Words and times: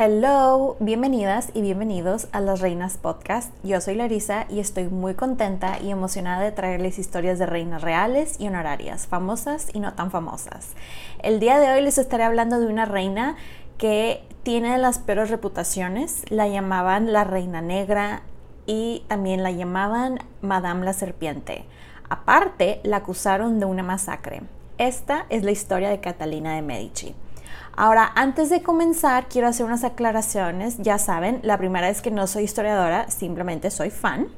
Hello, 0.00 0.76
bienvenidas 0.78 1.50
y 1.54 1.60
bienvenidos 1.60 2.28
a 2.30 2.40
Las 2.40 2.60
Reinas 2.60 2.98
Podcast. 2.98 3.52
Yo 3.64 3.80
soy 3.80 3.96
Larisa 3.96 4.46
y 4.48 4.60
estoy 4.60 4.84
muy 4.84 5.14
contenta 5.14 5.80
y 5.80 5.90
emocionada 5.90 6.44
de 6.44 6.52
traerles 6.52 7.00
historias 7.00 7.40
de 7.40 7.46
reinas 7.46 7.82
reales 7.82 8.36
y 8.38 8.46
honorarias, 8.46 9.08
famosas 9.08 9.74
y 9.74 9.80
no 9.80 9.94
tan 9.94 10.12
famosas. 10.12 10.74
El 11.20 11.40
día 11.40 11.58
de 11.58 11.72
hoy 11.72 11.82
les 11.82 11.98
estaré 11.98 12.22
hablando 12.22 12.60
de 12.60 12.68
una 12.68 12.84
reina 12.84 13.34
que 13.76 14.22
tiene 14.44 14.78
las 14.78 15.00
peores 15.00 15.30
reputaciones. 15.30 16.22
La 16.28 16.46
llamaban 16.46 17.12
la 17.12 17.24
Reina 17.24 17.60
Negra 17.60 18.22
y 18.66 19.02
también 19.08 19.42
la 19.42 19.50
llamaban 19.50 20.20
Madame 20.42 20.84
la 20.84 20.92
Serpiente. 20.92 21.64
Aparte, 22.08 22.78
la 22.84 22.98
acusaron 22.98 23.58
de 23.58 23.66
una 23.66 23.82
masacre. 23.82 24.42
Esta 24.78 25.26
es 25.28 25.42
la 25.42 25.50
historia 25.50 25.90
de 25.90 25.98
Catalina 25.98 26.54
de 26.54 26.62
Medici. 26.62 27.16
Ahora, 27.76 28.10
antes 28.16 28.50
de 28.50 28.62
comenzar, 28.62 29.28
quiero 29.28 29.48
hacer 29.48 29.64
unas 29.64 29.84
aclaraciones. 29.84 30.78
Ya 30.78 30.98
saben, 30.98 31.40
la 31.42 31.58
primera 31.58 31.88
es 31.88 32.02
que 32.02 32.10
no 32.10 32.26
soy 32.26 32.44
historiadora, 32.44 33.08
simplemente 33.10 33.70
soy 33.70 33.90
fan. 33.90 34.28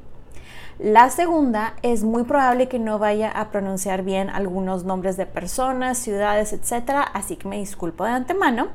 La 0.77 1.09
segunda 1.09 1.75
es 1.83 2.03
muy 2.03 2.23
probable 2.23 2.67
que 2.67 2.79
no 2.79 2.97
vaya 2.97 3.29
a 3.29 3.51
pronunciar 3.51 4.03
bien 4.03 4.29
algunos 4.29 4.83
nombres 4.83 5.17
de 5.17 5.25
personas, 5.25 5.97
ciudades, 5.97 6.53
etc. 6.53 7.07
Así 7.13 7.35
que 7.35 7.47
me 7.47 7.57
disculpo 7.57 8.03
de 8.03 8.11
antemano. 8.11 8.69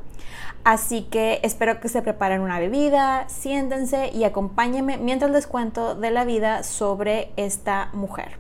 Así 0.63 1.03
que 1.03 1.41
espero 1.43 1.81
que 1.81 1.89
se 1.89 2.03
preparen 2.03 2.41
una 2.41 2.59
bebida, 2.59 3.29
siéntense 3.29 4.11
y 4.13 4.25
acompáñenme 4.25 4.99
mientras 4.99 5.31
les 5.31 5.47
cuento 5.47 5.95
de 5.95 6.11
la 6.11 6.25
vida 6.25 6.63
sobre 6.63 7.33
esta 7.37 7.91
mujer. 7.93 8.37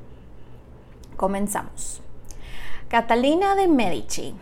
Comenzamos. 1.16 2.03
Catalina 2.88 3.54
de 3.54 3.69
Medici 3.69 4.34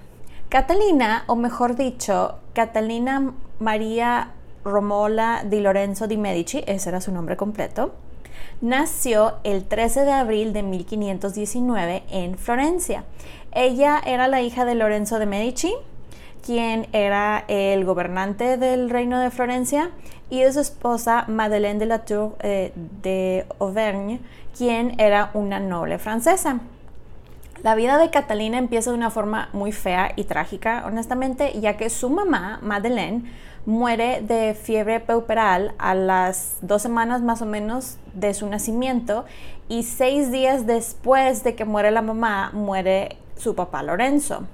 Catalina, 0.54 1.25
o 1.26 1.34
mejor 1.34 1.75
dicho, 1.75 2.37
Catalina 2.53 3.32
María 3.59 4.31
Romola 4.65 5.42
di 5.44 5.59
Lorenzo 5.59 6.06
di 6.06 6.16
Medici, 6.16 6.62
ese 6.65 6.91
era 6.91 7.00
su 7.00 7.10
nombre 7.10 7.37
completo, 7.37 7.92
nació 8.60 9.38
el 9.42 9.65
13 9.65 10.04
de 10.04 10.12
abril 10.12 10.53
de 10.53 10.62
1519 10.62 12.04
en 12.09 12.38
Florencia. 12.38 13.03
Ella 13.50 14.00
era 14.06 14.28
la 14.28 14.42
hija 14.42 14.65
de 14.65 14.76
Lorenzo 14.76 15.19
de 15.19 15.26
Medici, 15.26 15.75
quien 16.47 16.86
era 16.92 17.44
el 17.48 17.84
gobernante 17.84 18.56
del 18.56 18.91
reino 18.91 19.19
de 19.19 19.32
Florencia, 19.32 19.91
y 20.31 20.42
de 20.42 20.53
su 20.53 20.60
esposa 20.60 21.25
Madeleine 21.26 21.81
de 21.81 21.86
la 21.86 22.04
Tour 22.04 22.36
eh, 22.38 22.71
de 23.03 23.44
Auvergne, 23.59 24.21
quien 24.56 25.00
era 25.00 25.32
una 25.34 25.59
noble 25.59 25.98
francesa. 25.98 26.60
La 27.65 27.75
vida 27.75 27.97
de 27.97 28.11
Catalina 28.11 28.59
empieza 28.59 28.91
de 28.91 28.97
una 28.99 29.09
forma 29.09 29.49
muy 29.55 29.73
fea 29.73 30.13
y 30.17 30.25
trágica, 30.25 30.85
honestamente, 30.85 31.59
ya 31.59 31.79
que 31.79 31.89
su 31.89 32.11
mamá, 32.11 32.59
Madeleine, 32.61 33.25
muere 33.65 34.21
de 34.21 34.53
fiebre 34.53 35.01
puberal 35.01 35.73
a 35.79 35.95
las 35.95 36.59
dos 36.61 36.83
semanas 36.83 37.23
más 37.23 37.41
o 37.41 37.47
menos 37.47 37.97
de 38.13 38.35
su 38.35 38.47
nacimiento 38.51 39.25
y 39.67 39.85
seis 39.85 40.31
días 40.31 40.67
después 40.67 41.43
de 41.43 41.55
que 41.55 41.65
muere 41.65 41.91
la 41.91 42.03
mamá, 42.03 42.51
muere 42.53 43.17
su 43.39 43.55
papá 43.55 43.83
Lorenzo. 43.83 44.47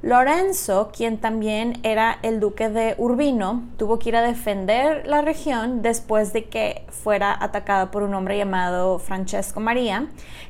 Lorenzo, 0.00 0.90
quien 0.90 1.18
también 1.18 1.80
era 1.82 2.18
el 2.22 2.40
duque 2.40 2.70
de 2.70 2.94
Urbino, 2.96 3.62
tuvo 3.76 3.98
que 3.98 4.08
ir 4.08 4.16
a 4.16 4.22
defender 4.22 5.06
la 5.06 5.20
región 5.20 5.82
después 5.82 6.32
de 6.32 6.46
que 6.46 6.86
fuera 6.88 7.36
atacado 7.38 7.90
por 7.90 8.02
un 8.02 8.14
hombre 8.14 8.38
llamado 8.38 8.98
Francesco 8.98 9.60
María, 9.60 10.06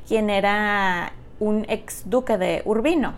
quien 0.06 0.30
era 0.30 1.12
un 1.44 1.66
ex 1.68 2.02
duque 2.06 2.38
de 2.38 2.62
Urbino. 2.64 3.12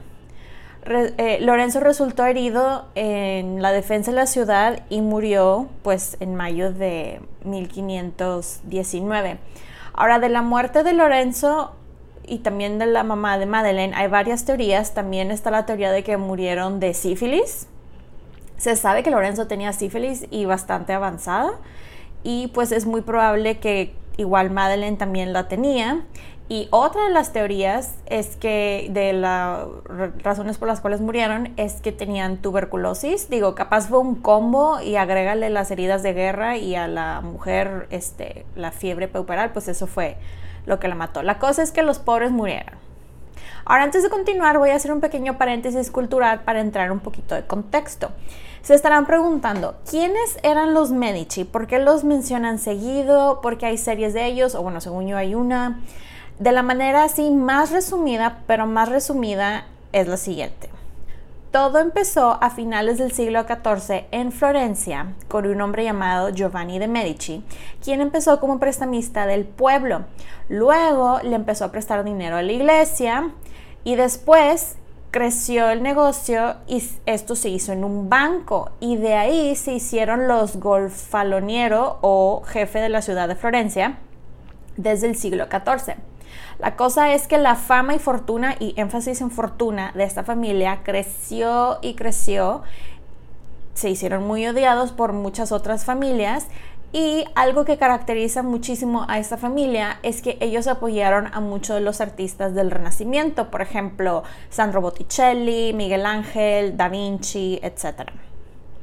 Eh, 0.88 1.38
Lorenzo 1.40 1.80
resultó 1.80 2.24
herido 2.24 2.86
en 2.94 3.60
la 3.60 3.72
defensa 3.72 4.12
de 4.12 4.16
la 4.16 4.26
ciudad 4.26 4.84
y 4.88 5.00
murió 5.00 5.68
pues 5.82 6.16
en 6.20 6.36
mayo 6.36 6.72
de 6.72 7.20
1519. 7.44 9.38
Ahora 9.94 10.18
de 10.18 10.28
la 10.28 10.42
muerte 10.42 10.84
de 10.84 10.92
Lorenzo 10.92 11.72
y 12.24 12.38
también 12.38 12.78
de 12.78 12.86
la 12.86 13.02
mamá 13.02 13.38
de 13.38 13.46
Madeleine 13.46 13.96
hay 13.96 14.08
varias 14.08 14.44
teorías. 14.44 14.94
También 14.94 15.30
está 15.30 15.50
la 15.50 15.66
teoría 15.66 15.90
de 15.90 16.04
que 16.04 16.16
murieron 16.16 16.78
de 16.78 16.94
sífilis. 16.94 17.66
Se 18.56 18.76
sabe 18.76 19.02
que 19.02 19.10
Lorenzo 19.10 19.46
tenía 19.46 19.72
sífilis 19.72 20.26
y 20.30 20.44
bastante 20.44 20.92
avanzada 20.92 21.52
y 22.22 22.48
pues 22.48 22.72
es 22.72 22.86
muy 22.86 23.02
probable 23.02 23.58
que 23.58 23.94
igual 24.16 24.50
Madeleine 24.50 24.96
también 24.96 25.32
la 25.32 25.48
tenía 25.48 26.04
y 26.48 26.68
otra 26.70 27.04
de 27.04 27.10
las 27.10 27.32
teorías 27.32 27.96
es 28.06 28.36
que 28.36 28.86
de 28.90 29.12
las 29.12 29.66
razones 30.22 30.58
por 30.58 30.68
las 30.68 30.80
cuales 30.80 31.00
murieron 31.00 31.52
es 31.56 31.80
que 31.80 31.90
tenían 31.90 32.36
tuberculosis. 32.36 33.28
Digo, 33.28 33.56
capaz 33.56 33.88
fue 33.88 33.98
un 33.98 34.14
combo 34.14 34.80
y 34.80 34.94
agrégale 34.94 35.50
las 35.50 35.72
heridas 35.72 36.04
de 36.04 36.12
guerra 36.12 36.56
y 36.56 36.76
a 36.76 36.86
la 36.86 37.20
mujer 37.20 37.88
este, 37.90 38.46
la 38.54 38.70
fiebre 38.70 39.08
puberal, 39.08 39.50
pues 39.52 39.66
eso 39.66 39.88
fue 39.88 40.18
lo 40.66 40.78
que 40.78 40.86
la 40.86 40.94
mató. 40.94 41.22
La 41.24 41.40
cosa 41.40 41.64
es 41.64 41.72
que 41.72 41.82
los 41.82 41.98
pobres 41.98 42.30
murieron. 42.30 42.74
Ahora, 43.64 43.82
antes 43.82 44.04
de 44.04 44.10
continuar, 44.10 44.58
voy 44.58 44.70
a 44.70 44.76
hacer 44.76 44.92
un 44.92 45.00
pequeño 45.00 45.38
paréntesis 45.38 45.90
cultural 45.90 46.42
para 46.42 46.60
entrar 46.60 46.92
un 46.92 47.00
poquito 47.00 47.34
de 47.34 47.44
contexto. 47.44 48.12
Se 48.66 48.74
estarán 48.74 49.06
preguntando, 49.06 49.76
¿quiénes 49.88 50.40
eran 50.42 50.74
los 50.74 50.90
Medici? 50.90 51.44
¿Por 51.44 51.68
qué 51.68 51.78
los 51.78 52.02
mencionan 52.02 52.58
seguido? 52.58 53.40
¿Por 53.40 53.58
qué 53.58 53.66
hay 53.66 53.78
series 53.78 54.12
de 54.12 54.26
ellos? 54.26 54.56
O 54.56 54.62
bueno, 54.64 54.80
según 54.80 55.06
yo 55.06 55.16
hay 55.16 55.36
una 55.36 55.82
de 56.40 56.50
la 56.50 56.64
manera 56.64 57.04
así 57.04 57.30
más 57.30 57.70
resumida, 57.70 58.42
pero 58.48 58.66
más 58.66 58.88
resumida 58.88 59.66
es 59.92 60.08
la 60.08 60.16
siguiente. 60.16 60.68
Todo 61.52 61.78
empezó 61.78 62.42
a 62.42 62.50
finales 62.50 62.98
del 62.98 63.12
siglo 63.12 63.44
XIV 63.44 64.06
en 64.10 64.32
Florencia 64.32 65.14
con 65.28 65.46
un 65.46 65.60
hombre 65.60 65.84
llamado 65.84 66.30
Giovanni 66.30 66.80
de 66.80 66.88
Medici, 66.88 67.44
quien 67.84 68.00
empezó 68.00 68.40
como 68.40 68.58
prestamista 68.58 69.26
del 69.26 69.44
pueblo. 69.44 70.06
Luego 70.48 71.20
le 71.22 71.36
empezó 71.36 71.66
a 71.66 71.70
prestar 71.70 72.02
dinero 72.02 72.34
a 72.34 72.42
la 72.42 72.50
iglesia 72.50 73.30
y 73.84 73.94
después 73.94 74.76
creció 75.10 75.70
el 75.70 75.82
negocio 75.82 76.56
y 76.66 76.82
esto 77.06 77.36
se 77.36 77.48
hizo 77.48 77.72
en 77.72 77.84
un 77.84 78.08
banco 78.08 78.70
y 78.80 78.96
de 78.96 79.14
ahí 79.14 79.56
se 79.56 79.72
hicieron 79.72 80.28
los 80.28 80.56
golfaloniero 80.56 81.98
o 82.02 82.42
jefe 82.46 82.80
de 82.80 82.88
la 82.88 83.02
ciudad 83.02 83.28
de 83.28 83.36
Florencia 83.36 83.98
desde 84.76 85.06
el 85.08 85.16
siglo 85.16 85.46
XIV. 85.46 85.96
La 86.58 86.76
cosa 86.76 87.12
es 87.12 87.28
que 87.28 87.38
la 87.38 87.54
fama 87.54 87.94
y 87.94 87.98
fortuna, 87.98 88.56
y 88.58 88.74
énfasis 88.76 89.20
en 89.20 89.30
fortuna, 89.30 89.92
de 89.94 90.04
esta 90.04 90.24
familia 90.24 90.80
creció 90.84 91.78
y 91.82 91.94
creció 91.94 92.62
se 93.76 93.90
hicieron 93.90 94.26
muy 94.26 94.46
odiados 94.46 94.92
por 94.92 95.12
muchas 95.12 95.52
otras 95.52 95.84
familias 95.84 96.46
y 96.92 97.24
algo 97.34 97.64
que 97.64 97.78
caracteriza 97.78 98.42
muchísimo 98.42 99.04
a 99.08 99.18
esta 99.18 99.36
familia 99.36 99.98
es 100.02 100.22
que 100.22 100.38
ellos 100.40 100.66
apoyaron 100.66 101.26
a 101.32 101.40
muchos 101.40 101.76
de 101.76 101.82
los 101.82 102.00
artistas 102.00 102.54
del 102.54 102.70
Renacimiento, 102.70 103.50
por 103.50 103.60
ejemplo, 103.60 104.22
Sandro 104.50 104.80
Botticelli, 104.80 105.72
Miguel 105.72 106.06
Ángel, 106.06 106.76
Da 106.76 106.88
Vinci, 106.88 107.58
etc. 107.62 108.10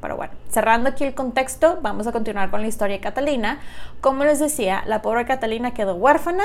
Pero 0.02 0.18
bueno, 0.18 0.34
cerrando 0.50 0.90
aquí 0.90 1.06
el 1.06 1.14
contexto, 1.14 1.80
vamos 1.82 2.06
a 2.06 2.12
continuar 2.12 2.52
con 2.52 2.62
la 2.62 2.68
historia 2.68 2.98
de 2.98 3.02
Catalina. 3.02 3.60
Como 4.02 4.26
les 4.26 4.40
decía, 4.40 4.84
la 4.86 5.02
pobre 5.02 5.26
Catalina 5.26 5.74
quedó 5.74 5.96
huérfana 5.96 6.44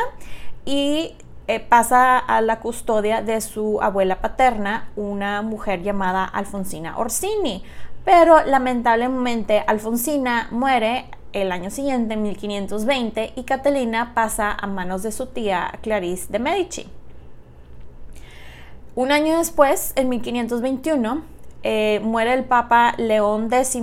y 0.64 1.16
eh, 1.49 1.61
pasa 1.61 2.19
a 2.19 2.40
la 2.40 2.61
custodia 2.61 3.20
de 3.20 3.40
su 3.40 3.81
abuela 3.82 4.20
paterna, 4.20 4.90
una 4.96 5.43
mujer 5.43 5.82
llamada 5.82 6.25
Alfonsina 6.25 6.99
Orsini. 6.99 7.64
Pero 8.04 8.44
lamentablemente 8.44 9.64
Alfonsina 9.66 10.49
muere 10.50 11.06
el 11.32 11.52
año 11.52 11.70
siguiente, 11.70 12.14
en 12.14 12.22
1520, 12.22 13.32
y 13.36 13.44
Catalina 13.44 14.14
pasa 14.14 14.52
a 14.52 14.66
manos 14.66 15.02
de 15.02 15.12
su 15.12 15.26
tía 15.26 15.78
Clarice 15.82 16.26
de 16.30 16.38
Medici. 16.38 16.86
Un 18.94 19.12
año 19.12 19.36
después, 19.38 19.92
en 19.96 20.08
1521, 20.08 21.22
eh, 21.62 22.00
muere 22.02 22.32
el 22.34 22.44
Papa 22.44 22.94
León 22.98 23.52
X 23.52 23.78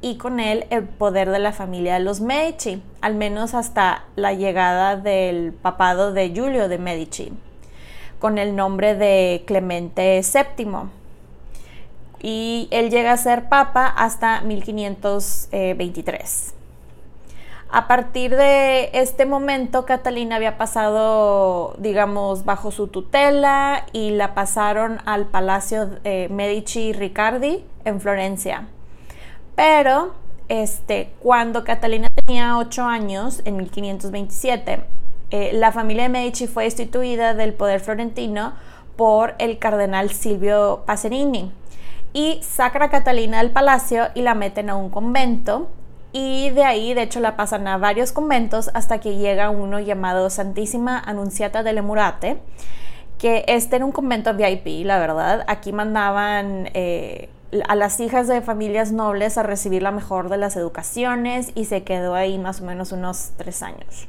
y 0.00 0.16
con 0.16 0.40
él 0.40 0.66
el 0.70 0.84
poder 0.84 1.30
de 1.30 1.38
la 1.38 1.52
familia 1.52 1.94
de 1.94 2.00
los 2.00 2.20
Medici, 2.20 2.82
al 3.00 3.14
menos 3.14 3.54
hasta 3.54 4.04
la 4.16 4.32
llegada 4.32 4.96
del 4.96 5.52
papado 5.52 6.12
de 6.12 6.30
Giulio 6.30 6.68
de 6.68 6.78
Medici, 6.78 7.32
con 8.18 8.38
el 8.38 8.56
nombre 8.56 8.94
de 8.94 9.44
Clemente 9.46 10.20
VII. 10.22 10.90
Y 12.22 12.68
él 12.70 12.90
llega 12.90 13.12
a 13.12 13.18
ser 13.18 13.48
papa 13.48 13.86
hasta 13.86 14.40
1523. 14.42 16.54
A 17.76 17.88
partir 17.88 18.36
de 18.36 18.90
este 18.92 19.26
momento, 19.26 19.84
Catalina 19.84 20.36
había 20.36 20.56
pasado, 20.56 21.74
digamos, 21.78 22.44
bajo 22.44 22.70
su 22.70 22.86
tutela 22.86 23.86
y 23.90 24.10
la 24.10 24.32
pasaron 24.32 25.00
al 25.06 25.26
Palacio 25.26 25.90
eh, 26.04 26.28
Medici 26.30 26.92
Riccardi 26.92 27.64
en 27.84 28.00
Florencia. 28.00 28.68
Pero 29.56 30.14
este, 30.48 31.10
cuando 31.18 31.64
Catalina 31.64 32.06
tenía 32.14 32.58
8 32.58 32.84
años, 32.84 33.42
en 33.44 33.56
1527, 33.56 34.84
eh, 35.32 35.50
la 35.54 35.72
familia 35.72 36.04
de 36.04 36.10
Medici 36.10 36.46
fue 36.46 36.62
destituida 36.62 37.34
del 37.34 37.54
poder 37.54 37.80
florentino 37.80 38.52
por 38.94 39.34
el 39.38 39.58
cardenal 39.58 40.10
Silvio 40.10 40.84
Pacerini 40.86 41.50
y 42.12 42.38
sacan 42.40 42.82
a 42.82 42.90
Catalina 42.90 43.38
del 43.38 43.50
palacio 43.50 44.10
y 44.14 44.22
la 44.22 44.36
meten 44.36 44.70
a 44.70 44.76
un 44.76 44.90
convento 44.90 45.70
y 46.16 46.50
de 46.50 46.62
ahí 46.62 46.94
de 46.94 47.02
hecho 47.02 47.18
la 47.18 47.34
pasan 47.34 47.66
a 47.66 47.76
varios 47.76 48.12
conventos 48.12 48.70
hasta 48.72 49.00
que 49.00 49.16
llega 49.16 49.50
uno 49.50 49.80
llamado 49.80 50.30
Santísima 50.30 50.96
Anunciata 50.96 51.64
de 51.64 51.82
Murate, 51.82 52.38
que 53.18 53.44
este 53.48 53.76
era 53.76 53.84
un 53.84 53.90
convento 53.90 54.32
VIP, 54.32 54.86
la 54.86 55.00
verdad. 55.00 55.44
Aquí 55.48 55.72
mandaban 55.72 56.70
eh, 56.72 57.30
a 57.66 57.74
las 57.74 57.98
hijas 57.98 58.28
de 58.28 58.42
familias 58.42 58.92
nobles 58.92 59.38
a 59.38 59.42
recibir 59.42 59.82
la 59.82 59.90
mejor 59.90 60.28
de 60.28 60.36
las 60.36 60.54
educaciones 60.54 61.50
y 61.56 61.64
se 61.64 61.82
quedó 61.82 62.14
ahí 62.14 62.38
más 62.38 62.60
o 62.60 62.64
menos 62.64 62.92
unos 62.92 63.32
tres 63.36 63.64
años. 63.64 64.06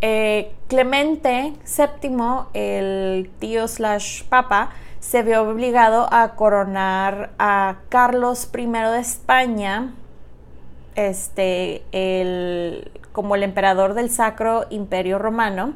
Eh, 0.00 0.52
Clemente 0.66 1.52
VII, 1.64 2.48
el 2.54 3.30
tío 3.38 3.68
slash 3.68 4.24
papa, 4.24 4.70
se 4.98 5.22
vio 5.22 5.48
obligado 5.48 6.08
a 6.12 6.34
coronar 6.34 7.30
a 7.38 7.76
Carlos 7.88 8.48
I 8.52 8.66
de 8.66 8.98
España 8.98 9.94
este, 10.94 11.82
como 13.12 13.34
el 13.34 13.42
emperador 13.42 13.94
del 13.94 14.10
Sacro 14.10 14.66
Imperio 14.70 15.18
Romano 15.18 15.74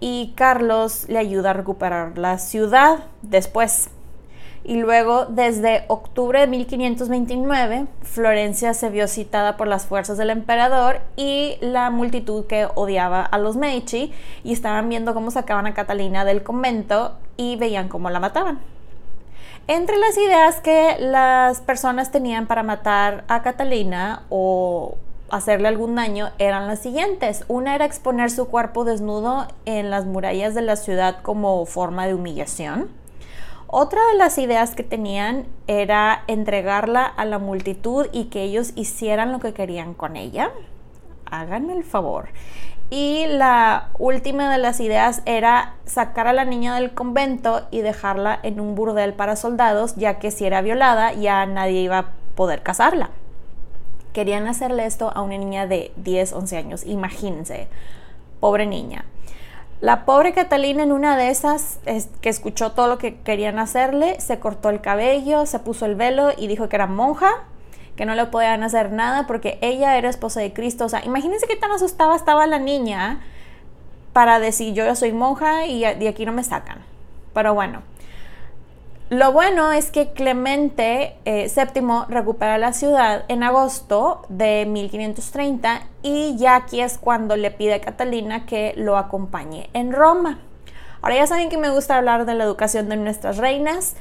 y 0.00 0.32
Carlos 0.36 1.06
le 1.08 1.18
ayuda 1.18 1.50
a 1.50 1.54
recuperar 1.54 2.18
la 2.18 2.38
ciudad 2.38 3.04
después. 3.22 3.90
Y 4.64 4.76
luego, 4.76 5.24
desde 5.26 5.84
octubre 5.88 6.40
de 6.40 6.46
1529, 6.46 7.86
Florencia 8.02 8.74
se 8.74 8.90
vio 8.90 9.08
citada 9.08 9.56
por 9.56 9.66
las 9.66 9.86
fuerzas 9.86 10.18
del 10.18 10.30
emperador 10.30 11.00
y 11.16 11.56
la 11.60 11.90
multitud 11.90 12.44
que 12.46 12.68
odiaba 12.74 13.22
a 13.22 13.38
los 13.38 13.56
Medici 13.56 14.12
y 14.44 14.52
estaban 14.52 14.88
viendo 14.88 15.14
cómo 15.14 15.30
sacaban 15.30 15.66
a 15.66 15.74
Catalina 15.74 16.24
del 16.24 16.42
convento 16.42 17.16
y 17.36 17.56
veían 17.56 17.88
cómo 17.88 18.10
la 18.10 18.20
mataban. 18.20 18.58
Entre 19.70 19.98
las 19.98 20.16
ideas 20.16 20.62
que 20.62 20.96
las 20.98 21.60
personas 21.60 22.10
tenían 22.10 22.46
para 22.46 22.62
matar 22.62 23.24
a 23.28 23.42
Catalina 23.42 24.22
o 24.30 24.96
hacerle 25.28 25.68
algún 25.68 25.94
daño 25.94 26.30
eran 26.38 26.66
las 26.66 26.78
siguientes. 26.78 27.44
Una 27.48 27.74
era 27.74 27.84
exponer 27.84 28.30
su 28.30 28.48
cuerpo 28.48 28.84
desnudo 28.84 29.46
en 29.66 29.90
las 29.90 30.06
murallas 30.06 30.54
de 30.54 30.62
la 30.62 30.76
ciudad 30.76 31.20
como 31.20 31.66
forma 31.66 32.06
de 32.06 32.14
humillación. 32.14 32.88
Otra 33.66 34.00
de 34.10 34.16
las 34.16 34.38
ideas 34.38 34.74
que 34.74 34.84
tenían 34.84 35.44
era 35.66 36.24
entregarla 36.28 37.04
a 37.04 37.26
la 37.26 37.38
multitud 37.38 38.06
y 38.10 38.30
que 38.30 38.44
ellos 38.44 38.72
hicieran 38.74 39.32
lo 39.32 39.38
que 39.38 39.52
querían 39.52 39.92
con 39.92 40.16
ella. 40.16 40.50
Háganme 41.26 41.74
el 41.74 41.84
favor. 41.84 42.30
Y 42.90 43.26
la 43.26 43.88
última 43.98 44.50
de 44.50 44.58
las 44.58 44.80
ideas 44.80 45.20
era 45.26 45.74
sacar 45.84 46.26
a 46.26 46.32
la 46.32 46.46
niña 46.46 46.74
del 46.74 46.94
convento 46.94 47.66
y 47.70 47.82
dejarla 47.82 48.38
en 48.42 48.60
un 48.60 48.74
burdel 48.74 49.12
para 49.12 49.36
soldados, 49.36 49.94
ya 49.96 50.18
que 50.18 50.30
si 50.30 50.46
era 50.46 50.62
violada 50.62 51.12
ya 51.12 51.44
nadie 51.44 51.82
iba 51.82 51.98
a 51.98 52.06
poder 52.34 52.62
casarla. 52.62 53.10
Querían 54.14 54.46
hacerle 54.46 54.86
esto 54.86 55.12
a 55.14 55.20
una 55.20 55.36
niña 55.36 55.66
de 55.66 55.92
10, 55.96 56.32
11 56.32 56.56
años, 56.56 56.86
imagínense, 56.86 57.68
pobre 58.40 58.64
niña. 58.64 59.04
La 59.80 60.06
pobre 60.06 60.32
Catalina 60.32 60.82
en 60.82 60.90
una 60.90 61.16
de 61.16 61.28
esas, 61.28 61.78
que 62.20 62.28
escuchó 62.30 62.72
todo 62.72 62.88
lo 62.88 62.98
que 62.98 63.16
querían 63.20 63.58
hacerle, 63.58 64.18
se 64.18 64.40
cortó 64.40 64.70
el 64.70 64.80
cabello, 64.80 65.44
se 65.44 65.58
puso 65.58 65.84
el 65.84 65.94
velo 65.94 66.30
y 66.36 66.48
dijo 66.48 66.68
que 66.68 66.76
era 66.76 66.86
monja 66.86 67.44
que 67.98 68.06
no 68.06 68.14
le 68.14 68.24
podían 68.26 68.62
hacer 68.62 68.92
nada 68.92 69.26
porque 69.26 69.58
ella 69.60 69.98
era 69.98 70.08
esposa 70.08 70.40
de 70.40 70.54
Cristo. 70.54 70.86
O 70.86 70.88
sea, 70.88 71.04
imagínense 71.04 71.46
qué 71.46 71.56
tan 71.56 71.72
asustada 71.72 72.16
estaba 72.16 72.46
la 72.46 72.58
niña 72.58 73.20
para 74.14 74.38
decir 74.38 74.72
yo 74.72 74.94
soy 74.94 75.12
monja 75.12 75.66
y 75.66 75.80
de 75.80 76.08
aquí 76.08 76.24
no 76.24 76.32
me 76.32 76.44
sacan. 76.44 76.78
Pero 77.34 77.54
bueno, 77.54 77.82
lo 79.10 79.32
bueno 79.32 79.72
es 79.72 79.90
que 79.90 80.12
Clemente 80.12 81.16
VII 81.24 81.42
eh, 81.54 82.04
recupera 82.08 82.56
la 82.58 82.72
ciudad 82.72 83.24
en 83.28 83.42
agosto 83.42 84.22
de 84.28 84.64
1530 84.66 85.82
y 86.02 86.36
ya 86.36 86.54
aquí 86.54 86.80
es 86.80 86.98
cuando 86.98 87.34
le 87.34 87.50
pide 87.50 87.74
a 87.74 87.80
Catalina 87.80 88.46
que 88.46 88.74
lo 88.76 88.96
acompañe 88.96 89.70
en 89.72 89.92
Roma. 89.92 90.38
Ahora 91.02 91.16
ya 91.16 91.26
saben 91.26 91.48
que 91.48 91.58
me 91.58 91.70
gusta 91.70 91.96
hablar 91.96 92.26
de 92.26 92.34
la 92.34 92.44
educación 92.44 92.88
de 92.88 92.96
nuestras 92.96 93.38
reinas. 93.38 93.96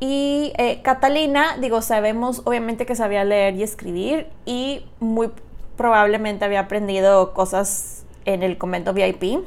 Y 0.00 0.52
eh, 0.56 0.80
Catalina, 0.82 1.58
digo, 1.60 1.82
sabemos 1.82 2.40
obviamente 2.46 2.86
que 2.86 2.96
sabía 2.96 3.22
leer 3.22 3.54
y 3.56 3.62
escribir 3.62 4.26
y 4.46 4.84
muy 4.98 5.30
probablemente 5.76 6.44
había 6.44 6.60
aprendido 6.60 7.34
cosas 7.34 8.04
en 8.24 8.42
el 8.42 8.56
convento 8.56 8.94
VIP. 8.94 9.44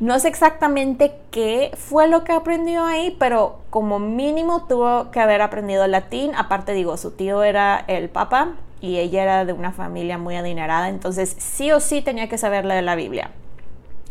No 0.00 0.18
sé 0.18 0.28
exactamente 0.28 1.12
qué 1.30 1.72
fue 1.76 2.08
lo 2.08 2.24
que 2.24 2.32
aprendió 2.32 2.86
ahí, 2.86 3.14
pero 3.18 3.60
como 3.68 3.98
mínimo 3.98 4.66
tuvo 4.66 5.10
que 5.10 5.20
haber 5.20 5.42
aprendido 5.42 5.86
latín. 5.86 6.32
Aparte, 6.34 6.72
digo, 6.72 6.96
su 6.96 7.10
tío 7.10 7.42
era 7.42 7.84
el 7.86 8.08
papa 8.08 8.54
y 8.80 8.96
ella 8.96 9.22
era 9.22 9.44
de 9.44 9.52
una 9.52 9.72
familia 9.72 10.16
muy 10.16 10.36
adinerada, 10.36 10.88
entonces 10.88 11.36
sí 11.38 11.70
o 11.70 11.80
sí 11.80 12.00
tenía 12.00 12.30
que 12.30 12.38
saber 12.38 12.64
leer 12.64 12.84
la 12.84 12.94
Biblia. 12.94 13.30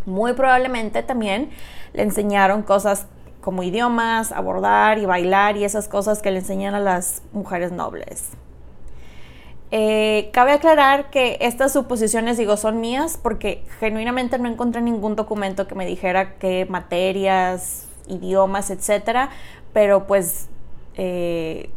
Muy 0.06 0.34
probablemente 0.34 1.02
también 1.02 1.50
le 1.94 2.04
enseñaron 2.04 2.62
cosas 2.62 3.08
como 3.42 3.64
idiomas, 3.64 4.32
abordar 4.32 4.98
y 5.00 5.06
bailar 5.06 5.58
y 5.58 5.64
esas 5.64 5.88
cosas 5.88 6.22
que 6.22 6.32
le 6.32 6.40
enseñan 6.40 6.76
a 6.76 6.80
las 6.80 7.22
mujeres 7.32 7.72
nobles. 7.72 8.32
Eh, 9.72 10.30
cabe 10.34 10.54
aclarar 10.54 11.12
que 11.12 11.38
estas 11.42 11.74
suposiciones, 11.74 12.38
digo, 12.38 12.58
son 12.58 12.82
mías 12.82 13.20
porque 13.22 13.64
genuinamente 13.80 14.40
no 14.40 14.50
encontré 14.50 14.82
ningún 14.82 15.16
documento 15.16 15.68
que 15.68 15.76
me 15.76 15.86
dijera 15.86 16.36
qué 16.36 16.66
materias, 16.68 17.86
idiomas, 18.08 18.72
etcétera, 18.72 19.30
pero 19.72 20.08
pues 20.08 20.50
eh, 20.96 21.70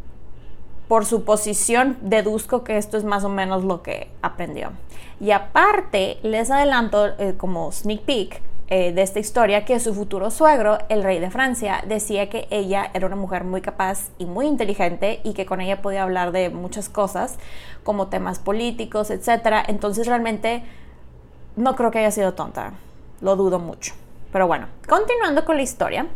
por 0.88 1.04
su 1.04 1.24
posición 1.24 1.98
deduzco 2.00 2.64
que 2.64 2.78
esto 2.78 2.96
es 2.96 3.04
más 3.04 3.24
o 3.24 3.28
menos 3.28 3.62
lo 3.64 3.82
que 3.82 4.08
aprendió. 4.22 4.72
Y 5.20 5.30
aparte, 5.30 6.18
les 6.22 6.50
adelanto 6.50 7.08
eh, 7.18 7.34
como 7.36 7.70
sneak 7.70 8.00
peek 8.00 8.42
eh, 8.74 8.90
de 8.90 9.02
esta 9.02 9.18
historia 9.18 9.66
que 9.66 9.78
su 9.80 9.92
futuro 9.92 10.30
suegro, 10.30 10.78
el 10.88 11.02
rey 11.02 11.18
de 11.18 11.28
Francia, 11.28 11.84
decía 11.86 12.30
que 12.30 12.48
ella 12.48 12.90
era 12.94 13.06
una 13.06 13.16
mujer 13.16 13.44
muy 13.44 13.60
capaz 13.60 14.08
y 14.16 14.24
muy 14.24 14.46
inteligente 14.46 15.20
y 15.24 15.34
que 15.34 15.44
con 15.44 15.60
ella 15.60 15.82
podía 15.82 16.02
hablar 16.02 16.32
de 16.32 16.48
muchas 16.48 16.88
cosas, 16.88 17.36
como 17.82 18.08
temas 18.08 18.38
políticos, 18.38 19.10
etc. 19.10 19.66
Entonces 19.68 20.06
realmente 20.06 20.62
no 21.54 21.76
creo 21.76 21.90
que 21.90 21.98
haya 21.98 22.10
sido 22.10 22.32
tonta, 22.32 22.72
lo 23.20 23.36
dudo 23.36 23.58
mucho. 23.58 23.92
Pero 24.32 24.46
bueno, 24.46 24.68
continuando 24.88 25.44
con 25.44 25.56
la 25.56 25.62
historia, 25.62 26.06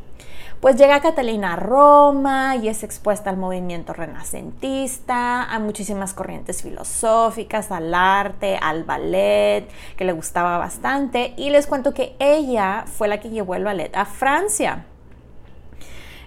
Pues 0.61 0.77
llega 0.77 1.01
Catalina 1.01 1.53
a 1.53 1.57
Roma 1.57 2.57
y 2.57 2.69
es 2.69 2.83
expuesta 2.83 3.29
al 3.29 3.37
movimiento 3.37 3.93
renacentista, 3.93 5.45
a 5.45 5.59
muchísimas 5.59 6.15
corrientes 6.15 6.63
filosóficas, 6.63 7.71
al 7.71 7.93
arte, 7.95 8.59
al 8.61 8.85
ballet, 8.85 9.69
que 9.97 10.05
le 10.05 10.13
gustaba 10.13 10.57
bastante. 10.57 11.35
Y 11.37 11.51
les 11.51 11.67
cuento 11.67 11.93
que 11.93 12.17
ella 12.19 12.85
fue 12.87 13.07
la 13.07 13.21
que 13.21 13.29
llevó 13.29 13.55
el 13.55 13.65
ballet 13.65 13.95
a 13.95 14.07
Francia. 14.07 14.87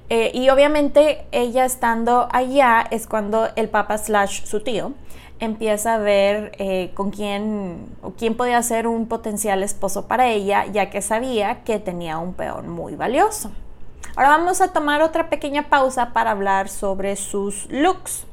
Eh, 0.10 0.32
y 0.34 0.50
obviamente 0.50 1.26
ella 1.32 1.66
estando 1.66 2.30
allá 2.32 2.86
es 2.92 3.08
cuando 3.08 3.48
el 3.56 3.70
papa 3.70 3.98
slash 3.98 4.44
su 4.46 4.62
tío 4.62 4.94
empieza 5.40 5.96
a 5.96 5.98
ver 5.98 6.52
eh, 6.60 6.92
con 6.94 7.12
quién 7.12 7.88
o 8.02 8.12
quién 8.12 8.36
podía 8.36 8.62
ser 8.62 8.88
un 8.88 9.08
potencial 9.08 9.64
esposo 9.64 10.08
para 10.08 10.30
ella, 10.30 10.66
ya 10.68 10.92
que 10.92 11.02
sabía 11.02 11.64
que 11.64 11.80
tenía 11.80 12.20
un 12.20 12.34
peón 12.34 12.70
muy 12.70 12.96
valioso. 12.96 13.52
Ahora 14.16 14.30
vamos 14.30 14.60
a 14.60 14.74
tomar 14.74 15.02
otra 15.02 15.30
pequeña 15.30 15.70
pausa 15.70 16.14
para 16.14 16.32
hablar 16.32 16.68
sobre 16.68 17.16
sus 17.16 17.68
looks. 17.70 18.26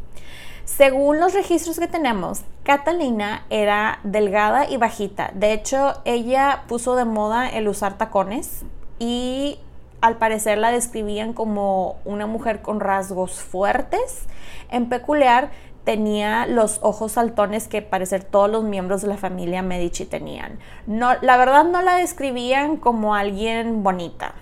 Según 0.64 1.20
los 1.20 1.34
registros 1.34 1.78
que 1.78 1.86
tenemos, 1.86 2.42
Catalina 2.64 3.44
era 3.50 4.00
delgada 4.02 4.68
y 4.68 4.78
bajita. 4.78 5.30
De 5.34 5.52
hecho, 5.52 6.00
ella 6.04 6.64
puso 6.66 6.96
de 6.96 7.04
moda 7.04 7.48
el 7.48 7.68
usar 7.68 7.98
tacones 7.98 8.64
y 8.98 9.58
al 10.00 10.16
parecer 10.16 10.58
la 10.58 10.72
describían 10.72 11.34
como 11.34 11.96
una 12.04 12.26
mujer 12.26 12.62
con 12.62 12.80
rasgos 12.80 13.40
fuertes. 13.40 14.26
En 14.70 14.88
peculiar, 14.88 15.50
tenía 15.84 16.46
los 16.46 16.80
ojos 16.82 17.12
saltones 17.12 17.68
que 17.68 17.82
parecer 17.82 18.24
todos 18.24 18.50
los 18.50 18.64
miembros 18.64 19.02
de 19.02 19.08
la 19.08 19.18
familia 19.18 19.62
Medici 19.62 20.04
tenían. 20.04 20.58
La 20.88 21.36
verdad 21.36 21.64
no 21.64 21.80
la 21.82 21.96
describían 21.96 22.76
como 22.76 23.14
alguien 23.14 23.84
bonita 23.84 24.34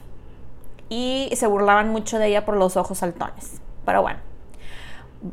y 0.88 1.30
se 1.34 1.46
burlaban 1.46 1.88
mucho 1.90 2.18
de 2.18 2.28
ella 2.28 2.44
por 2.44 2.56
los 2.56 2.76
ojos 2.76 2.98
saltones. 2.98 3.60
Pero 3.84 4.02
bueno, 4.02 4.20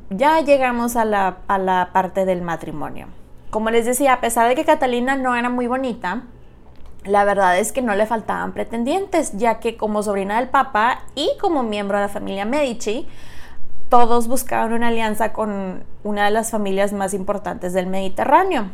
ya 0.09 0.41
llegamos 0.41 0.95
a 0.95 1.05
la, 1.05 1.37
a 1.47 1.57
la 1.57 1.89
parte 1.93 2.25
del 2.25 2.41
matrimonio. 2.41 3.07
Como 3.49 3.69
les 3.69 3.85
decía, 3.85 4.13
a 4.13 4.21
pesar 4.21 4.47
de 4.47 4.55
que 4.55 4.65
Catalina 4.65 5.15
no 5.15 5.35
era 5.35 5.49
muy 5.49 5.67
bonita, 5.67 6.23
la 7.03 7.25
verdad 7.25 7.57
es 7.57 7.71
que 7.71 7.81
no 7.81 7.95
le 7.95 8.05
faltaban 8.05 8.53
pretendientes, 8.53 9.37
ya 9.37 9.59
que 9.59 9.75
como 9.75 10.03
sobrina 10.03 10.39
del 10.39 10.49
Papa 10.49 10.99
y 11.15 11.29
como 11.39 11.63
miembro 11.63 11.97
de 11.97 12.03
la 12.03 12.09
familia 12.09 12.45
Medici, 12.45 13.07
todos 13.89 14.27
buscaban 14.27 14.71
una 14.71 14.87
alianza 14.87 15.33
con 15.33 15.83
una 16.03 16.25
de 16.25 16.31
las 16.31 16.51
familias 16.51 16.93
más 16.93 17.13
importantes 17.13 17.73
del 17.73 17.87
Mediterráneo. 17.87 18.67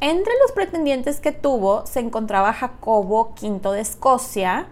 Entre 0.00 0.32
los 0.42 0.52
pretendientes 0.52 1.20
que 1.20 1.32
tuvo 1.32 1.86
se 1.86 2.00
encontraba 2.00 2.52
Jacobo 2.52 3.32
V 3.40 3.72
de 3.72 3.80
Escocia, 3.80 4.66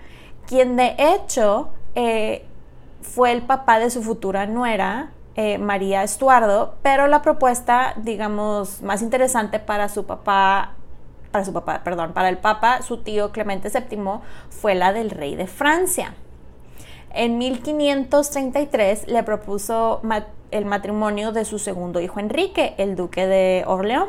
quien 0.46 0.76
de 0.76 0.94
hecho 0.98 1.70
eh, 1.94 2.44
fue 3.02 3.32
el 3.32 3.42
papá 3.42 3.78
de 3.78 3.90
su 3.90 4.02
futura 4.02 4.46
nuera, 4.46 5.10
eh, 5.36 5.58
María 5.58 6.02
Estuardo, 6.02 6.74
pero 6.82 7.06
la 7.06 7.22
propuesta, 7.22 7.94
digamos, 7.96 8.82
más 8.82 9.02
interesante 9.02 9.58
para 9.58 9.88
su 9.88 10.04
papá 10.04 10.74
para 11.30 11.44
su 11.44 11.52
papá, 11.52 11.82
perdón, 11.84 12.12
para 12.12 12.28
el 12.28 12.38
Papa, 12.38 12.82
su 12.82 12.98
tío 12.98 13.30
Clemente 13.30 13.70
VII, 13.70 14.20
fue 14.48 14.74
la 14.74 14.92
del 14.92 15.10
rey 15.10 15.36
de 15.36 15.46
Francia. 15.46 16.14
En 17.12 17.38
1533 17.38 19.08
le 19.08 19.22
propuso 19.22 20.00
el 20.50 20.64
matrimonio 20.64 21.32
de 21.32 21.44
su 21.44 21.58
segundo 21.58 22.00
hijo 22.00 22.20
Enrique, 22.20 22.74
el 22.78 22.96
duque 22.96 23.26
de 23.26 23.64
Orleón. 23.66 24.08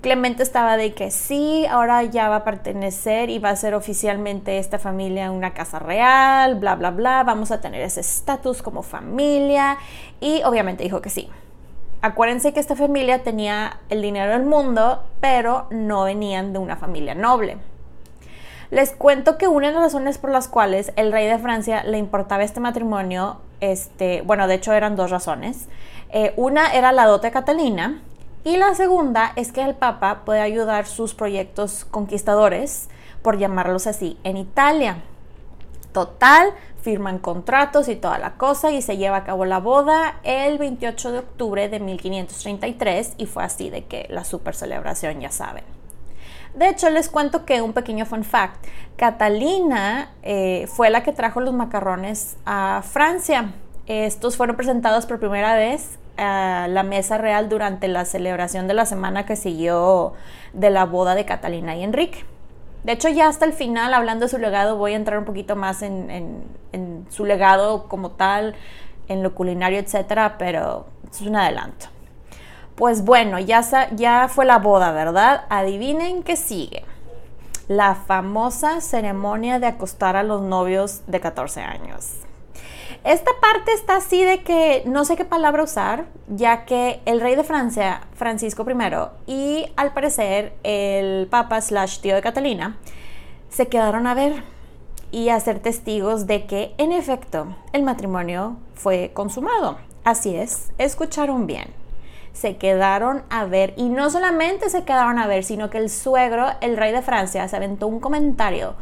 Clemente 0.00 0.44
estaba 0.44 0.76
de 0.76 0.94
que 0.94 1.10
sí, 1.10 1.66
ahora 1.66 2.04
ya 2.04 2.28
va 2.28 2.36
a 2.36 2.44
pertenecer 2.44 3.30
y 3.30 3.40
va 3.40 3.50
a 3.50 3.56
ser 3.56 3.74
oficialmente 3.74 4.58
esta 4.58 4.78
familia 4.78 5.32
una 5.32 5.54
casa 5.54 5.80
real, 5.80 6.54
bla, 6.54 6.76
bla, 6.76 6.92
bla, 6.92 7.24
vamos 7.24 7.50
a 7.50 7.60
tener 7.60 7.80
ese 7.80 8.00
estatus 8.00 8.62
como 8.62 8.84
familia 8.84 9.76
y 10.20 10.40
obviamente 10.44 10.84
dijo 10.84 11.02
que 11.02 11.10
sí. 11.10 11.28
Acuérdense 12.00 12.52
que 12.52 12.60
esta 12.60 12.76
familia 12.76 13.24
tenía 13.24 13.80
el 13.88 14.00
dinero 14.00 14.30
del 14.30 14.44
mundo, 14.44 15.02
pero 15.20 15.66
no 15.70 16.04
venían 16.04 16.52
de 16.52 16.60
una 16.60 16.76
familia 16.76 17.16
noble. 17.16 17.56
Les 18.70 18.92
cuento 18.92 19.36
que 19.36 19.48
una 19.48 19.68
de 19.68 19.72
las 19.72 19.82
razones 19.82 20.18
por 20.18 20.30
las 20.30 20.46
cuales 20.46 20.92
el 20.94 21.10
rey 21.10 21.26
de 21.26 21.38
Francia 21.38 21.82
le 21.82 21.98
importaba 21.98 22.44
este 22.44 22.60
matrimonio, 22.60 23.38
este, 23.60 24.22
bueno, 24.22 24.46
de 24.46 24.54
hecho 24.54 24.72
eran 24.74 24.94
dos 24.94 25.10
razones. 25.10 25.66
Eh, 26.10 26.34
una 26.36 26.72
era 26.72 26.92
la 26.92 27.06
dote 27.06 27.32
Catalina 27.32 28.00
y 28.48 28.56
la 28.56 28.74
segunda 28.74 29.32
es 29.36 29.52
que 29.52 29.60
el 29.60 29.74
Papa 29.74 30.22
puede 30.24 30.40
ayudar 30.40 30.86
sus 30.86 31.12
proyectos 31.12 31.84
conquistadores, 31.84 32.88
por 33.20 33.36
llamarlos 33.36 33.86
así, 33.86 34.18
en 34.24 34.38
Italia. 34.38 35.02
Total, 35.92 36.54
firman 36.80 37.18
contratos 37.18 37.88
y 37.88 37.96
toda 37.96 38.18
la 38.18 38.38
cosa 38.38 38.70
y 38.70 38.80
se 38.80 38.96
lleva 38.96 39.18
a 39.18 39.24
cabo 39.24 39.44
la 39.44 39.58
boda 39.58 40.20
el 40.22 40.56
28 40.56 41.12
de 41.12 41.18
octubre 41.18 41.68
de 41.68 41.78
1533 41.78 43.16
y 43.18 43.26
fue 43.26 43.44
así 43.44 43.68
de 43.68 43.84
que 43.84 44.06
la 44.08 44.24
super 44.24 44.54
celebración 44.54 45.20
ya 45.20 45.30
saben. 45.30 45.64
De 46.54 46.70
hecho, 46.70 46.88
les 46.88 47.10
cuento 47.10 47.44
que 47.44 47.60
un 47.60 47.74
pequeño 47.74 48.06
fun 48.06 48.24
fact, 48.24 48.66
Catalina 48.96 50.12
eh, 50.22 50.66
fue 50.68 50.88
la 50.88 51.02
que 51.02 51.12
trajo 51.12 51.42
los 51.42 51.52
macarrones 51.52 52.38
a 52.46 52.80
Francia. 52.82 53.52
Estos 53.86 54.38
fueron 54.38 54.56
presentados 54.56 55.04
por 55.04 55.20
primera 55.20 55.54
vez 55.54 55.98
la 56.18 56.82
mesa 56.82 57.18
real 57.18 57.48
durante 57.48 57.88
la 57.88 58.04
celebración 58.04 58.66
de 58.66 58.74
la 58.74 58.86
semana 58.86 59.24
que 59.24 59.36
siguió 59.36 60.14
de 60.52 60.70
la 60.70 60.84
boda 60.84 61.14
de 61.14 61.24
Catalina 61.24 61.76
y 61.76 61.84
Enrique. 61.84 62.24
De 62.84 62.92
hecho, 62.92 63.08
ya 63.08 63.28
hasta 63.28 63.44
el 63.44 63.52
final, 63.52 63.92
hablando 63.94 64.24
de 64.24 64.30
su 64.30 64.38
legado, 64.38 64.76
voy 64.76 64.92
a 64.92 64.96
entrar 64.96 65.18
un 65.18 65.24
poquito 65.24 65.56
más 65.56 65.82
en, 65.82 66.44
su 67.10 67.24
legado 67.24 67.88
como 67.88 68.12
tal, 68.12 68.54
en 69.08 69.22
lo 69.22 69.34
culinario, 69.34 69.78
etcétera, 69.78 70.36
pero 70.38 70.86
es 71.10 71.20
un 71.20 71.36
adelanto. 71.36 71.86
Pues 72.74 73.04
bueno, 73.04 73.38
ya, 73.40 73.62
ya 73.92 74.28
fue 74.28 74.44
la 74.44 74.58
boda, 74.58 74.92
¿verdad? 74.92 75.44
Adivinen 75.48 76.22
qué 76.22 76.36
sigue. 76.36 76.84
La 77.66 77.94
famosa 77.94 78.80
ceremonia 78.80 79.58
de 79.58 79.66
acostar 79.66 80.16
a 80.16 80.22
los 80.22 80.42
novios 80.42 81.02
de 81.06 81.20
14 81.20 81.60
años. 81.60 82.27
Esta 83.08 83.30
parte 83.40 83.72
está 83.72 83.96
así 83.96 84.22
de 84.22 84.42
que 84.42 84.82
no 84.84 85.06
sé 85.06 85.16
qué 85.16 85.24
palabra 85.24 85.62
usar, 85.62 86.04
ya 86.28 86.66
que 86.66 87.00
el 87.06 87.22
rey 87.22 87.36
de 87.36 87.42
Francia, 87.42 88.02
Francisco 88.12 88.66
I, 88.68 89.32
y 89.32 89.72
al 89.76 89.94
parecer 89.94 90.52
el 90.62 91.26
papa 91.26 91.58
slash 91.62 92.00
tío 92.00 92.14
de 92.14 92.20
Catalina, 92.20 92.76
se 93.48 93.68
quedaron 93.68 94.06
a 94.06 94.12
ver 94.12 94.42
y 95.10 95.30
a 95.30 95.40
ser 95.40 95.58
testigos 95.58 96.26
de 96.26 96.44
que, 96.44 96.74
en 96.76 96.92
efecto, 96.92 97.46
el 97.72 97.82
matrimonio 97.82 98.58
fue 98.74 99.10
consumado. 99.14 99.78
Así 100.04 100.36
es, 100.36 100.70
escucharon 100.76 101.46
bien. 101.46 101.68
Se 102.34 102.58
quedaron 102.58 103.22
a 103.30 103.46
ver 103.46 103.72
y 103.78 103.88
no 103.88 104.10
solamente 104.10 104.68
se 104.68 104.84
quedaron 104.84 105.18
a 105.18 105.26
ver, 105.26 105.44
sino 105.44 105.70
que 105.70 105.78
el 105.78 105.88
suegro, 105.88 106.48
el 106.60 106.76
rey 106.76 106.92
de 106.92 107.00
Francia, 107.00 107.48
se 107.48 107.56
aventó 107.56 107.86
un 107.86 108.00
comentario 108.00 108.74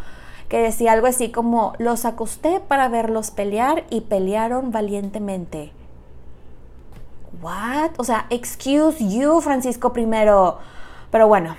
que 0.48 0.58
decía 0.58 0.92
algo 0.92 1.06
así 1.06 1.30
como, 1.30 1.74
los 1.78 2.04
acosté 2.04 2.60
para 2.60 2.88
verlos 2.88 3.30
pelear 3.30 3.84
y 3.90 4.02
pelearon 4.02 4.70
valientemente. 4.70 5.72
¿What? 7.42 7.92
O 7.98 8.04
sea, 8.04 8.26
excuse 8.30 8.98
you, 8.98 9.40
Francisco 9.40 9.92
I. 9.96 10.06
Pero 11.10 11.28
bueno, 11.28 11.56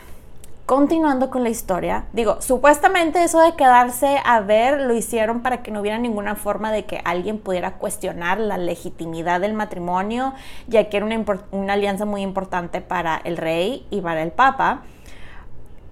continuando 0.66 1.30
con 1.30 1.44
la 1.44 1.50
historia, 1.50 2.06
digo, 2.14 2.42
supuestamente 2.42 3.24
eso 3.24 3.40
de 3.40 3.56
quedarse 3.56 4.20
a 4.26 4.40
ver 4.42 4.82
lo 4.82 4.94
hicieron 4.94 5.42
para 5.42 5.62
que 5.64 5.72
no 5.72 5.82
hubiera 5.82 5.98
ninguna 5.98 6.36
forma 6.36 6.72
de 6.72 6.86
que 6.86 7.02
alguien 7.06 7.40
pudiera 7.40 7.76
cuestionar 7.76 8.40
la 8.40 8.58
legitimidad 8.58 9.40
del 9.42 9.54
matrimonio, 9.54 10.34
ya 10.68 10.90
que 10.90 10.98
era 10.98 11.06
una, 11.06 11.24
una 11.52 11.74
alianza 11.74 12.06
muy 12.06 12.22
importante 12.22 12.82
para 12.82 13.18
el 13.24 13.38
rey 13.38 13.86
y 13.90 14.02
para 14.02 14.24
el 14.24 14.32
papa. 14.32 14.82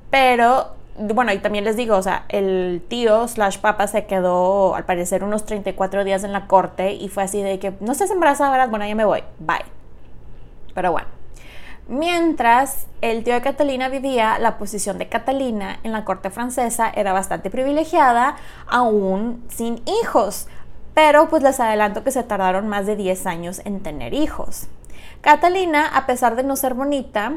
Pero 0.09 0.75
bueno, 0.97 1.33
y 1.33 1.39
también 1.39 1.65
les 1.65 1.75
digo, 1.75 1.97
o 1.97 2.01
sea, 2.01 2.25
el 2.29 2.81
tío 2.87 3.27
slash 3.27 3.59
papa 3.59 3.87
se 3.87 4.05
quedó 4.05 4.75
al 4.75 4.85
parecer 4.85 5.23
unos 5.23 5.45
34 5.45 6.03
días 6.03 6.23
en 6.23 6.31
la 6.31 6.47
corte 6.47 6.93
y 6.93 7.09
fue 7.09 7.23
así 7.23 7.41
de 7.41 7.59
que 7.59 7.73
no 7.81 7.91
estás 7.91 8.11
embarazada, 8.11 8.51
¿verdad? 8.51 8.69
Bueno, 8.69 8.87
ya 8.87 8.95
me 8.95 9.05
voy, 9.05 9.23
bye. 9.39 9.65
Pero 10.73 10.91
bueno, 10.91 11.07
mientras 11.87 12.87
el 13.01 13.23
tío 13.23 13.33
de 13.33 13.41
Catalina 13.41 13.89
vivía, 13.89 14.39
la 14.39 14.57
posición 14.57 14.97
de 14.97 15.09
Catalina 15.09 15.79
en 15.83 15.91
la 15.91 16.05
corte 16.05 16.29
francesa 16.29 16.89
era 16.95 17.11
bastante 17.11 17.49
privilegiada, 17.49 18.37
aún 18.67 19.43
sin 19.49 19.81
hijos. 20.01 20.47
Pero 20.93 21.27
pues 21.27 21.43
les 21.43 21.59
adelanto 21.59 22.05
que 22.05 22.11
se 22.11 22.23
tardaron 22.23 22.69
más 22.69 22.85
de 22.85 22.95
10 22.95 23.25
años 23.27 23.61
en 23.65 23.81
tener 23.83 24.13
hijos. 24.13 24.67
Catalina, 25.19 25.87
a 25.87 26.05
pesar 26.05 26.37
de 26.37 26.43
no 26.43 26.55
ser 26.55 26.73
bonita, 26.73 27.33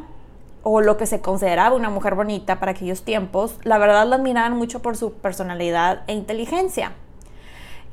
o 0.63 0.81
lo 0.81 0.97
que 0.97 1.07
se 1.07 1.21
consideraba 1.21 1.77
una 1.77 1.91
mujer 1.91 2.15
bonita 2.15 2.59
para 2.59 2.73
aquellos 2.73 3.03
tiempos, 3.03 3.59
la 3.63 3.79
verdad 3.79 4.07
la 4.07 4.17
admiraban 4.17 4.57
mucho 4.57 4.81
por 4.81 4.97
su 4.97 5.13
personalidad 5.13 6.03
e 6.07 6.15
inteligencia. 6.15 6.93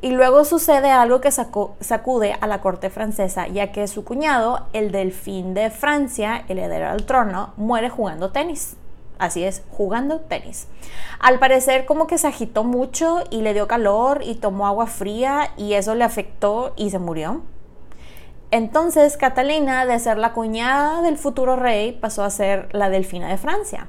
Y 0.01 0.11
luego 0.11 0.45
sucede 0.45 0.91
algo 0.91 1.21
que 1.21 1.31
sacude 1.31 2.37
a 2.39 2.47
la 2.47 2.61
corte 2.61 2.89
francesa, 2.89 3.47
ya 3.47 3.71
que 3.71 3.87
su 3.87 4.03
cuñado, 4.03 4.67
el 4.73 4.91
delfín 4.91 5.53
de 5.53 5.71
Francia, 5.71 6.43
el 6.47 6.59
heredero 6.59 6.89
al 6.89 7.05
trono, 7.05 7.53
muere 7.57 7.89
jugando 7.89 8.31
tenis. 8.31 8.75
Así 9.17 9.43
es, 9.43 9.63
jugando 9.71 10.19
tenis. 10.19 10.67
Al 11.19 11.39
parecer 11.39 11.85
como 11.85 12.05
que 12.05 12.17
se 12.17 12.27
agitó 12.27 12.63
mucho 12.63 13.23
y 13.29 13.41
le 13.41 13.53
dio 13.53 13.67
calor 13.67 14.21
y 14.23 14.35
tomó 14.35 14.67
agua 14.67 14.87
fría 14.87 15.51
y 15.57 15.73
eso 15.73 15.95
le 15.95 16.03
afectó 16.03 16.73
y 16.75 16.89
se 16.89 16.99
murió. 16.99 17.41
Entonces 18.55 19.17
Catalina, 19.17 19.85
de 19.85 19.99
ser 19.99 20.17
la 20.17 20.31
cuñada 20.31 21.01
del 21.01 21.17
futuro 21.17 21.57
rey, 21.57 21.91
pasó 21.91 22.23
a 22.23 22.29
ser 22.29 22.69
la 22.71 22.89
delfina 22.89 23.27
de 23.27 23.35
Francia. 23.35 23.87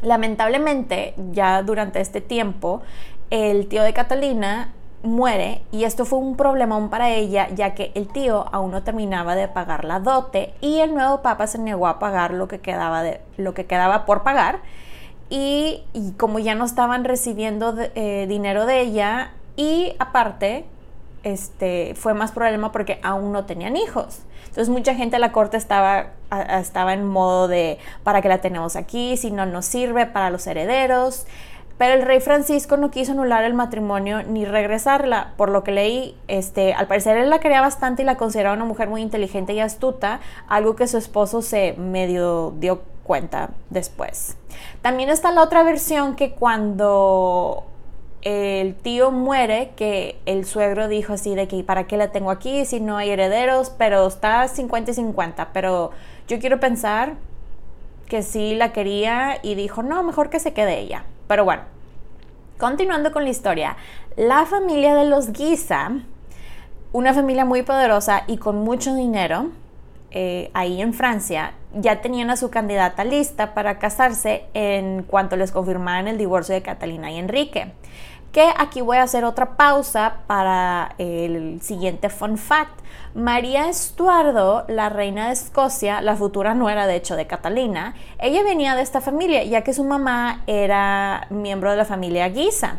Lamentablemente, 0.00 1.14
ya 1.30 1.62
durante 1.62 2.00
este 2.00 2.20
tiempo, 2.20 2.82
el 3.30 3.68
tío 3.68 3.84
de 3.84 3.92
Catalina 3.92 4.72
muere 5.04 5.62
y 5.70 5.84
esto 5.84 6.04
fue 6.04 6.18
un 6.18 6.36
problemón 6.36 6.90
para 6.90 7.10
ella 7.10 7.50
ya 7.54 7.72
que 7.76 7.92
el 7.94 8.08
tío 8.08 8.46
aún 8.52 8.72
no 8.72 8.82
terminaba 8.82 9.36
de 9.36 9.46
pagar 9.46 9.84
la 9.84 10.00
dote 10.00 10.54
y 10.60 10.80
el 10.80 10.92
nuevo 10.92 11.22
papa 11.22 11.46
se 11.46 11.58
negó 11.58 11.86
a 11.86 12.00
pagar 12.00 12.32
lo 12.32 12.48
que 12.48 12.58
quedaba, 12.58 13.04
de, 13.04 13.20
lo 13.36 13.54
que 13.54 13.66
quedaba 13.66 14.06
por 14.06 14.24
pagar 14.24 14.58
y, 15.30 15.84
como 16.16 16.40
ya 16.40 16.56
no 16.56 16.64
estaban 16.64 17.04
recibiendo 17.04 17.76
eh, 17.78 18.26
dinero 18.28 18.66
de 18.66 18.80
ella 18.80 19.30
y 19.54 19.94
aparte 20.00 20.64
este, 21.22 21.94
fue 21.94 22.14
más 22.14 22.32
problema 22.32 22.72
porque 22.72 22.98
aún 23.02 23.32
no 23.32 23.44
tenían 23.44 23.76
hijos. 23.76 24.20
Entonces 24.42 24.68
mucha 24.68 24.94
gente 24.94 25.16
a 25.16 25.18
la 25.18 25.32
corte 25.32 25.56
estaba, 25.56 26.08
estaba 26.58 26.92
en 26.92 27.06
modo 27.06 27.48
de, 27.48 27.78
¿para 28.04 28.20
qué 28.20 28.28
la 28.28 28.40
tenemos 28.40 28.76
aquí? 28.76 29.16
Si 29.16 29.30
no 29.30 29.46
nos 29.46 29.64
sirve 29.64 30.06
para 30.06 30.30
los 30.30 30.46
herederos. 30.46 31.26
Pero 31.78 31.94
el 31.94 32.02
rey 32.02 32.20
Francisco 32.20 32.76
no 32.76 32.90
quiso 32.90 33.12
anular 33.12 33.44
el 33.44 33.54
matrimonio 33.54 34.22
ni 34.22 34.44
regresarla, 34.44 35.32
por 35.36 35.48
lo 35.48 35.64
que 35.64 35.72
leí, 35.72 36.16
este, 36.28 36.74
al 36.74 36.86
parecer 36.86 37.16
él 37.16 37.30
la 37.30 37.40
quería 37.40 37.60
bastante 37.60 38.02
y 38.02 38.04
la 38.04 38.16
consideraba 38.16 38.54
una 38.54 38.66
mujer 38.66 38.88
muy 38.88 39.00
inteligente 39.00 39.52
y 39.52 39.58
astuta, 39.58 40.20
algo 40.48 40.76
que 40.76 40.86
su 40.86 40.98
esposo 40.98 41.42
se 41.42 41.72
medio 41.72 42.52
dio 42.58 42.82
cuenta 43.02 43.50
después. 43.70 44.36
También 44.80 45.08
está 45.08 45.32
la 45.32 45.42
otra 45.42 45.62
versión 45.62 46.14
que 46.14 46.32
cuando 46.32 47.64
el 48.22 48.76
tío 48.76 49.10
muere, 49.10 49.72
que 49.76 50.20
el 50.26 50.44
suegro 50.44 50.88
dijo 50.88 51.14
así 51.14 51.34
de 51.34 51.48
que 51.48 51.62
¿para 51.64 51.86
qué 51.86 51.96
la 51.96 52.12
tengo 52.12 52.30
aquí 52.30 52.64
si 52.64 52.80
no 52.80 52.96
hay 52.96 53.10
herederos? 53.10 53.70
Pero 53.76 54.06
está 54.06 54.46
50 54.46 54.92
y 54.92 54.94
50, 54.94 55.52
pero 55.52 55.90
yo 56.28 56.38
quiero 56.38 56.60
pensar 56.60 57.14
que 58.08 58.22
sí 58.22 58.54
la 58.54 58.72
quería 58.72 59.38
y 59.42 59.54
dijo, 59.54 59.82
no, 59.82 60.02
mejor 60.04 60.30
que 60.30 60.38
se 60.38 60.52
quede 60.52 60.78
ella. 60.78 61.04
Pero 61.26 61.44
bueno, 61.44 61.62
continuando 62.58 63.10
con 63.10 63.24
la 63.24 63.30
historia, 63.30 63.76
la 64.16 64.46
familia 64.46 64.94
de 64.94 65.06
los 65.06 65.32
Guisa, 65.32 65.90
una 66.92 67.14
familia 67.14 67.44
muy 67.44 67.62
poderosa 67.62 68.22
y 68.28 68.36
con 68.36 68.62
mucho 68.62 68.94
dinero, 68.94 69.48
eh, 70.12 70.50
ahí 70.52 70.80
en 70.80 70.92
Francia, 70.92 71.54
ya 71.74 72.02
tenían 72.02 72.28
a 72.28 72.36
su 72.36 72.50
candidata 72.50 73.02
lista 73.02 73.54
para 73.54 73.78
casarse 73.78 74.44
en 74.52 75.02
cuanto 75.04 75.36
les 75.36 75.50
confirmaran 75.50 76.06
el 76.06 76.18
divorcio 76.18 76.54
de 76.54 76.60
Catalina 76.60 77.10
y 77.10 77.18
Enrique 77.18 77.72
que 78.32 78.50
aquí 78.56 78.80
voy 78.80 78.96
a 78.96 79.02
hacer 79.02 79.24
otra 79.24 79.56
pausa 79.56 80.14
para 80.26 80.94
el 80.98 81.60
siguiente 81.60 82.08
fun 82.08 82.38
fact. 82.38 82.80
María 83.14 83.68
Estuardo, 83.68 84.64
la 84.68 84.88
reina 84.88 85.26
de 85.26 85.34
Escocia, 85.34 86.00
la 86.00 86.16
futura 86.16 86.54
nuera 86.54 86.86
de 86.86 86.96
hecho 86.96 87.14
de 87.14 87.26
Catalina, 87.26 87.94
ella 88.18 88.42
venía 88.42 88.74
de 88.74 88.80
esta 88.80 89.02
familia 89.02 89.44
ya 89.44 89.62
que 89.62 89.74
su 89.74 89.84
mamá 89.84 90.42
era 90.46 91.26
miembro 91.28 91.70
de 91.70 91.76
la 91.76 91.84
familia 91.84 92.28
Guisa. 92.30 92.78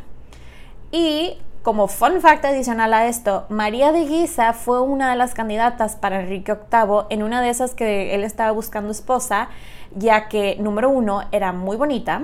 Y 0.92 1.38
como 1.62 1.88
fun 1.88 2.20
fact 2.20 2.44
adicional 2.46 2.94
a 2.94 3.08
esto, 3.08 3.46
María 3.50 3.92
de 3.92 4.06
Guisa 4.06 4.54
fue 4.54 4.82
una 4.82 5.12
de 5.12 5.16
las 5.16 5.36
candidatas 5.36 5.96
para 5.96 6.22
Enrique 6.22 6.54
VIII 6.54 7.06
en 7.10 7.22
una 7.22 7.42
de 7.42 7.50
esas 7.50 7.76
que 7.76 8.16
él 8.16 8.24
estaba 8.24 8.52
buscando 8.52 8.92
esposa, 8.92 9.50
ya 9.96 10.28
que 10.30 10.58
número 10.60 10.90
uno 10.90 11.24
era 11.32 11.54
muy 11.54 11.78
bonita, 11.78 12.24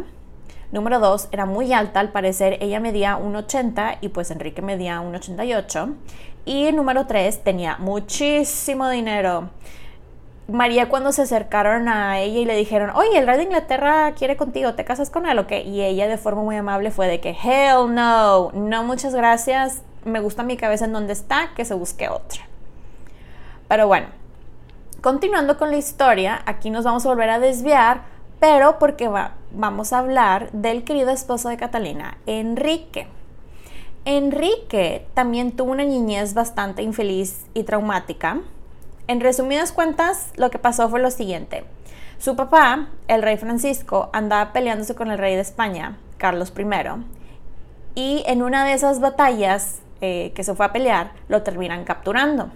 Número 0.72 1.00
dos, 1.00 1.30
era 1.32 1.46
muy 1.46 1.74
alta, 1.74 2.00
al 2.00 2.12
parecer 2.12 2.58
ella 2.62 2.80
medía 2.80 3.18
1,80 3.18 3.98
y 4.02 4.10
pues 4.10 4.30
Enrique 4.30 4.62
medía 4.62 5.02
1,88. 5.02 5.96
Y 6.46 6.72
número 6.72 7.08
tres, 7.08 7.44
tenía 7.44 7.78
muchísimo 7.80 8.88
dinero. 8.90 9.50
María 10.48 10.90
cuando 10.90 11.12
se 11.12 11.24
acercaron 11.24 11.88
a 11.88 12.20
ella 12.20 12.40
y 12.40 12.46
le 12.46 12.56
dijeron, 12.56 12.92
oye, 12.92 13.18
el 13.18 13.26
rey 13.26 13.38
de 13.38 13.44
Inglaterra 13.44 14.14
quiere 14.14 14.38
contigo, 14.38 14.74
¿te 14.74 14.86
casas 14.86 15.10
con 15.10 15.28
él 15.28 15.38
o 15.40 15.48
qué? 15.48 15.62
Y 15.62 15.82
ella 15.82 16.08
de 16.08 16.18
forma 16.18 16.44
muy 16.44 16.56
amable 16.56 16.92
fue 16.92 17.08
de 17.08 17.20
que, 17.20 17.30
hell 17.30 17.94
no, 17.94 18.52
no 18.54 18.84
muchas 18.84 19.14
gracias, 19.14 19.82
me 20.06 20.20
gusta 20.20 20.44
mi 20.44 20.58
cabeza 20.58 20.86
en 20.86 20.94
donde 20.94 21.14
está, 21.14 21.52
que 21.56 21.66
se 21.66 21.74
busque 21.76 22.10
otra. 22.10 22.42
Pero 23.68 23.88
bueno, 23.88 24.08
continuando 25.02 25.58
con 25.58 25.70
la 25.70 25.78
historia, 25.78 26.42
aquí 26.46 26.72
nos 26.72 26.84
vamos 26.84 27.06
a 27.06 27.10
volver 27.10 27.30
a 27.30 27.40
desviar 27.40 28.02
pero 28.40 28.80
porque 28.80 29.10
vamos 29.52 29.94
a 29.94 30.00
hablar 30.00 30.52
del 30.52 30.84
querido 30.84 31.10
esposo 31.10 31.50
de 31.50 31.58
Catalina, 31.58 32.18
Enrique. 32.26 33.08
Enrique 34.06 35.06
también 35.14 35.52
tuvo 35.52 35.72
una 35.72 35.84
niñez 35.84 36.34
bastante 36.34 36.82
infeliz 36.82 37.46
y 37.54 37.64
traumática. 37.64 38.40
En 39.08 39.20
resumidas 39.20 39.72
cuentas, 39.72 40.32
lo 40.36 40.50
que 40.50 40.60
pasó 40.60 40.90
fue 40.90 41.00
lo 41.00 41.12
siguiente. 41.12 41.66
Su 42.18 42.36
papá, 42.36 42.90
el 43.08 43.22
rey 43.22 43.38
Francisco, 43.38 44.10
andaba 44.14 44.54
peleándose 44.54 44.96
con 44.96 45.12
el 45.12 45.18
rey 45.18 45.36
de 45.36 45.42
España, 45.42 45.98
Carlos 46.18 46.54
I, 46.58 46.66
y 47.96 48.24
en 48.28 48.44
una 48.44 48.66
de 48.66 48.74
esas 48.74 49.00
batallas 49.00 49.80
eh, 50.02 50.32
que 50.36 50.44
se 50.44 50.54
fue 50.54 50.66
a 50.66 50.74
pelear, 50.74 51.12
lo 51.28 51.44
terminan 51.44 51.86
capturando 51.86 52.52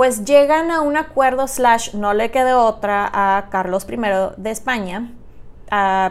pues 0.00 0.24
llegan 0.24 0.70
a 0.70 0.80
un 0.80 0.96
acuerdo 0.96 1.46
slash 1.46 1.92
no 1.92 2.14
le 2.14 2.30
quedó 2.30 2.64
otra 2.64 3.10
a 3.12 3.50
Carlos 3.50 3.86
I 3.86 3.96
de 4.38 4.50
España, 4.50 5.12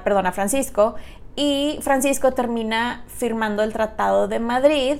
perdón, 0.03 0.25
a 0.25 0.31
Francisco, 0.31 0.95
y 1.35 1.79
Francisco 1.81 2.31
termina 2.31 3.03
firmando 3.07 3.63
el 3.63 3.71
Tratado 3.71 4.27
de 4.27 4.39
Madrid 4.39 4.97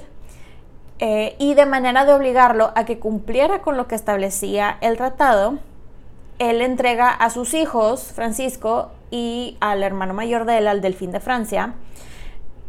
eh, 0.99 1.35
y 1.39 1.53
de 1.53 1.65
manera 1.65 2.05
de 2.05 2.13
obligarlo 2.13 2.71
a 2.75 2.83
que 2.85 2.99
cumpliera 2.99 3.61
con 3.61 3.77
lo 3.77 3.87
que 3.87 3.95
establecía 3.95 4.77
el 4.81 4.97
tratado, 4.97 5.57
él 6.39 6.61
entrega 6.61 7.09
a 7.09 7.29
sus 7.29 7.53
hijos, 7.53 8.11
Francisco, 8.13 8.91
y 9.09 9.57
al 9.61 9.81
hermano 9.81 10.13
mayor 10.13 10.45
de 10.45 10.57
él, 10.57 10.67
al 10.67 10.81
Delfín 10.81 11.11
de 11.11 11.19
Francia, 11.19 11.73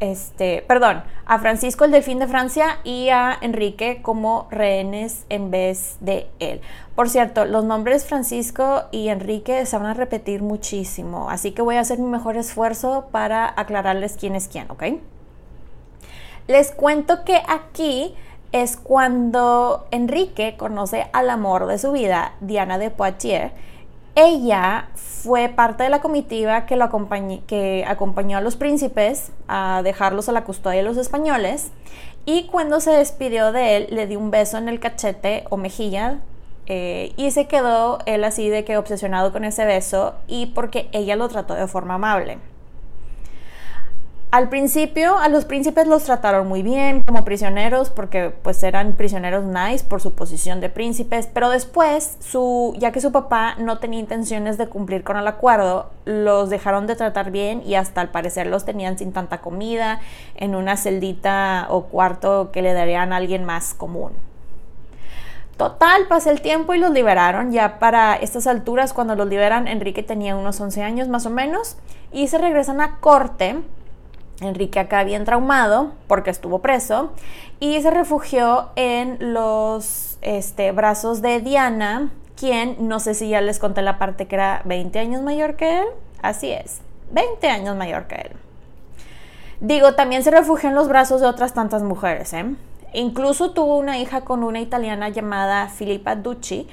este, 0.01 0.65
perdón, 0.67 1.03
a 1.27 1.39
Francisco 1.39 1.85
el 1.85 1.93
Delfín 1.93 2.19
de 2.19 2.27
Francia 2.27 2.79
y 2.85 3.11
a 3.11 3.37
Enrique 3.41 4.01
como 4.03 4.49
rehenes 4.51 5.25
en 5.29 5.51
vez 5.51 5.97
de 6.01 6.27
él. 6.41 6.61
Por 6.95 7.09
cierto, 7.09 7.45
los 7.45 7.65
nombres 7.65 8.07
Francisco 8.07 8.85
y 8.91 9.09
Enrique 9.09 9.65
se 9.67 9.79
van 9.79 9.87
a 9.87 9.95
repetir 9.95 10.43
muchísimo, 10.43 11.31
así 11.31 11.53
que 11.53 11.63
voy 11.63 11.77
a 11.77 11.81
hacer 11.81 11.99
mi 11.99 12.09
mejor 12.09 12.37
esfuerzo 12.37 13.09
para 13.13 13.53
aclararles 13.57 14.17
quién 14.19 14.35
es 14.35 14.49
quién, 14.49 14.71
¿ok? 14.71 14.85
Les 16.47 16.73
cuento 16.73 17.25
que 17.25 17.41
aquí 17.49 18.15
es 18.53 18.77
cuando 18.77 19.87
Enrique 19.93 20.57
conoce 20.57 21.07
al 21.13 21.31
amor 21.31 21.67
de 21.67 21.79
su 21.79 21.93
vida, 21.93 22.33
Diana 22.41 22.79
de 22.79 22.91
Poitiers, 22.91 23.53
ella 24.26 24.88
fue 24.94 25.48
parte 25.48 25.83
de 25.83 25.90
la 25.90 26.00
comitiva 26.00 26.66
que, 26.66 26.76
lo 26.76 26.85
acompañó 26.85 28.38
a 28.38 28.40
los 28.40 28.56
príncipes 28.56 29.33
a 29.48 29.83
dejarlos 29.85 30.28
a 30.28 30.33
la 30.33 30.44
custodia 30.44 30.78
de 30.78 30.83
los 30.85 30.96
españoles 30.96 31.70
y 32.24 32.46
cuando 32.46 32.80
se 32.80 32.90
despidió 32.90 33.52
de 33.52 33.76
él 33.76 33.87
le 33.90 34.06
dio 34.06 34.18
un 34.18 34.30
beso 34.30 34.59
en 34.59 34.68
el 34.68 34.80
cachete 34.80 35.44
o 35.50 35.56
mejilla 35.56 36.20
eh, 36.66 37.12
y 37.16 37.30
se 37.30 37.48
quedó 37.48 37.98
él 38.06 38.24
así 38.24 38.48
de 38.48 38.64
que 38.64 38.76
obsesionado 38.76 39.33
con 39.33 39.44
ese 39.44 39.64
beso 39.64 40.14
y 40.28 40.46
porque 40.46 40.88
ella 40.92 41.16
lo 41.16 41.28
trató 41.28 41.54
de 41.54 41.66
forma 41.66 41.94
amable. 41.94 42.38
Al 44.33 44.49
principio 44.49 45.19
a 45.19 45.29
los 45.29 45.45
príncipes 45.45 45.88
los 45.88 46.05
trataron 46.05 46.47
muy 46.47 46.62
bien 46.62 47.03
como 47.03 47.25
prisioneros 47.25 47.90
porque 47.90 48.31
pues 48.31 48.62
eran 48.62 48.93
prisioneros 48.93 49.45
nice 49.45 49.85
por 49.85 50.01
su 50.01 50.14
posición 50.14 50.61
de 50.61 50.69
príncipes, 50.69 51.27
pero 51.27 51.51
después 51.51 52.16
su 52.21 52.73
ya 52.79 52.93
que 52.93 53.01
su 53.01 53.11
papá 53.11 53.57
no 53.59 53.79
tenía 53.79 53.99
intenciones 53.99 54.57
de 54.57 54.69
cumplir 54.69 55.03
con 55.03 55.16
el 55.16 55.27
acuerdo, 55.27 55.90
los 56.05 56.49
dejaron 56.49 56.87
de 56.87 56.95
tratar 56.95 57.33
bien 57.33 57.61
y 57.66 57.75
hasta 57.75 58.01
al 58.01 58.11
parecer 58.11 58.47
los 58.47 58.64
tenían 58.64 58.99
sin 58.99 59.12
tanta 59.12 59.38
comida 59.38 60.01
en 60.37 60.55
una 60.55 60.77
celdita 60.77 61.66
o 61.69 61.87
cuarto 61.87 62.53
que 62.53 62.62
le 62.62 62.73
darían 62.73 63.12
a 63.12 63.16
alguien 63.16 63.45
más 63.45 63.75
común. 63.75 64.12
Total, 65.57 66.07
pasó 66.09 66.31
el 66.31 66.40
tiempo 66.40 66.73
y 66.73 66.79
los 66.79 66.93
liberaron. 66.93 67.51
Ya 67.51 67.81
para 67.81 68.14
estas 68.14 68.47
alturas, 68.47 68.93
cuando 68.95 69.14
los 69.16 69.29
liberan, 69.29 69.66
Enrique 69.66 70.03
tenía 70.03 70.37
unos 70.37 70.59
11 70.59 70.83
años 70.85 71.09
más 71.09 71.27
o 71.27 71.31
menos 71.31 71.77
y 72.12 72.29
se 72.29 72.38
regresan 72.38 72.81
a 72.81 72.97
corte 73.01 73.57
Enrique 74.40 74.81
acá 74.81 75.05
bien 75.05 75.24
traumado 75.24 75.92
porque 76.07 76.31
estuvo 76.31 76.61
preso 76.61 77.12
y 77.61 77.81
se 77.83 77.90
refugió 77.90 78.70
en 78.76 79.33
los 79.35 80.18
este, 80.22 80.72
brazos 80.72 81.22
de 81.22 81.40
Diana, 81.40 82.11
quien 82.37 82.88
no 82.88 83.00
sé 83.00 83.14
si 83.14 83.29
ya 83.29 83.40
les 83.40 83.59
conté 83.59 83.83
la 83.83 83.98
parte 83.98 84.26
que 84.26 84.37
era 84.37 84.62
20 84.64 84.98
años 84.98 85.22
mayor 85.22 85.57
que 85.57 85.81
él. 85.81 85.87
Así 86.22 86.50
es, 86.50 86.81
20 87.12 87.48
años 87.48 87.76
mayor 87.76 88.07
que 88.07 88.16
él. 88.16 88.31
Digo, 89.61 89.94
también 89.94 90.22
se 90.22 90.31
refugió 90.31 90.70
en 90.70 90.74
los 90.74 90.88
brazos 90.88 91.20
de 91.20 91.26
otras 91.26 91.53
tantas 91.53 91.83
mujeres. 91.83 92.33
¿eh? 92.33 92.46
Incluso 92.94 93.50
tuvo 93.50 93.76
una 93.76 93.98
hija 93.98 94.22
con 94.22 94.42
una 94.42 94.61
italiana 94.61 95.11
llamada 95.11 95.68
Filippa 95.68 96.16
Ducci, 96.16 96.66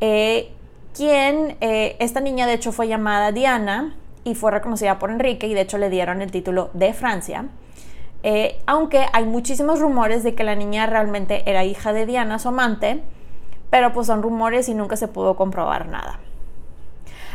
eh, 0.00 0.52
quien, 0.94 1.58
eh, 1.60 1.96
esta 1.98 2.20
niña 2.20 2.46
de 2.46 2.54
hecho 2.54 2.72
fue 2.72 2.88
llamada 2.88 3.30
Diana 3.30 3.94
y 4.24 4.34
fue 4.34 4.50
reconocida 4.50 4.98
por 4.98 5.10
Enrique 5.10 5.46
y 5.46 5.54
de 5.54 5.62
hecho 5.62 5.78
le 5.78 5.90
dieron 5.90 6.22
el 6.22 6.30
título 6.30 6.70
de 6.72 6.92
Francia. 6.92 7.46
Eh, 8.22 8.60
aunque 8.66 9.06
hay 9.12 9.24
muchísimos 9.24 9.80
rumores 9.80 10.22
de 10.22 10.34
que 10.34 10.44
la 10.44 10.54
niña 10.54 10.86
realmente 10.86 11.42
era 11.50 11.64
hija 11.64 11.92
de 11.92 12.06
Diana, 12.06 12.38
su 12.38 12.48
amante, 12.48 13.02
pero 13.70 13.92
pues 13.92 14.06
son 14.06 14.22
rumores 14.22 14.68
y 14.68 14.74
nunca 14.74 14.96
se 14.96 15.08
pudo 15.08 15.36
comprobar 15.36 15.88
nada. 15.88 16.18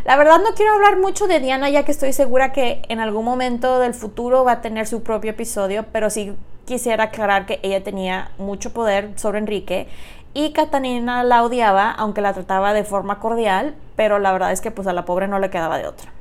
La 0.04 0.18
verdad 0.18 0.38
no 0.38 0.54
quiero 0.56 0.74
hablar 0.74 0.98
mucho 1.00 1.26
de 1.26 1.40
Diana 1.40 1.70
ya 1.70 1.84
que 1.84 1.92
estoy 1.92 2.14
segura 2.14 2.52
que 2.52 2.84
en 2.90 3.00
algún 3.00 3.26
momento 3.26 3.80
del 3.80 3.96
futuro 3.96 4.44
va 4.44 4.54
a 4.54 4.62
tener 4.62 4.86
su 4.86 5.02
propio 5.02 5.32
episodio, 5.32 5.86
pero 5.92 6.12
sí 6.12 6.36
quisiera 6.66 7.06
aclarar 7.06 7.48
que 7.48 7.60
ella 7.64 7.84
tenía 7.84 8.30
mucho 8.38 8.72
poder 8.72 9.14
sobre 9.16 9.40
Enrique 9.40 9.88
y 10.36 10.52
Catalina 10.52 11.24
la 11.24 11.44
odiaba, 11.44 11.92
aunque 11.92 12.22
la 12.22 12.34
trataba 12.34 12.74
de 12.74 12.84
forma 12.84 13.20
cordial, 13.20 13.74
pero 13.96 14.20
la 14.20 14.34
verdad 14.34 14.52
es 14.52 14.62
que 14.62 14.70
pues 14.70 14.86
a 14.86 14.94
la 14.94 15.06
pobre 15.06 15.28
no 15.28 15.40
le 15.40 15.50
quedaba 15.50 15.78
de 15.78 15.88
otra. 15.88 16.12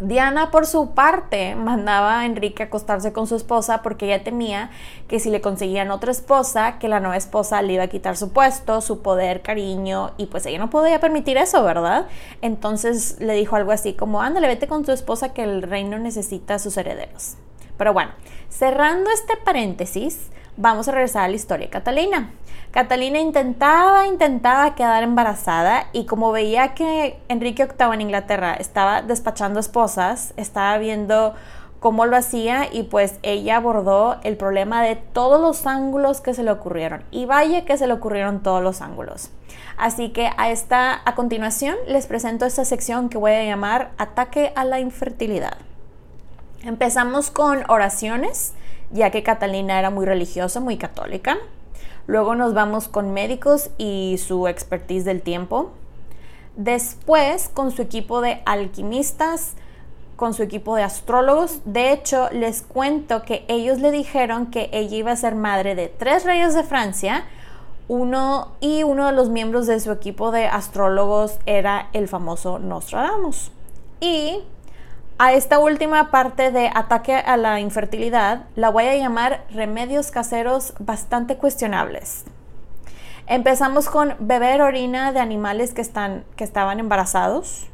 Diana, 0.00 0.50
por 0.50 0.66
su 0.66 0.90
parte, 0.90 1.54
mandaba 1.54 2.20
a 2.20 2.26
Enrique 2.26 2.62
a 2.62 2.66
acostarse 2.66 3.12
con 3.12 3.26
su 3.26 3.36
esposa 3.36 3.82
porque 3.82 4.06
ella 4.06 4.24
temía 4.24 4.70
que 5.06 5.20
si 5.20 5.30
le 5.30 5.40
conseguían 5.40 5.90
otra 5.90 6.10
esposa, 6.10 6.78
que 6.78 6.88
la 6.88 6.98
nueva 6.98 7.16
esposa 7.16 7.62
le 7.62 7.74
iba 7.74 7.84
a 7.84 7.88
quitar 7.88 8.16
su 8.16 8.32
puesto, 8.32 8.80
su 8.80 9.02
poder, 9.02 9.42
cariño, 9.42 10.12
y 10.16 10.26
pues 10.26 10.46
ella 10.46 10.58
no 10.58 10.70
podía 10.70 10.98
permitir 10.98 11.36
eso, 11.36 11.62
¿verdad? 11.62 12.06
Entonces 12.40 13.16
le 13.20 13.34
dijo 13.34 13.54
algo 13.56 13.70
así 13.70 13.92
como, 13.92 14.22
ándale, 14.22 14.48
vete 14.48 14.66
con 14.66 14.84
tu 14.84 14.92
esposa 14.92 15.32
que 15.32 15.42
el 15.44 15.62
reino 15.62 15.98
necesita 15.98 16.58
sus 16.58 16.76
herederos. 16.76 17.36
Pero 17.76 17.92
bueno, 17.92 18.12
cerrando 18.48 19.10
este 19.10 19.36
paréntesis, 19.36 20.30
vamos 20.56 20.88
a 20.88 20.92
regresar 20.92 21.24
a 21.24 21.28
la 21.28 21.34
historia 21.34 21.66
de 21.66 21.70
Catalina. 21.70 22.30
Catalina 22.70 23.18
intentaba, 23.18 24.06
intentaba 24.06 24.74
quedar 24.74 25.02
embarazada 25.02 25.88
y 25.92 26.06
como 26.06 26.32
veía 26.32 26.74
que 26.74 27.18
Enrique 27.28 27.66
VIII 27.66 27.94
en 27.94 28.00
Inglaterra 28.00 28.54
estaba 28.54 29.02
despachando 29.02 29.60
esposas, 29.60 30.32
estaba 30.36 30.78
viendo 30.78 31.34
cómo 31.80 32.06
lo 32.06 32.16
hacía 32.16 32.72
y 32.72 32.84
pues 32.84 33.18
ella 33.22 33.56
abordó 33.56 34.18
el 34.22 34.36
problema 34.36 34.82
de 34.82 34.96
todos 34.96 35.40
los 35.40 35.66
ángulos 35.66 36.20
que 36.20 36.32
se 36.32 36.44
le 36.44 36.52
ocurrieron. 36.52 37.02
Y 37.10 37.26
vaya 37.26 37.64
que 37.64 37.76
se 37.76 37.86
le 37.86 37.92
ocurrieron 37.92 38.42
todos 38.42 38.62
los 38.62 38.80
ángulos. 38.80 39.30
Así 39.76 40.10
que 40.10 40.30
a 40.36 40.50
esta 40.50 41.02
a 41.04 41.14
continuación 41.14 41.76
les 41.88 42.06
presento 42.06 42.46
esta 42.46 42.64
sección 42.64 43.08
que 43.08 43.18
voy 43.18 43.32
a 43.32 43.44
llamar 43.44 43.90
ataque 43.98 44.52
a 44.54 44.64
la 44.64 44.78
infertilidad. 44.78 45.56
Empezamos 46.62 47.32
con 47.32 47.68
oraciones, 47.68 48.54
ya 48.92 49.10
que 49.10 49.22
Catalina 49.22 49.78
era 49.78 49.90
muy 49.90 50.06
religiosa, 50.06 50.60
muy 50.60 50.76
católica. 50.76 51.38
Luego 52.06 52.34
nos 52.34 52.54
vamos 52.54 52.88
con 52.88 53.12
médicos 53.12 53.70
y 53.78 54.18
su 54.18 54.48
expertise 54.48 55.04
del 55.04 55.22
tiempo. 55.22 55.70
Después 56.56 57.48
con 57.48 57.70
su 57.70 57.82
equipo 57.82 58.20
de 58.20 58.42
alquimistas, 58.44 59.54
con 60.16 60.34
su 60.34 60.42
equipo 60.42 60.76
de 60.76 60.82
astrólogos. 60.82 61.60
De 61.64 61.92
hecho, 61.92 62.28
les 62.30 62.62
cuento 62.62 63.22
que 63.22 63.44
ellos 63.48 63.80
le 63.80 63.90
dijeron 63.90 64.46
que 64.50 64.68
ella 64.72 64.96
iba 64.96 65.12
a 65.12 65.16
ser 65.16 65.34
madre 65.34 65.74
de 65.74 65.88
tres 65.88 66.24
reyes 66.24 66.54
de 66.54 66.62
Francia. 66.62 67.24
Uno 67.88 68.52
y 68.60 68.84
uno 68.84 69.06
de 69.06 69.12
los 69.12 69.28
miembros 69.30 69.66
de 69.66 69.80
su 69.80 69.90
equipo 69.90 70.30
de 70.30 70.46
astrólogos 70.46 71.38
era 71.46 71.88
el 71.92 72.08
famoso 72.08 72.58
Nostradamus. 72.58 73.50
Y 74.00 74.40
a 75.18 75.32
esta 75.32 75.58
última 75.58 76.10
parte 76.10 76.50
de 76.50 76.70
ataque 76.74 77.14
a 77.14 77.36
la 77.36 77.60
infertilidad 77.60 78.44
la 78.56 78.70
voy 78.70 78.84
a 78.84 78.96
llamar 78.96 79.44
remedios 79.50 80.10
caseros 80.10 80.74
bastante 80.78 81.36
cuestionables. 81.36 82.24
Empezamos 83.26 83.88
con 83.88 84.14
beber 84.18 84.62
orina 84.62 85.12
de 85.12 85.20
animales 85.20 85.74
que, 85.74 85.80
están, 85.80 86.24
que 86.36 86.44
estaban 86.44 86.80
embarazados. 86.80 87.66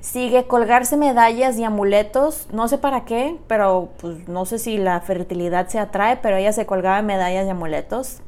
Sigue 0.00 0.46
colgarse 0.46 0.96
medallas 0.96 1.58
y 1.58 1.64
amuletos, 1.64 2.48
no 2.52 2.68
sé 2.68 2.78
para 2.78 3.04
qué, 3.04 3.38
pero 3.46 3.90
pues 4.00 4.28
no 4.28 4.44
sé 4.46 4.58
si 4.58 4.78
la 4.78 5.00
fertilidad 5.00 5.68
se 5.68 5.78
atrae, 5.78 6.16
pero 6.16 6.36
ella 6.36 6.52
se 6.52 6.66
colgaba 6.66 7.02
medallas 7.02 7.46
y 7.46 7.50
amuletos. 7.50 8.20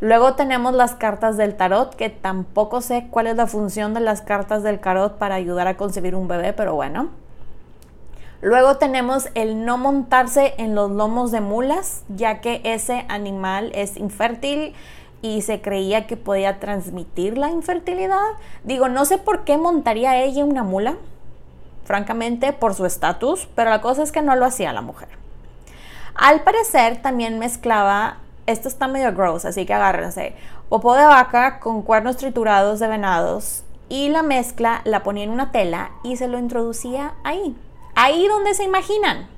Luego 0.00 0.34
tenemos 0.34 0.74
las 0.74 0.94
cartas 0.96 1.36
del 1.36 1.56
tarot, 1.56 1.94
que 1.94 2.08
tampoco 2.10 2.80
sé 2.80 3.06
cuál 3.10 3.28
es 3.28 3.36
la 3.36 3.46
función 3.46 3.94
de 3.94 4.00
las 4.00 4.20
cartas 4.20 4.64
del 4.64 4.80
tarot 4.80 5.16
para 5.16 5.36
ayudar 5.36 5.68
a 5.68 5.76
concebir 5.76 6.16
un 6.16 6.26
bebé, 6.26 6.52
pero 6.52 6.74
bueno. 6.74 7.21
Luego 8.42 8.76
tenemos 8.76 9.28
el 9.36 9.64
no 9.64 9.78
montarse 9.78 10.54
en 10.58 10.74
los 10.74 10.90
lomos 10.90 11.30
de 11.30 11.40
mulas, 11.40 12.02
ya 12.08 12.40
que 12.40 12.60
ese 12.64 13.06
animal 13.08 13.70
es 13.72 13.96
infértil 13.96 14.74
y 15.22 15.42
se 15.42 15.60
creía 15.60 16.08
que 16.08 16.16
podía 16.16 16.58
transmitir 16.58 17.38
la 17.38 17.50
infertilidad. 17.50 18.18
Digo, 18.64 18.88
no 18.88 19.04
sé 19.04 19.18
por 19.18 19.44
qué 19.44 19.56
montaría 19.58 20.20
ella 20.20 20.44
una 20.44 20.64
mula, 20.64 20.96
francamente 21.84 22.52
por 22.52 22.74
su 22.74 22.84
estatus, 22.84 23.48
pero 23.54 23.70
la 23.70 23.80
cosa 23.80 24.02
es 24.02 24.10
que 24.10 24.22
no 24.22 24.34
lo 24.34 24.44
hacía 24.44 24.72
la 24.72 24.82
mujer. 24.82 25.08
Al 26.16 26.42
parecer 26.42 27.00
también 27.00 27.38
mezclaba, 27.38 28.16
esto 28.46 28.66
está 28.66 28.88
medio 28.88 29.14
gross, 29.14 29.44
así 29.44 29.66
que 29.66 29.74
agárrense, 29.74 30.34
popó 30.68 30.96
de 30.96 31.06
vaca 31.06 31.60
con 31.60 31.82
cuernos 31.82 32.16
triturados 32.16 32.80
de 32.80 32.88
venados 32.88 33.62
y 33.88 34.08
la 34.08 34.24
mezcla 34.24 34.80
la 34.82 35.04
ponía 35.04 35.22
en 35.22 35.30
una 35.30 35.52
tela 35.52 35.92
y 36.02 36.16
se 36.16 36.26
lo 36.26 36.40
introducía 36.40 37.14
ahí 37.22 37.56
Ahí 37.94 38.26
donde 38.28 38.54
se 38.54 38.64
imaginan. 38.64 39.28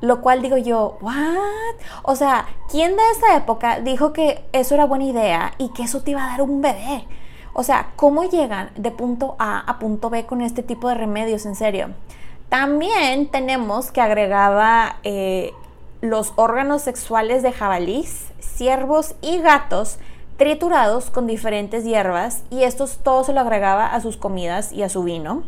Lo 0.00 0.20
cual 0.20 0.42
digo 0.42 0.56
yo, 0.56 0.98
¿what? 1.00 1.74
O 2.02 2.14
sea, 2.14 2.46
¿quién 2.70 2.96
de 2.96 3.02
esa 3.12 3.36
época 3.36 3.80
dijo 3.80 4.12
que 4.12 4.44
eso 4.52 4.74
era 4.74 4.84
buena 4.84 5.04
idea 5.04 5.54
y 5.58 5.70
que 5.70 5.84
eso 5.84 6.02
te 6.02 6.10
iba 6.10 6.24
a 6.24 6.28
dar 6.28 6.42
un 6.42 6.60
bebé? 6.60 7.06
O 7.54 7.62
sea, 7.62 7.92
¿cómo 7.96 8.24
llegan 8.24 8.70
de 8.76 8.90
punto 8.90 9.36
A 9.38 9.60
a 9.60 9.78
punto 9.78 10.10
B 10.10 10.26
con 10.26 10.42
este 10.42 10.62
tipo 10.62 10.88
de 10.88 10.96
remedios? 10.96 11.46
En 11.46 11.54
serio. 11.54 11.88
También 12.48 13.28
tenemos 13.28 13.90
que 13.90 14.00
agregaba 14.00 14.96
eh, 15.04 15.52
los 16.00 16.34
órganos 16.36 16.82
sexuales 16.82 17.42
de 17.42 17.52
jabalís, 17.52 18.26
ciervos 18.40 19.14
y 19.22 19.38
gatos 19.38 19.98
triturados 20.36 21.10
con 21.10 21.26
diferentes 21.26 21.84
hierbas 21.84 22.42
y 22.50 22.64
estos 22.64 22.98
todos 22.98 23.26
se 23.26 23.32
lo 23.32 23.40
agregaba 23.40 23.86
a 23.86 24.00
sus 24.00 24.16
comidas 24.16 24.72
y 24.72 24.82
a 24.82 24.88
su 24.88 25.02
vino. 25.04 25.44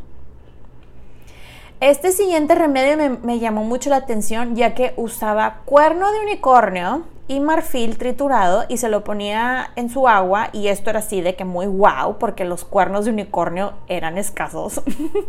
Este 1.81 2.13
siguiente 2.13 2.55
remedio 2.55 3.19
me, 3.23 3.39
llamó 3.39 3.63
mucho 3.63 3.91
la 3.91 3.97
atención 3.97 4.57
ya 4.57 4.75
que 4.75 4.95
usaba 4.97 5.61
cuerno 5.67 6.11
de 6.11 6.21
unicornio 6.21 7.03
y 7.29 7.39
marfil 7.41 7.99
triturado 7.99 8.65
y 8.69 8.79
se 8.79 8.89
lo 8.89 9.05
ponía 9.05 9.73
en 9.77 9.91
su 9.91 10.09
agua 10.09 10.49
y 10.55 10.69
esto 10.69 10.89
era 10.89 11.01
así 11.01 11.21
de 11.21 11.35
que 11.37 11.45
muy 11.45 11.67
wow 11.67 12.17
porque 12.19 12.47
los 12.47 12.65
cuernos 12.65 13.05
de 13.05 13.11
unicornio 13.11 13.75
eran 13.89 14.17
escasos. 14.17 14.81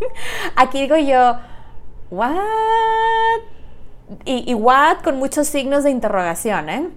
Aquí 0.55 0.81
digo 0.81 0.95
yo, 0.95 1.35
what? 2.11 2.37
Y, 4.23 4.53
what 4.53 4.99
con 5.03 5.17
muchos 5.17 5.47
signos 5.47 5.83
de 5.83 5.91
interrogación, 5.91 6.69
¿eh? 6.69 6.87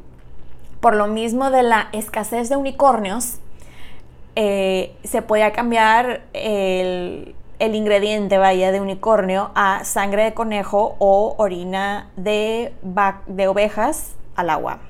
Por 0.81 0.95
lo 0.95 1.09
mismo 1.09 1.51
de 1.51 1.65
la 1.65 1.89
escasez 1.91 2.49
de 2.49 2.55
unicornios, 2.55 3.39
eh, 4.37 4.95
se 5.03 5.23
podía 5.23 5.53
cambiar 5.53 6.23
el, 6.35 7.35
el 7.61 7.75
ingrediente 7.75 8.39
vaya 8.39 8.73
de 8.73 8.81
unicornio 8.81 9.51
a 9.55 9.85
sangre 9.85 10.25
de 10.25 10.35
conejo 10.35 10.97
o 10.99 11.35
orina 11.37 12.11
de, 12.17 12.73
de 13.27 13.49
ovejas 13.49 14.15
al 14.35 14.51
agua. 14.51 14.81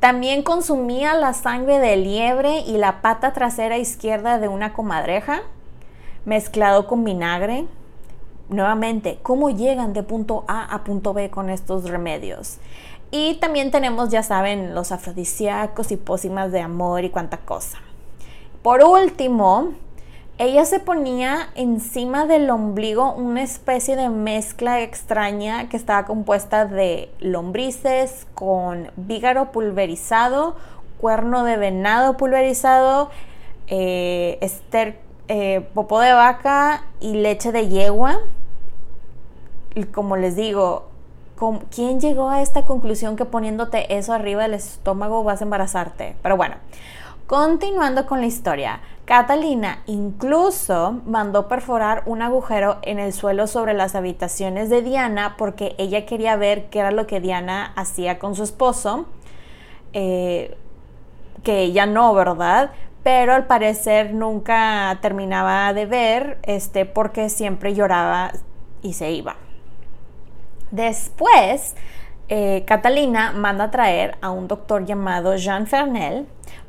También 0.00 0.42
consumía 0.42 1.14
la 1.14 1.32
sangre 1.32 1.78
de 1.78 1.96
liebre 1.96 2.60
y 2.60 2.76
la 2.76 3.00
pata 3.00 3.32
trasera 3.32 3.78
izquierda 3.78 4.38
de 4.38 4.48
una 4.48 4.72
comadreja 4.72 5.42
mezclado 6.24 6.86
con 6.86 7.04
vinagre. 7.04 7.66
Nuevamente, 8.48 9.18
¿cómo 9.22 9.50
llegan 9.50 9.92
de 9.92 10.02
punto 10.02 10.44
A 10.48 10.64
a 10.64 10.82
punto 10.84 11.14
B 11.14 11.30
con 11.30 11.50
estos 11.50 11.88
remedios? 11.88 12.58
Y 13.10 13.34
también 13.36 13.70
tenemos, 13.70 14.10
ya 14.10 14.22
saben, 14.22 14.74
los 14.74 14.92
afrodisíacos 14.92 15.92
y 15.92 15.96
pócimas 15.96 16.50
de 16.50 16.60
amor 16.60 17.04
y 17.04 17.10
cuánta 17.10 17.38
cosa. 17.38 17.78
Por 18.62 18.82
último, 18.82 19.72
ella 20.38 20.64
se 20.64 20.78
ponía 20.78 21.48
encima 21.56 22.24
del 22.26 22.48
ombligo 22.50 23.12
una 23.12 23.42
especie 23.42 23.96
de 23.96 24.08
mezcla 24.08 24.80
extraña 24.82 25.68
que 25.68 25.76
estaba 25.76 26.06
compuesta 26.06 26.64
de 26.64 27.10
lombrices 27.18 28.24
con 28.34 28.92
vígaro 28.96 29.50
pulverizado, 29.50 30.54
cuerno 31.00 31.42
de 31.42 31.56
venado 31.56 32.16
pulverizado, 32.16 33.10
eh, 33.66 34.38
ester, 34.40 35.00
eh, 35.26 35.68
popó 35.74 35.98
de 35.98 36.12
vaca 36.12 36.84
y 37.00 37.14
leche 37.14 37.50
de 37.50 37.68
yegua. 37.68 38.20
Y 39.74 39.84
como 39.84 40.16
les 40.16 40.36
digo, 40.36 40.86
¿quién 41.74 42.00
llegó 42.00 42.30
a 42.30 42.42
esta 42.42 42.64
conclusión 42.64 43.16
que 43.16 43.24
poniéndote 43.24 43.96
eso 43.98 44.12
arriba 44.12 44.42
del 44.42 44.54
estómago 44.54 45.24
vas 45.24 45.40
a 45.40 45.44
embarazarte? 45.44 46.14
Pero 46.22 46.36
bueno, 46.36 46.54
continuando 47.26 48.06
con 48.06 48.20
la 48.20 48.26
historia. 48.26 48.80
Catalina 49.08 49.78
incluso 49.86 51.00
mandó 51.06 51.48
perforar 51.48 52.02
un 52.04 52.20
agujero 52.20 52.76
en 52.82 52.98
el 52.98 53.14
suelo 53.14 53.46
sobre 53.46 53.72
las 53.72 53.94
habitaciones 53.94 54.68
de 54.68 54.82
Diana 54.82 55.34
porque 55.38 55.74
ella 55.78 56.04
quería 56.04 56.36
ver 56.36 56.68
qué 56.68 56.80
era 56.80 56.90
lo 56.90 57.06
que 57.06 57.18
Diana 57.18 57.72
hacía 57.74 58.18
con 58.18 58.34
su 58.34 58.42
esposo, 58.42 59.06
eh, 59.94 60.58
que 61.42 61.60
ella 61.60 61.86
no, 61.86 62.12
¿verdad? 62.12 62.70
pero 63.02 63.32
al 63.32 63.46
parecer 63.46 64.12
nunca 64.12 64.98
terminaba 65.00 65.72
de 65.72 65.86
ver, 65.86 66.38
este, 66.42 66.84
porque 66.84 67.30
siempre 67.30 67.74
lloraba 67.74 68.32
y 68.82 68.92
se 68.92 69.12
iba. 69.12 69.36
Después, 70.70 71.76
eh, 72.28 72.62
Catalina 72.66 73.32
manda 73.32 73.64
a 73.64 73.70
traer 73.70 74.18
a 74.20 74.28
un 74.28 74.48
doctor 74.48 74.84
llamado 74.84 75.34
Jean 75.36 75.66
Fernel 75.66 76.26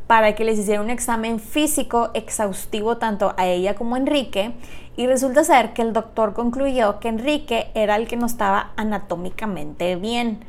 para 0.10 0.34
que 0.34 0.44
les 0.44 0.58
hiciera 0.58 0.82
un 0.82 0.90
examen 0.90 1.40
físico 1.40 2.10
exhaustivo 2.16 2.98
tanto 2.98 3.36
a 3.38 3.46
ella 3.46 3.76
como 3.76 3.94
a 3.94 4.00
Enrique 4.00 4.54
y 4.98 5.06
resulta 5.06 5.44
ser 5.44 5.74
que 5.74 5.84
el 5.84 5.94
doctor 5.94 6.34
concluyó 6.34 7.00
que 7.00 7.10
Enrique 7.10 7.70
era 7.76 7.96
el 7.96 8.08
que 8.08 8.18
no 8.18 8.26
estaba 8.26 8.72
anatómicamente 8.76 9.98
bien. 9.98 10.40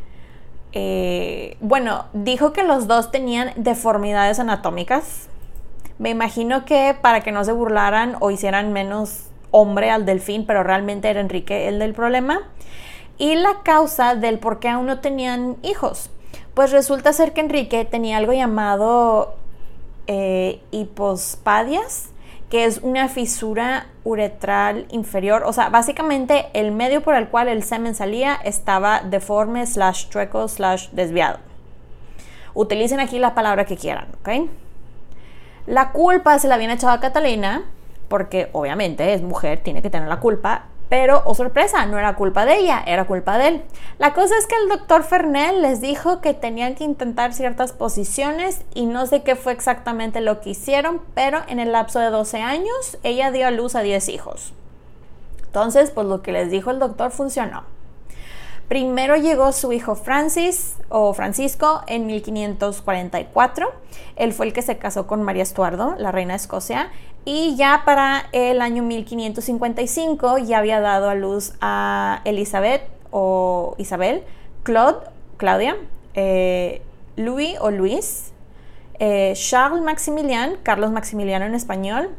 Eh, 0.73 1.59
bueno, 1.61 2.07
dijo 2.15 2.55
que 2.55 2.63
los 2.63 2.87
dos 2.87 3.11
tenían 3.11 3.53
deformidades 3.55 4.39
anatómicas. 4.39 5.29
Me 5.99 6.09
imagino 6.09 6.65
que 6.65 6.97
para 6.99 7.21
que 7.21 7.31
no 7.31 7.45
se 7.45 7.53
burlaran 7.53 8.17
o 8.21 8.31
hicieran 8.31 8.73
menos 8.73 9.25
hombre 9.51 9.91
al 9.91 10.07
delfín, 10.07 10.47
pero 10.47 10.63
realmente 10.63 11.11
era 11.11 11.21
Enrique 11.21 11.69
el 11.69 11.79
del 11.79 11.93
problema 11.93 12.49
y 13.19 13.35
la 13.35 13.61
causa 13.63 14.15
del 14.15 14.39
por 14.39 14.59
qué 14.59 14.71
aún 14.71 14.87
no 14.87 15.01
tenían 15.01 15.59
hijos. 15.61 16.09
Pues 16.55 16.73
resulta 16.73 17.13
ser 17.13 17.35
que 17.35 17.43
Enrique 17.43 17.85
tenía 17.85 18.17
algo 18.17 18.33
llamado 18.33 19.35
eh, 20.13 20.61
hipospadias, 20.73 22.11
que 22.51 22.65
es 22.65 22.79
una 22.79 23.09
fisura 23.09 23.87
uretral 24.03 24.87
inferior. 24.91 25.45
O 25.47 25.53
sea, 25.53 25.69
básicamente 25.69 26.47
el 26.53 26.73
medio 26.73 27.01
por 27.01 27.15
el 27.15 27.29
cual 27.29 27.47
el 27.47 27.63
semen 27.63 27.95
salía 27.95 28.35
estaba 28.35 29.03
deforme, 29.03 29.65
slash 29.65 30.09
chueco, 30.09 30.49
slash 30.49 30.89
desviado. 30.91 31.39
Utilicen 32.55 32.99
aquí 32.99 33.21
la 33.21 33.37
palabra 33.37 33.67
que 33.67 33.77
quieran, 33.77 34.09
¿ok? 34.19 34.51
La 35.67 35.93
culpa 35.93 36.41
se 36.41 36.49
la 36.49 36.57
habían 36.57 36.73
echado 36.73 36.93
a 36.93 36.99
Catalina, 36.99 37.63
porque 38.09 38.49
obviamente 38.53 39.15
es 39.15 39.23
mujer, 39.23 39.61
tiene 39.61 39.81
que 39.81 39.91
tener 39.91 40.09
la 40.09 40.19
culpa, 40.19 40.65
pero, 40.91 41.23
oh 41.25 41.35
sorpresa, 41.35 41.87
no 41.87 41.99
era 41.99 42.17
culpa 42.17 42.45
de 42.45 42.59
ella, 42.59 42.83
era 42.85 43.07
culpa 43.07 43.39
de 43.39 43.49
él. 43.49 43.63
La 43.99 44.13
cosa 44.13 44.37
es 44.37 44.47
que 44.49 44.57
el 44.57 44.69
doctor 44.69 45.05
Fernel 45.05 45.63
les 45.63 45.81
dijo 45.81 46.21
que 46.21 46.35
tenían 46.35 46.75
que 46.75 46.83
intentar 46.83 47.33
ciertas 47.33 47.73
posiciones 47.73 48.63
y 48.75 48.87
no 48.87 49.07
sé 49.07 49.23
qué 49.23 49.37
fue 49.37 49.53
exactamente 49.53 50.21
lo 50.21 50.41
que 50.41 50.51
hicieron, 50.51 51.01
pero 51.15 51.43
en 51.47 51.61
el 51.61 51.71
lapso 51.71 52.01
de 52.01 52.11
12 52.11 52.43
años 52.43 52.99
ella 53.05 53.31
dio 53.31 53.47
a 53.47 53.53
luz 53.53 53.77
a 53.77 53.83
10 53.83 54.09
hijos. 54.09 54.53
Entonces, 55.47 55.93
pues 55.93 56.09
lo 56.09 56.23
que 56.23 56.33
les 56.33 56.51
dijo 56.51 56.73
el 56.73 56.81
doctor 56.81 57.13
funcionó. 57.13 57.63
Primero 58.71 59.17
llegó 59.17 59.51
su 59.51 59.73
hijo 59.73 59.97
Francis 59.97 60.77
o 60.91 61.13
Francisco 61.13 61.83
en 61.89 62.07
1544. 62.07 63.67
Él 64.15 64.33
fue 64.33 64.47
el 64.47 64.53
que 64.53 64.63
se 64.63 64.79
casó 64.79 65.09
con 65.09 65.25
María 65.25 65.43
Estuardo, 65.43 65.97
la 65.99 66.13
reina 66.13 66.35
de 66.35 66.37
Escocia, 66.37 66.93
y 67.25 67.57
ya 67.57 67.83
para 67.85 68.29
el 68.31 68.63
año 68.63 68.85
1555 68.85 70.39
ya 70.39 70.59
había 70.59 70.79
dado 70.79 71.11
a 71.11 71.17
luz 71.17 71.55
a 71.61 72.21
Elizabeth 72.25 72.83
o 73.11 73.75
Isabel, 73.77 74.23
Claude, 74.63 75.01
Claudia, 75.37 75.77
eh, 76.15 76.81
Louis 77.17 77.57
o 77.61 77.73
Luis, 77.73 78.31
eh, 79.01 79.33
Charles 79.35 79.83
Maximilian, 79.83 80.59
Carlos 80.63 80.93
Maximiliano 80.93 81.45
en 81.45 81.57
español, 81.57 82.11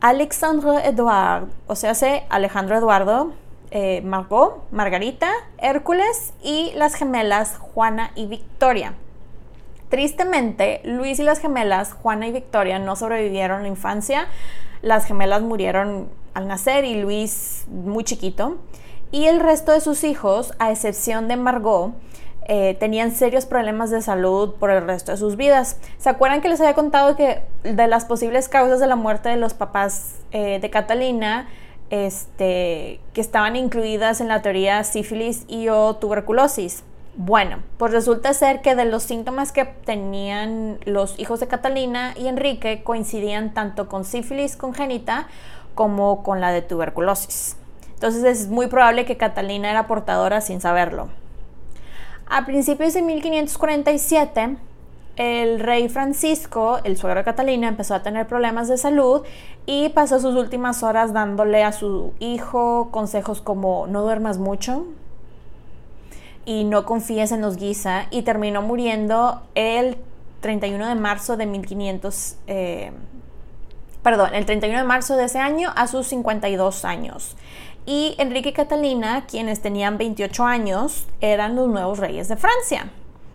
Alexandre 0.00 0.88
Edouard, 0.88 1.46
o 1.68 1.76
sea, 1.76 1.92
Alejandro 2.30 2.76
Eduardo, 2.76 3.32
eh, 3.74 4.02
Margot, 4.02 4.62
Margarita, 4.70 5.32
Hércules 5.58 6.32
y 6.44 6.70
las 6.76 6.94
gemelas 6.94 7.58
Juana 7.58 8.12
y 8.14 8.26
Victoria. 8.26 8.94
Tristemente, 9.88 10.80
Luis 10.84 11.18
y 11.18 11.24
las 11.24 11.40
gemelas, 11.40 11.92
Juana 11.92 12.28
y 12.28 12.32
Victoria, 12.32 12.78
no 12.78 12.94
sobrevivieron 12.94 13.62
la 13.62 13.68
infancia. 13.68 14.28
Las 14.80 15.06
gemelas 15.06 15.42
murieron 15.42 16.08
al 16.34 16.46
nacer 16.46 16.84
y 16.84 16.94
Luis 16.94 17.64
muy 17.68 18.04
chiquito. 18.04 18.58
Y 19.10 19.26
el 19.26 19.40
resto 19.40 19.72
de 19.72 19.80
sus 19.80 20.04
hijos, 20.04 20.54
a 20.60 20.70
excepción 20.70 21.26
de 21.26 21.36
Margot, 21.36 21.94
eh, 22.46 22.76
tenían 22.78 23.10
serios 23.10 23.44
problemas 23.44 23.90
de 23.90 24.02
salud 24.02 24.54
por 24.54 24.70
el 24.70 24.86
resto 24.86 25.10
de 25.10 25.18
sus 25.18 25.34
vidas. 25.34 25.78
¿Se 25.98 26.10
acuerdan 26.10 26.42
que 26.42 26.48
les 26.48 26.60
había 26.60 26.74
contado 26.74 27.16
que 27.16 27.42
de 27.64 27.88
las 27.88 28.04
posibles 28.04 28.48
causas 28.48 28.78
de 28.78 28.86
la 28.86 28.96
muerte 28.96 29.30
de 29.30 29.36
los 29.36 29.52
papás 29.54 30.20
eh, 30.30 30.60
de 30.60 30.70
Catalina, 30.70 31.48
este, 31.94 33.00
que 33.12 33.20
estaban 33.20 33.54
incluidas 33.54 34.20
en 34.20 34.26
la 34.26 34.42
teoría 34.42 34.82
sífilis 34.82 35.44
y 35.46 35.68
o 35.68 35.94
tuberculosis? 35.94 36.82
Bueno, 37.16 37.58
pues 37.78 37.92
resulta 37.92 38.34
ser 38.34 38.62
que 38.62 38.74
de 38.74 38.84
los 38.84 39.04
síntomas 39.04 39.52
que 39.52 39.64
tenían 39.64 40.80
los 40.86 41.16
hijos 41.20 41.38
de 41.38 41.46
Catalina 41.46 42.12
y 42.16 42.26
Enrique 42.26 42.82
coincidían 42.82 43.54
tanto 43.54 43.88
con 43.88 44.04
sífilis 44.04 44.56
congénita 44.56 45.28
como 45.76 46.24
con 46.24 46.40
la 46.40 46.50
de 46.50 46.62
tuberculosis. 46.62 47.56
Entonces 47.94 48.24
es 48.24 48.48
muy 48.48 48.66
probable 48.66 49.04
que 49.04 49.16
Catalina 49.16 49.70
era 49.70 49.86
portadora 49.86 50.40
sin 50.40 50.60
saberlo. 50.60 51.08
A 52.26 52.44
principios 52.44 52.94
de 52.94 53.02
1547, 53.02 54.56
el 55.16 55.60
rey 55.60 55.88
Francisco, 55.88 56.80
el 56.84 56.96
suegro 56.96 57.20
de 57.20 57.24
Catalina, 57.24 57.68
empezó 57.68 57.94
a 57.94 58.02
tener 58.02 58.26
problemas 58.26 58.68
de 58.68 58.76
salud 58.76 59.22
y 59.66 59.90
pasó 59.90 60.18
sus 60.20 60.34
últimas 60.34 60.82
horas 60.82 61.12
dándole 61.12 61.62
a 61.62 61.72
su 61.72 62.12
hijo 62.18 62.88
consejos 62.90 63.40
como 63.40 63.86
no 63.86 64.02
duermas 64.02 64.38
mucho, 64.38 64.86
y 66.46 66.64
no 66.64 66.84
confíes 66.84 67.32
en 67.32 67.40
los 67.40 67.56
Guisa 67.56 68.06
y 68.10 68.22
terminó 68.22 68.62
muriendo 68.62 69.42
el 69.54 69.96
31 70.40 70.88
de 70.88 70.94
marzo 70.94 71.36
de 71.36 71.46
1500, 71.46 72.36
eh, 72.46 72.92
perdón, 74.02 74.34
el 74.34 74.44
31 74.44 74.80
de 74.80 74.84
marzo 74.84 75.16
de 75.16 75.24
ese 75.24 75.38
año 75.38 75.72
a 75.74 75.86
sus 75.86 76.06
52 76.08 76.84
años. 76.84 77.36
Y 77.86 78.14
Enrique 78.18 78.50
y 78.50 78.52
Catalina, 78.52 79.24
quienes 79.26 79.60
tenían 79.60 79.98
28 79.98 80.44
años, 80.44 81.06
eran 81.20 81.56
los 81.56 81.68
nuevos 81.68 81.98
reyes 81.98 82.28
de 82.28 82.36
Francia. 82.36 82.90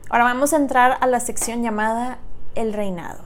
Ahora 0.10 0.24
vamos 0.24 0.54
a 0.54 0.58
entrar 0.58 0.98
a 1.02 1.08
la 1.08 1.20
sección 1.20 1.62
llamada 1.62 2.18
El 2.56 2.74
reinado. 2.74 3.20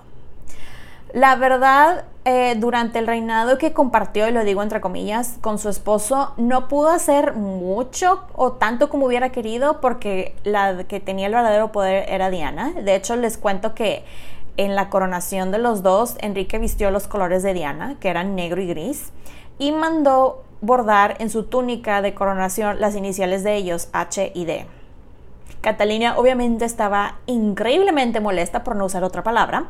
La 1.13 1.37
verdad, 1.37 2.03
eh, 2.25 2.55
durante 2.57 2.99
el 2.99 3.07
reinado 3.07 3.57
que 3.57 3.71
compartió, 3.71 4.27
y 4.27 4.31
lo 4.31 4.43
digo 4.43 4.61
entre 4.61 4.81
comillas, 4.81 5.37
con 5.39 5.59
su 5.59 5.69
esposo, 5.69 6.33
no 6.35 6.67
pudo 6.67 6.89
hacer 6.89 7.35
mucho 7.35 8.25
o 8.35 8.53
tanto 8.53 8.89
como 8.89 9.05
hubiera 9.05 9.29
querido 9.29 9.79
porque 9.79 10.35
la 10.43 10.83
que 10.83 10.99
tenía 10.99 11.27
el 11.27 11.33
verdadero 11.33 11.71
poder 11.71 12.09
era 12.09 12.29
Diana. 12.29 12.73
De 12.73 12.95
hecho, 12.95 13.15
les 13.15 13.37
cuento 13.37 13.73
que 13.75 14.03
en 14.57 14.75
la 14.75 14.89
coronación 14.89 15.51
de 15.51 15.59
los 15.59 15.83
dos, 15.83 16.17
Enrique 16.19 16.59
vistió 16.59 16.91
los 16.91 17.07
colores 17.07 17.43
de 17.43 17.53
Diana, 17.53 17.95
que 18.01 18.09
eran 18.09 18.35
negro 18.35 18.61
y 18.61 18.67
gris, 18.67 19.11
y 19.57 19.71
mandó 19.71 20.43
bordar 20.59 21.15
en 21.19 21.29
su 21.29 21.43
túnica 21.43 22.01
de 22.01 22.13
coronación 22.13 22.81
las 22.81 22.95
iniciales 22.95 23.43
de 23.45 23.55
ellos, 23.55 23.87
H 23.93 24.31
y 24.35 24.45
D. 24.45 24.65
Catalina 25.61 26.17
obviamente 26.17 26.65
estaba 26.65 27.19
increíblemente 27.25 28.19
molesta 28.19 28.63
por 28.63 28.75
no 28.75 28.85
usar 28.85 29.03
otra 29.03 29.23
palabra, 29.23 29.65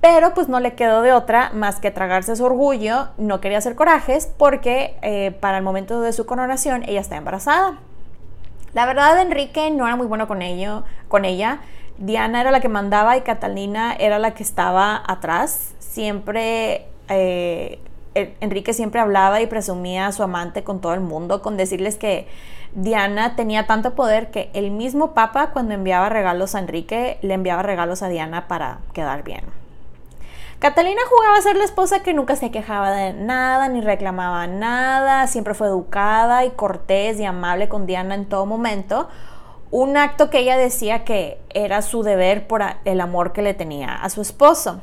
pero 0.00 0.34
pues 0.34 0.48
no 0.48 0.60
le 0.60 0.74
quedó 0.74 1.02
de 1.02 1.12
otra 1.12 1.50
más 1.52 1.80
que 1.80 1.90
tragarse 1.90 2.36
su 2.36 2.44
orgullo, 2.44 3.08
no 3.18 3.40
quería 3.40 3.58
hacer 3.58 3.74
corajes 3.74 4.32
porque 4.38 4.96
eh, 5.02 5.32
para 5.40 5.58
el 5.58 5.64
momento 5.64 6.00
de 6.00 6.12
su 6.12 6.26
coronación 6.26 6.84
ella 6.84 7.00
está 7.00 7.16
embarazada. 7.16 7.78
La 8.72 8.86
verdad 8.86 9.20
Enrique 9.20 9.70
no 9.70 9.86
era 9.86 9.96
muy 9.96 10.06
bueno 10.06 10.28
con, 10.28 10.42
ello, 10.42 10.84
con 11.08 11.24
ella, 11.24 11.60
Diana 11.98 12.40
era 12.40 12.50
la 12.50 12.60
que 12.60 12.68
mandaba 12.68 13.16
y 13.16 13.22
Catalina 13.22 13.94
era 13.98 14.18
la 14.18 14.34
que 14.34 14.42
estaba 14.42 15.02
atrás, 15.06 15.74
siempre... 15.78 16.86
Eh, 17.08 17.80
Enrique 18.40 18.72
siempre 18.72 19.00
hablaba 19.00 19.40
y 19.40 19.46
presumía 19.46 20.06
a 20.06 20.12
su 20.12 20.22
amante 20.22 20.64
con 20.64 20.80
todo 20.80 20.94
el 20.94 21.00
mundo, 21.00 21.42
con 21.42 21.56
decirles 21.56 21.96
que 21.96 22.26
Diana 22.72 23.36
tenía 23.36 23.66
tanto 23.66 23.94
poder 23.94 24.30
que 24.30 24.50
el 24.54 24.70
mismo 24.70 25.12
Papa 25.12 25.50
cuando 25.52 25.74
enviaba 25.74 26.08
regalos 26.08 26.54
a 26.54 26.60
Enrique 26.60 27.18
le 27.22 27.34
enviaba 27.34 27.62
regalos 27.62 28.02
a 28.02 28.08
Diana 28.08 28.48
para 28.48 28.78
quedar 28.92 29.22
bien. 29.22 29.44
Catalina 30.58 31.02
jugaba 31.08 31.36
a 31.36 31.42
ser 31.42 31.56
la 31.56 31.64
esposa 31.64 32.02
que 32.02 32.14
nunca 32.14 32.34
se 32.34 32.50
quejaba 32.50 32.90
de 32.90 33.12
nada 33.12 33.68
ni 33.68 33.82
reclamaba 33.82 34.46
nada, 34.46 35.26
siempre 35.26 35.52
fue 35.52 35.66
educada 35.66 36.46
y 36.46 36.50
cortés 36.50 37.20
y 37.20 37.24
amable 37.24 37.68
con 37.68 37.86
Diana 37.86 38.14
en 38.14 38.24
todo 38.26 38.46
momento. 38.46 39.08
Un 39.70 39.98
acto 39.98 40.30
que 40.30 40.38
ella 40.38 40.56
decía 40.56 41.04
que 41.04 41.38
era 41.50 41.82
su 41.82 42.02
deber 42.02 42.46
por 42.46 42.62
el 42.86 43.00
amor 43.02 43.32
que 43.32 43.42
le 43.42 43.52
tenía 43.52 43.94
a 43.94 44.08
su 44.08 44.22
esposo. 44.22 44.80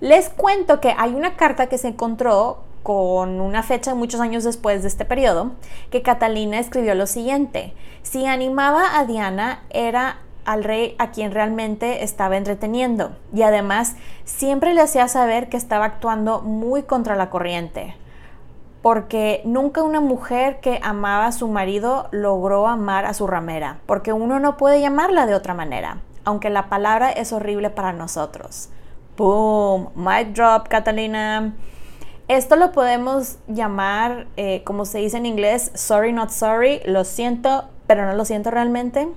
Les 0.00 0.28
cuento 0.28 0.80
que 0.80 0.94
hay 0.96 1.14
una 1.14 1.34
carta 1.34 1.66
que 1.66 1.76
se 1.76 1.88
encontró 1.88 2.58
con 2.84 3.40
una 3.40 3.64
fecha 3.64 3.96
muchos 3.96 4.20
años 4.20 4.44
después 4.44 4.82
de 4.82 4.88
este 4.88 5.04
periodo, 5.04 5.52
que 5.90 6.02
Catalina 6.02 6.60
escribió 6.60 6.94
lo 6.94 7.08
siguiente, 7.08 7.74
si 8.02 8.24
animaba 8.24 8.98
a 8.98 9.04
Diana 9.04 9.62
era 9.70 10.18
al 10.44 10.62
rey 10.62 10.94
a 10.98 11.10
quien 11.10 11.32
realmente 11.32 12.04
estaba 12.04 12.36
entreteniendo 12.36 13.16
y 13.34 13.42
además 13.42 13.96
siempre 14.24 14.72
le 14.72 14.80
hacía 14.80 15.08
saber 15.08 15.48
que 15.48 15.56
estaba 15.58 15.84
actuando 15.84 16.40
muy 16.42 16.84
contra 16.84 17.16
la 17.16 17.28
corriente, 17.28 17.96
porque 18.80 19.42
nunca 19.44 19.82
una 19.82 20.00
mujer 20.00 20.60
que 20.60 20.78
amaba 20.82 21.26
a 21.26 21.32
su 21.32 21.48
marido 21.48 22.08
logró 22.12 22.68
amar 22.68 23.04
a 23.04 23.14
su 23.14 23.26
ramera, 23.26 23.80
porque 23.84 24.12
uno 24.12 24.38
no 24.38 24.56
puede 24.56 24.80
llamarla 24.80 25.26
de 25.26 25.34
otra 25.34 25.54
manera, 25.54 25.98
aunque 26.24 26.50
la 26.50 26.68
palabra 26.68 27.10
es 27.10 27.32
horrible 27.32 27.68
para 27.68 27.92
nosotros. 27.92 28.70
Boom, 29.18 29.90
mic 29.96 30.32
drop, 30.32 30.68
Catalina. 30.68 31.52
Esto 32.28 32.54
lo 32.54 32.70
podemos 32.70 33.38
llamar, 33.48 34.28
eh, 34.36 34.62
como 34.62 34.84
se 34.84 34.98
dice 34.98 35.16
en 35.16 35.26
inglés, 35.26 35.72
sorry, 35.74 36.12
not 36.12 36.30
sorry. 36.30 36.80
Lo 36.84 37.02
siento, 37.04 37.64
pero 37.88 38.06
no 38.06 38.12
lo 38.12 38.24
siento 38.24 38.52
realmente. 38.52 39.08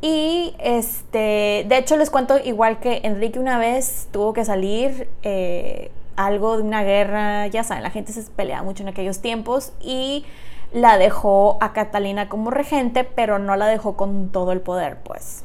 Y 0.00 0.56
este, 0.58 1.64
de 1.68 1.78
hecho 1.78 1.96
les 1.96 2.10
cuento 2.10 2.36
igual 2.44 2.80
que 2.80 3.02
Enrique 3.04 3.38
una 3.38 3.58
vez 3.58 4.08
tuvo 4.10 4.32
que 4.32 4.44
salir 4.44 5.08
eh, 5.22 5.92
algo 6.16 6.56
de 6.56 6.64
una 6.64 6.82
guerra, 6.82 7.46
ya 7.46 7.62
saben, 7.62 7.84
la 7.84 7.90
gente 7.90 8.12
se 8.12 8.22
peleaba 8.22 8.64
mucho 8.64 8.82
en 8.82 8.88
aquellos 8.88 9.20
tiempos 9.20 9.72
y 9.80 10.24
la 10.72 10.98
dejó 10.98 11.58
a 11.60 11.72
Catalina 11.72 12.28
como 12.28 12.50
regente, 12.50 13.04
pero 13.04 13.38
no 13.38 13.54
la 13.54 13.66
dejó 13.66 13.96
con 13.96 14.30
todo 14.30 14.50
el 14.50 14.60
poder, 14.60 14.98
pues. 15.04 15.44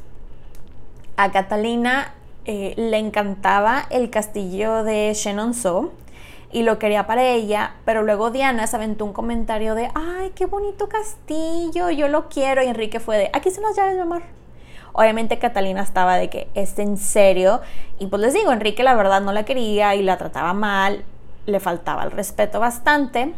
A 1.16 1.30
Catalina 1.30 2.14
eh, 2.52 2.74
le 2.76 2.98
encantaba 2.98 3.86
el 3.90 4.10
castillo 4.10 4.82
de 4.82 5.12
Chenonceau 5.14 5.92
y 6.50 6.64
lo 6.64 6.80
quería 6.80 7.06
para 7.06 7.22
ella, 7.22 7.74
pero 7.84 8.02
luego 8.02 8.32
Diana 8.32 8.66
se 8.66 8.74
aventó 8.74 9.04
un 9.04 9.12
comentario 9.12 9.76
de, 9.76 9.88
ay, 9.94 10.32
qué 10.34 10.46
bonito 10.46 10.88
castillo, 10.88 11.90
yo 11.90 12.08
lo 12.08 12.28
quiero, 12.28 12.60
y 12.60 12.66
Enrique 12.66 12.98
fue 12.98 13.18
de, 13.18 13.30
aquí 13.32 13.52
son 13.52 13.62
las 13.62 13.76
llaves, 13.76 13.94
mi 13.94 14.00
amor. 14.00 14.22
Obviamente 14.92 15.38
Catalina 15.38 15.80
estaba 15.82 16.16
de 16.16 16.28
que 16.28 16.48
es 16.56 16.76
en 16.80 16.96
serio, 16.96 17.60
y 18.00 18.08
pues 18.08 18.20
les 18.20 18.34
digo, 18.34 18.50
Enrique 18.50 18.82
la 18.82 18.96
verdad 18.96 19.20
no 19.20 19.30
la 19.30 19.44
quería 19.44 19.94
y 19.94 20.02
la 20.02 20.18
trataba 20.18 20.52
mal, 20.52 21.04
le 21.46 21.60
faltaba 21.60 22.02
el 22.02 22.10
respeto 22.10 22.58
bastante, 22.58 23.32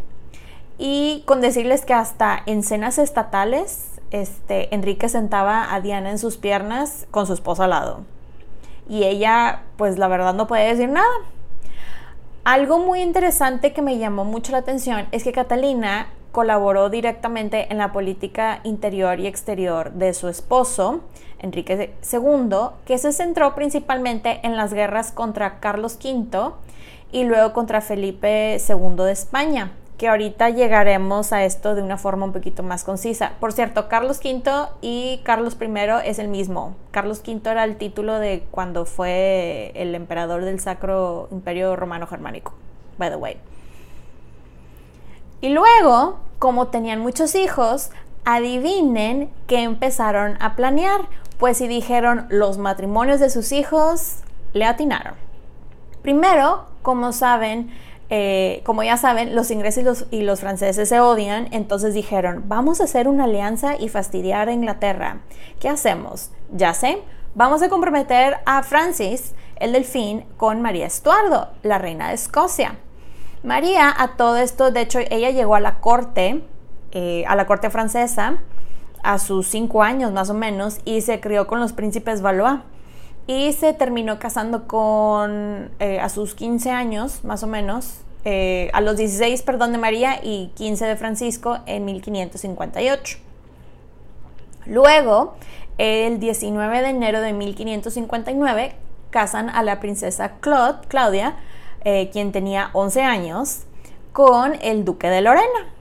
y 0.79 1.23
con 1.27 1.43
decirles 1.43 1.85
que 1.85 1.93
hasta 1.93 2.43
en 2.47 2.63
cenas 2.63 2.97
estatales, 2.97 4.01
este, 4.11 4.75
Enrique 4.75 5.11
sentaba 5.11 5.75
a 5.75 5.83
Diana 5.83 6.09
en 6.09 6.19
sus 6.19 6.39
piernas 6.39 7.07
con 7.11 7.27
su 7.27 7.35
esposa 7.35 7.65
al 7.65 7.71
lado. 7.71 8.01
Y 8.89 9.05
ella, 9.05 9.63
pues 9.77 9.99
la 9.99 10.09
verdad 10.09 10.35
no 10.35 10.47
puede 10.47 10.69
decir 10.69 10.89
nada. 10.89 11.09
Algo 12.45 12.79
muy 12.79 13.01
interesante 13.01 13.73
que 13.73 13.83
me 13.83 13.99
llamó 13.99 14.25
mucho 14.25 14.53
la 14.53 14.59
atención 14.59 15.07
es 15.13 15.23
que 15.23 15.33
Catalina 15.33 16.09
colaboró 16.33 16.91
directamente 16.91 17.69
en 17.71 17.79
la 17.79 17.93
política 17.93 18.61
interior 18.65 19.21
y 19.21 19.27
exterior 19.27 19.93
de 19.93 20.15
su 20.15 20.29
esposo, 20.29 21.03
Enrique 21.39 21.95
II, 22.11 22.57
que 22.85 22.99
se 22.99 23.13
centró 23.13 23.55
principalmente 23.55 24.41
en 24.43 24.57
las 24.57 24.73
guerras 24.73 25.13
contra 25.13 25.61
Carlos 25.61 25.99
V 26.03 26.53
y 27.13 27.25
luego 27.25 27.53
contra 27.53 27.81
Felipe 27.81 28.57
II 28.57 29.05
de 29.05 29.13
España 29.13 29.73
que 30.03 30.09
ahorita 30.09 30.51
llegaremos 30.51 31.33
a 31.33 31.45
esto 31.45 31.77
de 31.77 31.83
una 31.83 31.97
forma 31.97 32.25
un 32.25 32.33
poquito 32.33 32.65
más 32.65 32.83
concisa. 32.83 33.35
Por 33.39 33.53
cierto, 33.53 33.89
Carlos 33.89 34.19
V 34.19 34.43
y 34.81 35.21
Carlos 35.23 35.57
I 35.61 35.69
es 36.05 36.19
el 36.19 36.27
mismo. 36.27 36.75
Carlos 36.91 37.23
V 37.25 37.49
era 37.49 37.63
el 37.63 37.77
título 37.77 38.19
de 38.19 38.45
cuando 38.51 38.85
fue 38.85 39.71
el 39.77 39.95
emperador 39.95 40.45
del 40.45 40.59
Sacro 40.59 41.29
Imperio 41.31 41.77
Romano 41.77 42.09
Germánico, 42.09 42.53
by 42.99 43.11
the 43.11 43.17
way. 43.17 43.37
Y 45.41 45.51
luego, 45.51 46.19
como 46.41 46.67
tenían 46.67 46.99
muchos 46.99 47.37
hijos, 47.37 47.93
adivinen 48.25 49.31
qué 49.47 49.63
empezaron 49.63 50.37
a 50.41 50.57
planear. 50.57 51.03
Pues 51.39 51.59
si 51.59 51.69
dijeron 51.69 52.27
los 52.29 52.59
matrimonios 52.59 53.21
de 53.21 53.31
sus 53.31 53.53
hijos, 53.53 54.25
le 54.53 54.65
atinaron. 54.65 55.15
Primero, 56.03 56.65
como 56.83 57.13
saben, 57.13 57.71
eh, 58.15 58.61
como 58.65 58.83
ya 58.83 58.99
saben, 58.99 59.35
los 59.35 59.51
ingleses 59.51 60.05
y 60.11 60.21
los, 60.21 60.41
franceses 60.41 60.87
se 60.87 61.01
odian, 61.01 61.49
entonces 61.51 61.95
dijeron, 61.95 62.45
vamos 62.47 62.83
a 62.83 62.85
hacer 62.85 63.09
una 63.09 63.25
alianza 63.25 63.77
y 63.81 63.89
fastidiar 63.89 64.51
a 64.51 64.53
Inglaterra. 64.53 65.23
¿Qué 65.61 65.71
hacemos? 65.71 66.31
Ya 66.53 66.75
sé, 66.75 66.99
vamos 67.35 67.63
a 67.63 67.71
comprometer 67.71 68.37
a 68.45 68.63
Francis, 68.65 69.33
el 69.57 69.73
delfín, 69.73 70.27
con 70.37 70.61
María 70.61 70.89
Estuardo, 70.89 71.53
la 71.63 71.79
reina 71.79 72.09
de 72.09 72.15
Escocia. 72.17 72.77
María, 73.43 73.91
a 73.97 74.15
todo 74.19 74.37
esto, 74.37 74.71
de 74.71 74.83
hecho, 74.83 74.99
ella 74.99 75.31
llegó 75.31 75.55
a 75.55 75.61
la 75.61 75.81
corte, 75.81 76.45
eh, 76.91 77.25
a 77.27 77.35
la 77.35 77.47
corte 77.47 77.71
francesa, 77.71 78.43
a 79.03 79.19
sus 79.19 79.47
cinco 79.47 79.83
años 79.83 80.13
más 80.13 80.29
o 80.29 80.35
menos, 80.35 80.81
y 80.85 81.01
se 81.01 81.19
crió 81.19 81.47
con 81.47 81.61
los 81.61 81.73
príncipes 81.73 82.21
Valois 82.21 82.61
y 83.27 83.53
se 83.53 83.73
terminó 83.73 84.19
casando 84.19 84.67
con, 84.67 85.71
eh, 85.79 86.01
a 86.01 86.09
sus 86.09 86.35
15 86.35 86.71
años 86.71 87.25
más 87.25 87.43
o 87.43 87.47
menos, 87.47 88.01
eh, 88.25 88.71
a 88.73 88.81
los 88.81 88.97
16, 88.97 89.43
perdón, 89.43 89.73
de 89.73 89.79
María 89.79 90.21
y 90.23 90.53
15 90.55 90.85
de 90.87 90.97
Francisco 90.97 91.59
en 91.67 91.85
1558. 91.85 93.19
Luego, 94.67 95.35
el 95.79 96.21
19 96.21 96.83
de 96.83 96.89
enero 96.89 97.21
de 97.21 97.33
1559, 97.33 98.75
casan 99.11 99.51
a 99.51 99.63
la 99.63 99.81
princesa 99.81 100.33
Claude, 100.41 100.87
Claudia, 100.89 101.37
eh, 101.85 102.11
quien 102.13 102.33
tenía 102.33 102.71
11 102.73 103.03
años, 103.03 103.65
con 104.13 104.55
el 104.63 104.85
duque 104.85 105.09
de 105.09 105.21
Lorena. 105.21 105.73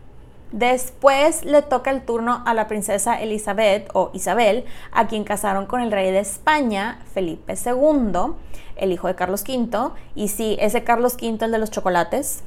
Después 0.52 1.46
le 1.46 1.62
toca 1.62 1.92
el 1.92 2.02
turno 2.02 2.44
a 2.46 2.54
la 2.54 2.68
princesa 2.68 3.22
Elizabeth 3.22 3.90
o 3.94 4.12
Isabel, 4.14 4.66
a 4.92 5.08
quien 5.08 5.24
casaron 5.24 5.66
con 5.66 5.82
el 5.82 5.92
rey 5.92 6.12
de 6.12 6.20
España, 6.20 7.00
Felipe 7.14 7.54
II, 7.54 8.34
el 8.76 8.92
hijo 8.92 9.08
de 9.08 9.16
Carlos 9.16 9.44
V. 9.48 9.92
Y 10.14 10.28
sí, 10.28 10.58
ese 10.60 10.84
Carlos 10.84 11.14
V, 11.14 11.46
el 11.46 11.52
de 11.52 11.58
los 11.58 11.72
chocolates, 11.72 12.44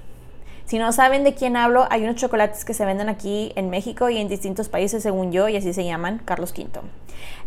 si 0.67 0.79
no 0.79 0.93
saben 0.93 1.25
de 1.25 1.35
quién 1.35 1.57
hablo, 1.57 1.87
hay 1.91 2.05
unos 2.05 2.17
chocolates 2.17 2.65
que 2.65 2.73
se 2.73 2.87
venden 2.87 3.11
aquí 3.11 3.53
en 3.55 3.69
México 3.69 4.09
y 4.09 4.19
en 4.19 4.29
distintos 4.29 4.71
países, 4.71 5.03
según 5.03 5.31
yo, 5.31 5.49
y 5.49 5.57
así 5.57 5.75
se 5.75 5.85
llaman 5.85 6.23
Carlos 6.25 6.55
V. 6.57 6.81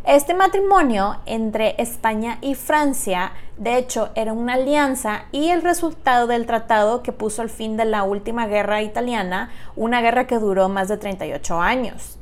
Este 0.05 0.35
matrimonio 0.35 1.17
entre 1.25 1.75
España 1.81 2.37
y 2.41 2.53
Francia, 2.53 3.31
de 3.57 3.77
hecho, 3.77 4.09
era 4.13 4.33
una 4.33 4.53
alianza 4.53 5.25
y 5.31 5.49
el 5.49 5.63
resultado 5.63 6.27
del 6.27 6.45
tratado 6.45 7.01
que 7.01 7.11
puso 7.11 7.41
al 7.41 7.49
fin 7.49 7.75
de 7.75 7.85
la 7.85 8.03
última 8.03 8.45
guerra 8.45 8.83
italiana, 8.83 9.49
una 9.75 9.99
guerra 10.01 10.27
que 10.27 10.37
duró 10.37 10.69
más 10.69 10.87
de 10.87 10.97
38 10.97 11.59
años. 11.59 12.19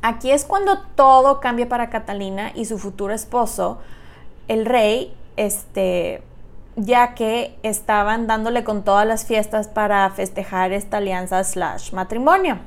Aquí 0.00 0.30
es 0.30 0.44
cuando 0.44 0.80
todo 0.94 1.40
cambia 1.40 1.68
para 1.68 1.90
Catalina 1.90 2.52
y 2.54 2.66
su 2.66 2.78
futuro 2.78 3.12
esposo, 3.12 3.78
el 4.48 4.64
rey, 4.64 5.14
este, 5.36 6.22
ya 6.76 7.14
que 7.14 7.56
estaban 7.62 8.26
dándole 8.26 8.64
con 8.64 8.82
todas 8.82 9.06
las 9.06 9.24
fiestas 9.24 9.68
para 9.68 10.08
festejar 10.10 10.72
esta 10.72 10.98
alianza 10.98 11.42
slash 11.44 11.92
matrimonio. 11.92 12.58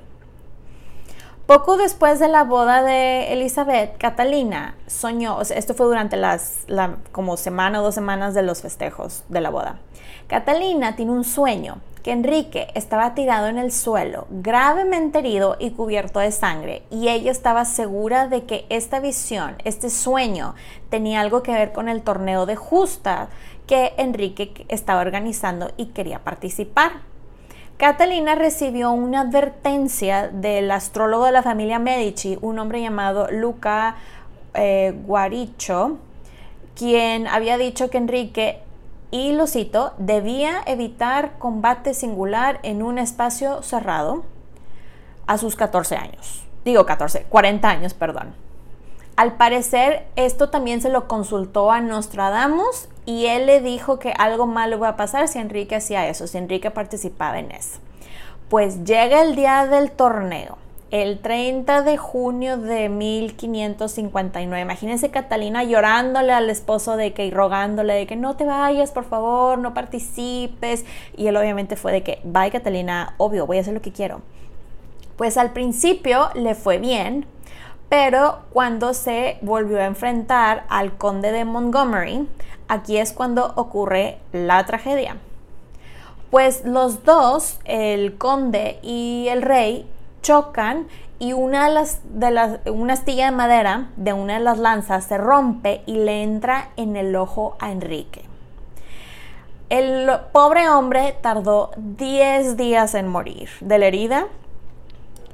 Poco 1.46 1.78
después 1.78 2.18
de 2.20 2.28
la 2.28 2.44
boda 2.44 2.82
de 2.82 3.32
Elizabeth, 3.34 3.98
Catalina 4.00 4.74
soñó, 4.88 5.41
esto 5.41 5.76
fue 5.76 5.86
durante 5.86 6.18
las 6.18 6.65
como 7.12 7.38
semana 7.38 7.82
o 7.82 7.84
dos 7.84 7.94
semanas 7.94 8.34
de 8.34 8.41
los 8.41 8.63
festejos 8.63 9.24
de 9.30 9.41
la 9.41 9.52
boda. 9.52 9.78
Catalina 10.28 10.96
tiene 10.96 11.12
un 11.12 11.24
sueño 11.24 11.78
que 12.02 12.12
Enrique 12.12 12.68
estaba 12.74 13.13
tirado 13.13 13.48
en 13.48 13.60
el 13.60 13.72
suelo, 13.72 14.28
gravemente 14.30 15.20
herido 15.20 15.56
y 15.60 15.72
cubierto 15.72 16.20
de 16.20 16.32
sangre, 16.32 16.84
y 16.91 17.10
ella 17.10 17.32
estaba 17.32 17.65
segura 17.65 18.28
de 18.28 18.46
que 18.46 18.65
esta 18.70 19.00
visión, 19.00 19.56
este 19.63 19.89
sueño, 19.89 20.56
tenía 20.89 21.22
algo 21.22 21.44
que 21.44 21.52
ver 21.52 21.74
con 21.74 21.89
el 21.89 22.02
torneo 22.02 22.46
de 22.46 22.56
justa 22.56 23.30
que 23.67 23.93
Enrique 23.97 24.65
estaba 24.69 25.01
organizando 25.01 25.71
y 25.78 25.88
quería 25.88 26.19
participar. 26.19 26.93
Catalina 27.78 28.36
recibió 28.36 28.91
una 28.91 29.21
advertencia 29.21 30.30
del 30.30 30.71
astrólogo 30.71 31.25
de 31.25 31.34
la 31.34 31.43
familia 31.43 31.78
Medici, 31.78 32.38
un 32.41 32.58
hombre 32.60 32.82
llamado 32.82 33.28
Luca 33.32 33.97
eh, 34.54 34.93
Guaricho, 35.06 35.97
quien 36.75 37.28
había 37.28 37.58
dicho 37.58 37.89
que 37.89 37.97
Enrique, 37.97 38.60
y 39.12 39.34
lo 39.34 39.47
cito, 39.47 39.93
debía 39.97 40.62
evitar 40.65 41.38
combate 41.38 41.93
singular 41.93 42.60
en 42.63 42.82
un 42.82 42.97
espacio 42.97 43.62
cerrado 43.62 44.23
a 45.28 45.38
sus 45.38 45.56
14 45.56 45.95
años. 45.95 46.45
Digo 46.63 46.86
14, 46.86 47.25
40 47.30 47.69
años, 47.69 47.93
perdón. 47.93 48.44
Al 49.15 49.38
parecer, 49.38 50.06
esto 50.17 50.49
también 50.49 50.82
se 50.82 50.89
lo 50.89 51.08
consultó 51.08 51.71
a 51.71 51.80
Nostradamus 51.80 52.89
y 53.06 53.28
él 53.28 53.45
le 53.45 53.62
dijo 53.62 53.97
que 53.97 54.13
algo 54.17 54.45
malo 54.45 54.75
iba 54.75 54.89
a 54.89 54.97
pasar 54.97 55.30
si 55.30 55.39
Enrique 55.39 55.75
hacía 55.75 56.08
eso, 56.10 56.28
si 56.28 56.38
Enrique 56.38 56.69
participaba 56.69 57.39
en 57.39 57.51
eso. 57.51 57.80
Pues 58.49 58.84
llega 58.84 59.21
el 59.21 59.36
día 59.36 59.67
del 59.67 59.91
torneo, 59.91 60.58
el 60.91 61.19
30 61.19 61.83
de 61.83 61.96
junio 61.98 62.58
de 62.58 62.90
1559. 62.90 64.62
Imagínense 64.62 65.10
Catalina 65.12 65.63
llorándole 65.63 66.33
al 66.33 66.50
esposo 66.50 66.98
de 66.98 67.13
que 67.13 67.25
y 67.25 67.31
rogándole 67.31 67.94
de 67.94 68.08
que 68.08 68.17
no 68.17 68.35
te 68.35 68.44
vayas, 68.44 68.92
por 68.92 69.06
favor, 69.06 69.58
no 69.60 69.73
participes. 69.73 70.83
Y 71.15 71.27
él 71.27 71.37
obviamente 71.37 71.77
fue 71.77 71.94
de 71.94 72.04
que, 72.04 72.19
bye 72.25 72.52
Catalina, 72.52 73.15
obvio, 73.17 73.48
voy 73.48 73.60
a 73.60 73.62
hacer 73.62 73.73
lo 73.73 73.81
que 73.81 73.94
quiero. 73.94 74.21
Pues 75.15 75.37
al 75.37 75.54
principio 75.54 76.29
le 76.33 76.54
fue 76.54 76.79
bien, 76.79 77.25
pero 77.90 78.40
cuando 78.52 78.94
se 78.94 79.38
volvió 79.42 79.79
a 79.79 79.86
enfrentar 79.86 80.65
al 80.69 80.98
conde 80.98 81.31
de 81.31 81.46
Montgomery, 81.46 82.27
aquí 82.67 82.98
es 82.98 83.13
cuando 83.13 83.54
ocurre 83.56 84.19
la 84.31 84.65
tragedia. 84.65 85.17
Pues 86.31 86.65
los 86.65 87.04
dos, 87.04 87.60
el 87.65 88.17
conde 88.17 88.79
y 88.81 89.27
el 89.29 89.42
rey, 89.42 89.88
chocan 90.21 90.88
y 91.19 91.33
una 91.33 91.67
astilla 91.67 93.25
de 93.25 93.31
madera 93.31 93.90
de 93.96 94.13
una 94.13 94.33
de 94.33 94.40
las 94.42 94.58
lanzas 94.58 95.06
se 95.06 95.17
rompe 95.17 95.81
y 95.86 95.94
le 95.94 96.23
entra 96.23 96.69
en 96.75 96.96
el 96.96 97.15
ojo 97.15 97.56
a 97.60 97.71
Enrique. 97.71 98.23
El 99.69 100.10
pobre 100.31 100.69
hombre 100.69 101.15
tardó 101.21 101.71
10 101.77 102.58
días 102.58 102.94
en 102.96 103.08
morir 103.08 103.50
de 103.62 103.79
la 103.79 103.86
herida 103.86 104.27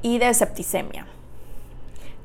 y 0.02 0.20
de 0.20 0.34
septicemia. 0.34 1.06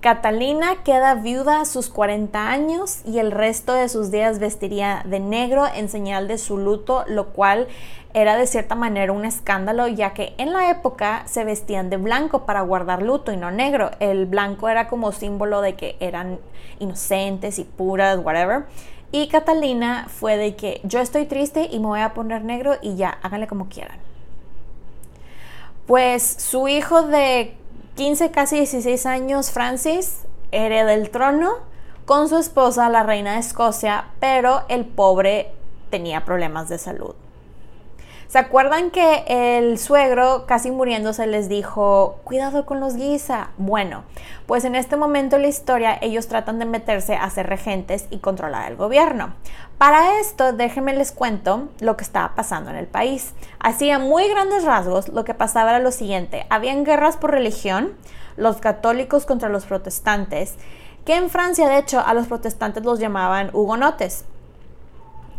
Catalina 0.00 0.84
queda 0.84 1.14
viuda 1.14 1.60
a 1.60 1.64
sus 1.64 1.88
40 1.88 2.50
años 2.50 3.00
y 3.04 3.18
el 3.18 3.32
resto 3.32 3.72
de 3.72 3.88
sus 3.88 4.10
días 4.10 4.38
vestiría 4.38 5.02
de 5.04 5.20
negro 5.20 5.64
en 5.66 5.88
señal 5.88 6.28
de 6.28 6.38
su 6.38 6.58
luto, 6.58 7.04
lo 7.08 7.28
cual 7.28 7.66
era 8.14 8.36
de 8.36 8.46
cierta 8.46 8.74
manera 8.74 9.12
un 9.12 9.24
escándalo, 9.24 9.88
ya 9.88 10.14
que 10.14 10.34
en 10.38 10.52
la 10.52 10.70
época 10.70 11.22
se 11.26 11.44
vestían 11.44 11.90
de 11.90 11.96
blanco 11.96 12.46
para 12.46 12.60
guardar 12.60 13.02
luto 13.02 13.32
y 13.32 13.36
no 13.36 13.50
negro. 13.50 13.90
El 13.98 14.26
blanco 14.26 14.68
era 14.68 14.86
como 14.86 15.12
símbolo 15.12 15.60
de 15.60 15.74
que 15.74 15.96
eran 15.98 16.38
inocentes 16.78 17.58
y 17.58 17.64
puras, 17.64 18.18
whatever. 18.18 18.66
Y 19.12 19.28
Catalina 19.28 20.06
fue 20.08 20.36
de 20.36 20.56
que 20.56 20.80
yo 20.84 21.00
estoy 21.00 21.26
triste 21.26 21.68
y 21.70 21.78
me 21.78 21.86
voy 21.86 22.00
a 22.00 22.14
poner 22.14 22.44
negro 22.44 22.74
y 22.82 22.96
ya, 22.96 23.18
háganle 23.22 23.46
como 23.46 23.68
quieran. 23.68 23.98
Pues 25.86 26.22
su 26.22 26.68
hijo 26.68 27.02
de 27.02 27.56
15, 27.96 28.30
casi 28.30 28.56
16 28.56 29.06
años, 29.06 29.50
Francis, 29.50 30.26
hereda 30.52 30.92
el 30.92 31.08
trono 31.08 31.54
con 32.04 32.28
su 32.28 32.36
esposa, 32.36 32.90
la 32.90 33.02
reina 33.02 33.32
de 33.32 33.38
Escocia, 33.40 34.08
pero 34.20 34.64
el 34.68 34.84
pobre 34.84 35.50
tenía 35.88 36.22
problemas 36.26 36.68
de 36.68 36.76
salud. 36.76 37.14
¿Se 38.28 38.38
acuerdan 38.38 38.90
que 38.90 39.24
el 39.28 39.78
suegro, 39.78 40.46
casi 40.46 40.72
muriéndose, 40.72 41.28
les 41.28 41.48
dijo, 41.48 42.18
cuidado 42.24 42.66
con 42.66 42.80
los 42.80 42.96
guisa? 42.96 43.50
Bueno, 43.56 44.02
pues 44.46 44.64
en 44.64 44.74
este 44.74 44.96
momento 44.96 45.36
en 45.36 45.42
la 45.42 45.48
historia 45.48 45.96
ellos 46.00 46.26
tratan 46.26 46.58
de 46.58 46.64
meterse 46.64 47.14
a 47.14 47.30
ser 47.30 47.46
regentes 47.46 48.06
y 48.10 48.18
controlar 48.18 48.68
el 48.68 48.76
gobierno. 48.76 49.32
Para 49.78 50.18
esto, 50.18 50.52
déjenme 50.52 50.92
les 50.96 51.12
cuento 51.12 51.68
lo 51.78 51.96
que 51.96 52.02
estaba 52.02 52.34
pasando 52.34 52.70
en 52.70 52.76
el 52.76 52.88
país. 52.88 53.32
Así, 53.60 53.92
a 53.92 54.00
muy 54.00 54.28
grandes 54.28 54.64
rasgos, 54.64 55.08
lo 55.08 55.24
que 55.24 55.34
pasaba 55.34 55.70
era 55.70 55.78
lo 55.78 55.92
siguiente. 55.92 56.46
Habían 56.50 56.82
guerras 56.82 57.16
por 57.16 57.30
religión, 57.30 57.92
los 58.36 58.56
católicos 58.56 59.24
contra 59.24 59.48
los 59.48 59.66
protestantes, 59.66 60.56
que 61.04 61.14
en 61.14 61.30
Francia, 61.30 61.68
de 61.68 61.78
hecho, 61.78 62.02
a 62.04 62.12
los 62.12 62.26
protestantes 62.26 62.84
los 62.84 62.98
llamaban 62.98 63.50
hugonotes 63.52 64.24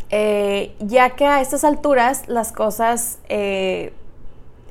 eh, 0.09 0.75
ya 0.79 1.11
que 1.11 1.25
a 1.25 1.41
estas 1.41 1.63
alturas 1.63 2.27
las 2.27 2.51
cosas 2.51 3.19
eh, 3.29 3.93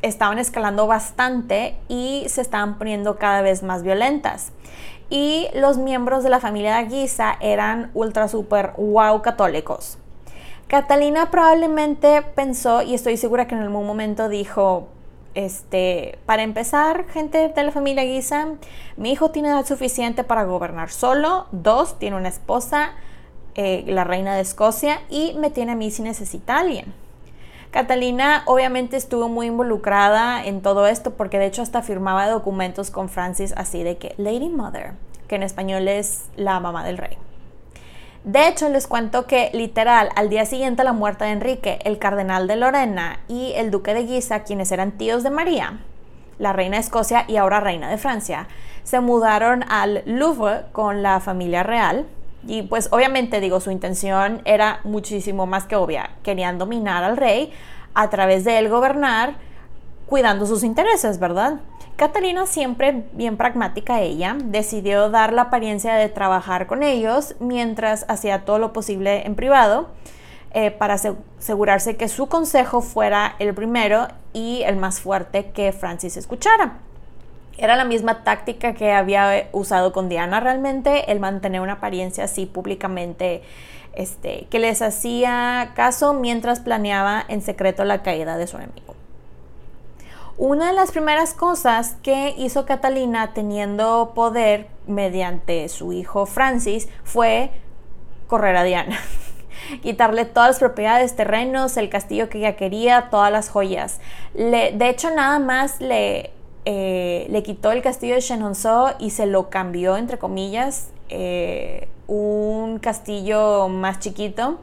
estaban 0.03 0.39
escalando 0.39 0.87
bastante 0.87 1.77
y 1.89 2.25
se 2.29 2.41
estaban 2.41 2.79
poniendo 2.79 3.17
cada 3.17 3.43
vez 3.43 3.63
más 3.63 3.83
violentas. 3.83 4.53
Y 5.09 5.49
los 5.55 5.79
miembros 5.79 6.25
de 6.25 6.31
la 6.31 6.41
familia 6.41 6.77
de 6.77 6.85
Guisa 6.85 7.37
eran 7.41 7.91
ultra 7.95 8.29
super 8.29 8.73
wow 8.77 9.23
católicos. 9.23 9.99
Catalina 10.67 11.31
probablemente 11.31 12.23
pensó, 12.23 12.83
y 12.83 12.95
estoy 12.95 13.17
segura 13.17 13.47
que 13.47 13.55
en 13.55 13.63
algún 13.63 13.87
momento 13.87 14.29
dijo, 14.29 14.89
este, 15.35 16.19
para 16.27 16.43
empezar, 16.43 17.07
gente 17.09 17.49
de 17.49 17.63
la 17.63 17.71
familia 17.71 18.03
Guisa, 18.03 18.49
mi 18.97 19.13
hijo 19.13 19.31
tiene 19.31 19.49
edad 19.49 19.65
suficiente 19.65 20.25
para 20.25 20.43
gobernar 20.45 20.91
solo, 20.91 21.47
dos, 21.53 22.01
tiene 22.01 22.17
una 22.17 22.31
esposa, 22.31 22.95
eh, 23.57 23.85
la 23.89 24.05
reina 24.05 24.35
de 24.35 24.43
Escocia, 24.43 25.01
y 25.11 25.35
me 25.39 25.51
tiene 25.51 25.73
a 25.73 25.77
mí 25.77 25.91
si 25.91 26.03
necesita 26.03 26.59
alguien. 26.59 26.95
Catalina 27.71 28.43
obviamente 28.47 28.97
estuvo 28.97 29.29
muy 29.29 29.49
involucrada 29.49 30.45
en 30.45 30.63
todo 30.63 30.87
esto 30.87 31.13
porque 31.15 31.39
de 31.39 31.47
hecho 31.47 31.63
hasta 31.63 31.83
firmaba 31.83 32.29
documentos 32.29 32.91
con 32.91 33.09
Francis 33.09 33.53
así 33.57 33.83
de 33.83 33.99
que 33.99 34.15
Lady 34.19 34.49
Mother, 34.49 34.93
que 35.29 35.37
en 35.37 35.43
español 35.43 35.89
es 35.89 36.27
la 36.37 36.61
mamá 36.61 36.85
del 36.85 36.97
rey. 36.99 37.19
De 38.25 38.49
hecho, 38.49 38.69
les 38.69 38.87
cuento 38.87 39.27
que 39.27 39.51
literal, 39.53 40.09
al 40.17 40.29
día 40.29 40.47
siguiente 40.47 40.83
a 40.83 40.85
la 40.85 40.93
muerte 40.93 41.25
de 41.25 41.31
Enrique, 41.31 41.79
el 41.85 41.99
cardenal 41.99 42.49
de 42.49 42.57
Lorena 42.57 43.21
y 43.29 43.53
el 43.55 43.71
duque 43.71 43.95
de 43.95 44.05
Guisa, 44.05 44.43
quienes 44.43 44.73
eran 44.73 44.93
tíos 44.93 45.23
de 45.23 45.31
María, 45.31 45.79
la 46.39 46.53
reina 46.53 46.77
de 46.77 46.83
Escocia 46.83 47.25
y 47.29 47.37
ahora 47.37 47.61
reina 47.61 47.89
de 47.89 47.99
Francia, 47.99 48.49
se 48.83 49.01
mudaron 49.01 49.65
al 49.69 50.03
Louvre 50.07 50.63
con 50.73 51.03
la 51.03 51.21
familia 51.21 51.63
real 51.63 52.07
y 52.47 52.63
pues 52.63 52.89
obviamente 52.93 53.41
digo, 53.41 53.61
su 53.61 53.71
intención 53.71 54.43
era 54.45 54.81
muchísimo 54.85 55.47
más 55.47 55.65
que 55.65 55.77
obvia. 55.77 56.11
Querían 56.23 56.59
dominar 56.59 57.05
al 57.05 57.17
rey 57.17 57.53
a 57.95 58.11
través 58.11 58.45
de 58.45 58.59
él 58.59 58.69
gobernar, 58.69 59.37
cuidando 60.07 60.47
sus 60.47 60.63
intereses, 60.63 61.19
¿verdad? 61.19 61.61
Catalina, 61.97 62.47
siempre 62.47 63.05
bien 63.13 63.39
pragmática 63.39 64.01
ella, 64.01 64.37
decidió 64.39 65.09
dar 65.09 65.33
la 65.33 65.43
apariencia 65.43 65.95
de 65.95 66.11
trabajar 66.11 66.67
con 66.67 66.83
ellos 66.83 67.35
mientras 67.41 68.05
hacía 68.09 68.45
todo 68.45 68.59
lo 68.59 68.75
posible 68.75 69.27
en 69.27 69.35
privado 69.35 69.89
eh, 70.53 70.71
para 70.71 70.95
asegurarse 70.95 71.97
que 71.97 72.09
su 72.09 72.29
consejo 72.29 72.83
fuera 72.83 73.35
el 73.39 73.55
primero 73.55 74.09
y 74.35 74.63
el 74.65 74.77
más 74.77 75.01
fuerte 75.01 75.51
que 75.53 75.73
Francis 75.73 76.19
escuchara. 76.19 76.86
Era 77.59 77.77
la 77.77 77.85
misma 77.85 78.23
táctica 78.23 78.75
que 78.75 78.93
había 78.93 79.49
usado 79.53 79.93
con 79.93 80.09
Diana 80.09 80.41
realmente, 80.41 81.11
el 81.11 81.21
mantener 81.21 81.61
una 81.61 81.75
apariencia 81.75 82.25
así 82.25 82.47
públicamente, 82.47 83.43
este, 83.95 84.47
que 84.51 84.59
les 84.59 84.83
hacía 84.83 85.73
caso 85.75 86.13
mientras 86.13 86.61
planeaba 86.61 87.25
en 87.29 87.41
secreto 87.41 87.85
la 87.85 88.03
caída 88.03 88.37
de 88.37 88.47
su 88.47 88.57
enemigo. 88.59 88.95
Una 90.39 90.67
de 90.67 90.75
las 90.75 90.91
primeras 90.91 91.33
cosas 91.33 91.97
que 92.03 92.35
hizo 92.37 92.67
Catalina 92.67 93.33
teniendo 93.33 94.13
poder 94.15 94.67
mediante 94.87 95.67
su 95.71 95.95
hijo 95.95 96.27
Francis 96.27 96.89
fue 97.05 97.51
correr 98.27 98.55
a 98.57 98.65
Diana. 98.65 98.99
quitarle 99.83 100.27
todas 100.27 100.51
las 100.51 100.59
propiedades, 100.59 101.17
terrenos, 101.17 101.79
el 101.79 101.89
castillo 101.89 102.29
que 102.29 102.39
ella 102.39 102.57
quería, 102.57 103.09
todas 103.11 103.33
las 103.33 103.49
joyas. 103.49 104.01
de 104.35 104.89
hecho, 104.91 105.11
nada 105.11 105.39
más 105.39 105.81
le 105.81 106.33
eh, 106.69 107.29
le 107.31 107.45
quitó 107.45 107.71
el 107.71 107.81
castillo 107.81 108.17
de 108.17 108.21
Chenonceau 108.21 108.97
y 108.99 109.11
se 109.11 109.27
lo 109.27 109.51
cambió, 109.51 109.97
entre 109.97 110.19
comillas, 110.19 110.91
eh, 111.09 111.89
un 112.09 112.81
castillo 112.81 113.69
más 113.69 114.01
chiquito. 114.01 114.59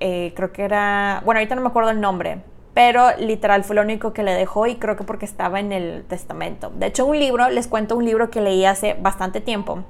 Eh, 0.00 0.32
creo 0.34 0.52
que 0.52 0.62
era, 0.62 1.20
bueno, 1.26 1.38
ahorita 1.38 1.54
no 1.54 1.60
me 1.60 1.68
acuerdo 1.68 1.90
el 1.90 2.00
nombre, 2.00 2.38
pero 2.72 3.14
literal 3.18 3.62
fue 3.62 3.76
lo 3.76 3.82
único 3.82 4.14
que 4.14 4.22
le 4.22 4.32
dejó 4.32 4.66
y 4.66 4.76
creo 4.76 4.96
que 4.96 5.04
porque 5.04 5.26
estaba 5.26 5.60
en 5.60 5.72
el 5.72 6.02
testamento. 6.04 6.72
De 6.74 6.86
hecho, 6.86 7.04
un 7.04 7.18
libro, 7.18 7.46
les 7.50 7.68
cuento 7.68 7.94
un 7.94 8.06
libro 8.06 8.30
que 8.30 8.40
leí 8.40 8.64
hace 8.64 8.94
bastante 8.94 9.42
tiempo. 9.42 9.84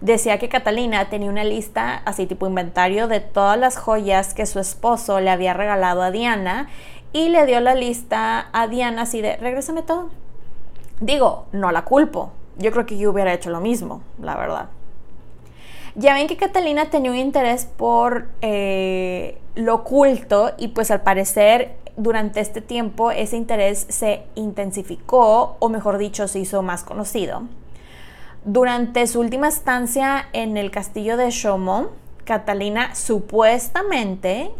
Decía 0.00 0.38
que 0.38 0.48
Catalina 0.48 1.10
tenía 1.10 1.28
una 1.28 1.42
lista, 1.42 2.02
así 2.04 2.26
tipo 2.26 2.46
inventario, 2.46 3.08
de 3.08 3.18
todas 3.18 3.58
las 3.58 3.76
joyas 3.76 4.32
que 4.32 4.46
su 4.46 4.60
esposo 4.60 5.18
le 5.18 5.30
había 5.30 5.54
regalado 5.54 6.02
a 6.02 6.12
Diana 6.12 6.68
y 7.12 7.30
le 7.30 7.46
dio 7.46 7.58
la 7.58 7.74
lista 7.74 8.48
a 8.52 8.68
Diana 8.68 9.02
así 9.02 9.20
de, 9.20 9.36
regrésame 9.38 9.82
todo 9.82 10.10
Digo, 11.00 11.46
no 11.52 11.70
la 11.70 11.84
culpo. 11.84 12.32
Yo 12.56 12.72
creo 12.72 12.86
que 12.86 12.98
yo 12.98 13.10
hubiera 13.10 13.32
hecho 13.32 13.50
lo 13.50 13.60
mismo, 13.60 14.02
la 14.20 14.36
verdad. 14.36 14.68
Ya 15.94 16.14
ven 16.14 16.26
que 16.26 16.36
Catalina 16.36 16.90
tenía 16.90 17.10
un 17.10 17.16
interés 17.16 17.64
por 17.64 18.28
eh, 18.40 19.38
lo 19.54 19.76
oculto 19.76 20.52
y 20.56 20.68
pues 20.68 20.90
al 20.90 21.02
parecer 21.02 21.76
durante 21.96 22.40
este 22.40 22.60
tiempo 22.60 23.10
ese 23.10 23.36
interés 23.36 23.86
se 23.88 24.22
intensificó 24.36 25.56
o 25.58 25.68
mejor 25.68 25.98
dicho 25.98 26.28
se 26.28 26.38
hizo 26.38 26.62
más 26.62 26.84
conocido. 26.84 27.42
Durante 28.44 29.06
su 29.06 29.20
última 29.20 29.48
estancia 29.48 30.28
en 30.32 30.56
el 30.56 30.70
castillo 30.70 31.16
de 31.16 31.30
Chaumont, 31.30 31.88
Catalina 32.24 32.94
supuestamente, 32.94 34.50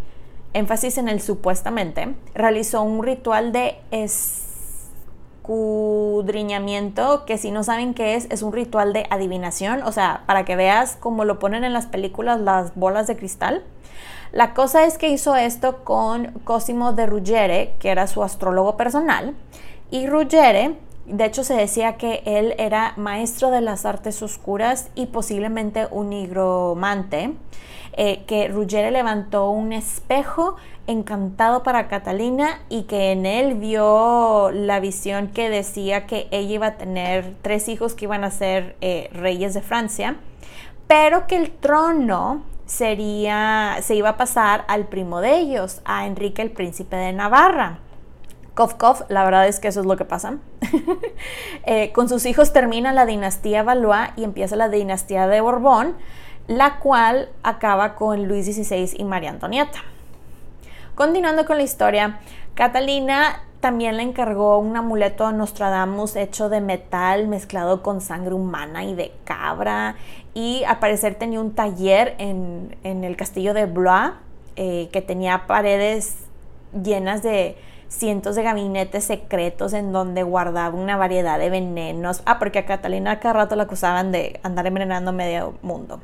énfasis 0.52 0.98
en 0.98 1.08
el 1.08 1.20
supuestamente, 1.20 2.14
realizó 2.34 2.82
un 2.82 3.02
ritual 3.04 3.52
de 3.52 3.78
escudriñamiento, 5.48 7.24
que 7.24 7.38
si 7.38 7.50
no 7.50 7.64
saben 7.64 7.94
qué 7.94 8.16
es, 8.16 8.26
es 8.30 8.42
un 8.42 8.52
ritual 8.52 8.92
de 8.92 9.06
adivinación, 9.08 9.82
o 9.82 9.92
sea, 9.92 10.22
para 10.26 10.44
que 10.44 10.56
veas 10.56 10.96
cómo 11.00 11.24
lo 11.24 11.38
ponen 11.38 11.64
en 11.64 11.72
las 11.72 11.86
películas 11.86 12.38
las 12.38 12.74
bolas 12.74 13.06
de 13.06 13.16
cristal. 13.16 13.64
La 14.30 14.52
cosa 14.52 14.84
es 14.84 14.98
que 14.98 15.08
hizo 15.08 15.36
esto 15.36 15.84
con 15.84 16.32
Cosimo 16.44 16.92
de 16.92 17.06
Ruggiere, 17.06 17.74
que 17.78 17.88
era 17.88 18.06
su 18.08 18.22
astrólogo 18.22 18.76
personal, 18.76 19.34
y 19.90 20.06
Ruggiere, 20.06 20.76
de 21.06 21.24
hecho 21.24 21.42
se 21.44 21.54
decía 21.54 21.96
que 21.96 22.22
él 22.26 22.54
era 22.58 22.92
maestro 22.98 23.50
de 23.50 23.62
las 23.62 23.86
artes 23.86 24.22
oscuras 24.22 24.90
y 24.94 25.06
posiblemente 25.06 25.88
un 25.90 26.12
higromante, 26.12 27.32
eh, 27.94 28.22
que 28.26 28.48
Ruggiere 28.48 28.90
levantó 28.90 29.48
un 29.48 29.72
espejo 29.72 30.56
encantado 30.88 31.62
para 31.62 31.86
Catalina 31.86 32.60
y 32.70 32.84
que 32.84 33.12
en 33.12 33.26
él 33.26 33.54
vio 33.54 34.50
la 34.50 34.80
visión 34.80 35.28
que 35.28 35.50
decía 35.50 36.06
que 36.06 36.28
ella 36.30 36.54
iba 36.54 36.66
a 36.68 36.76
tener 36.76 37.34
tres 37.42 37.68
hijos 37.68 37.94
que 37.94 38.06
iban 38.06 38.24
a 38.24 38.30
ser 38.30 38.74
eh, 38.80 39.10
reyes 39.12 39.52
de 39.52 39.60
Francia, 39.60 40.16
pero 40.86 41.26
que 41.26 41.36
el 41.36 41.50
trono 41.50 42.42
sería, 42.64 43.76
se 43.82 43.96
iba 43.96 44.10
a 44.10 44.16
pasar 44.16 44.64
al 44.66 44.86
primo 44.86 45.20
de 45.20 45.36
ellos, 45.36 45.82
a 45.84 46.06
Enrique 46.06 46.40
el 46.40 46.50
príncipe 46.50 46.96
de 46.96 47.12
Navarra. 47.12 47.80
Kof, 48.54 48.74
kof, 48.74 49.02
la 49.08 49.24
verdad 49.24 49.46
es 49.46 49.60
que 49.60 49.68
eso 49.68 49.80
es 49.80 49.86
lo 49.86 49.96
que 49.96 50.04
pasa. 50.04 50.38
Eh, 51.66 51.92
con 51.92 52.08
sus 52.08 52.24
hijos 52.24 52.54
termina 52.54 52.92
la 52.92 53.04
dinastía 53.04 53.62
Valois 53.62 54.08
y 54.16 54.24
empieza 54.24 54.56
la 54.56 54.70
dinastía 54.70 55.26
de 55.26 55.42
Borbón, 55.42 55.96
la 56.46 56.78
cual 56.78 57.28
acaba 57.42 57.94
con 57.94 58.26
Luis 58.26 58.46
XVI 58.46 58.96
y 58.96 59.04
María 59.04 59.28
Antonieta. 59.28 59.82
Continuando 60.98 61.46
con 61.46 61.58
la 61.58 61.62
historia, 61.62 62.18
Catalina 62.56 63.44
también 63.60 63.96
le 63.96 64.02
encargó 64.02 64.58
un 64.58 64.76
amuleto 64.76 65.24
a 65.26 65.32
Nostradamus 65.32 66.16
hecho 66.16 66.48
de 66.48 66.60
metal 66.60 67.28
mezclado 67.28 67.84
con 67.84 68.00
sangre 68.00 68.34
humana 68.34 68.82
y 68.82 68.96
de 68.96 69.12
cabra. 69.22 69.94
Y 70.34 70.64
al 70.64 70.80
parecer 70.80 71.14
tenía 71.14 71.40
un 71.40 71.54
taller 71.54 72.16
en, 72.18 72.76
el 72.82 73.16
castillo 73.16 73.54
de 73.54 73.66
Blois 73.66 74.10
eh, 74.56 74.88
que 74.90 75.00
tenía 75.00 75.46
paredes 75.46 76.16
llenas 76.72 77.22
de 77.22 77.56
cientos 77.86 78.34
de 78.34 78.42
gabinetes 78.42 79.04
secretos 79.04 79.74
en 79.74 79.92
donde 79.92 80.24
guardaba 80.24 80.74
una 80.74 80.96
variedad 80.96 81.38
de 81.38 81.48
venenos. 81.48 82.22
Ah, 82.26 82.40
porque 82.40 82.58
a 82.58 82.66
Catalina 82.66 83.20
cada 83.20 83.34
rato 83.34 83.54
la 83.54 83.62
acusaban 83.62 84.10
de 84.10 84.40
andar 84.42 84.66
envenenando 84.66 85.12
medio 85.12 85.54
mundo. 85.62 86.00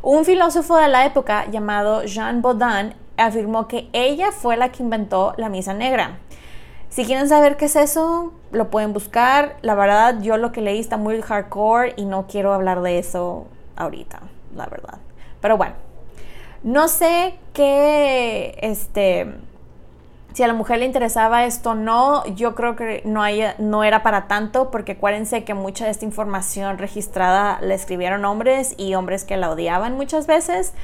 Un 0.00 0.24
filósofo 0.24 0.78
de 0.78 0.88
la 0.88 1.04
época 1.04 1.50
llamado 1.50 2.04
Jean 2.04 2.40
Baudin 2.40 2.94
afirmó 3.20 3.68
que 3.68 3.88
ella 3.92 4.32
fue 4.32 4.56
la 4.56 4.70
que 4.70 4.82
inventó 4.82 5.34
la 5.36 5.48
misa 5.48 5.74
negra. 5.74 6.18
Si 6.88 7.04
quieren 7.04 7.28
saber 7.28 7.56
qué 7.56 7.66
es 7.66 7.76
eso, 7.76 8.32
lo 8.50 8.70
pueden 8.70 8.92
buscar. 8.92 9.56
La 9.62 9.74
verdad, 9.74 10.20
yo 10.22 10.36
lo 10.36 10.50
que 10.50 10.60
leí 10.60 10.80
está 10.80 10.96
muy 10.96 11.20
hardcore 11.20 11.94
y 11.96 12.04
no 12.04 12.26
quiero 12.26 12.52
hablar 12.52 12.82
de 12.82 12.98
eso 12.98 13.46
ahorita, 13.76 14.20
la 14.56 14.66
verdad. 14.66 14.98
Pero 15.40 15.56
bueno, 15.56 15.74
no 16.64 16.88
sé 16.88 17.38
qué, 17.52 18.58
este, 18.60 19.34
si 20.32 20.42
a 20.42 20.46
la 20.46 20.52
mujer 20.52 20.80
le 20.80 20.84
interesaba 20.84 21.44
esto 21.44 21.70
o 21.70 21.74
no, 21.74 22.24
yo 22.26 22.54
creo 22.54 22.76
que 22.76 23.02
no, 23.04 23.22
no 23.58 23.84
era 23.84 24.02
para 24.02 24.28
tanto, 24.28 24.70
porque 24.70 24.92
acuérdense 24.92 25.44
que 25.44 25.54
mucha 25.54 25.84
de 25.84 25.90
esta 25.90 26.04
información 26.04 26.78
registrada 26.78 27.58
le 27.62 27.74
escribieron 27.74 28.24
hombres 28.24 28.74
y 28.76 28.94
hombres 28.94 29.24
que 29.24 29.36
la 29.36 29.50
odiaban 29.50 29.96
muchas 29.96 30.26
veces. 30.26 30.74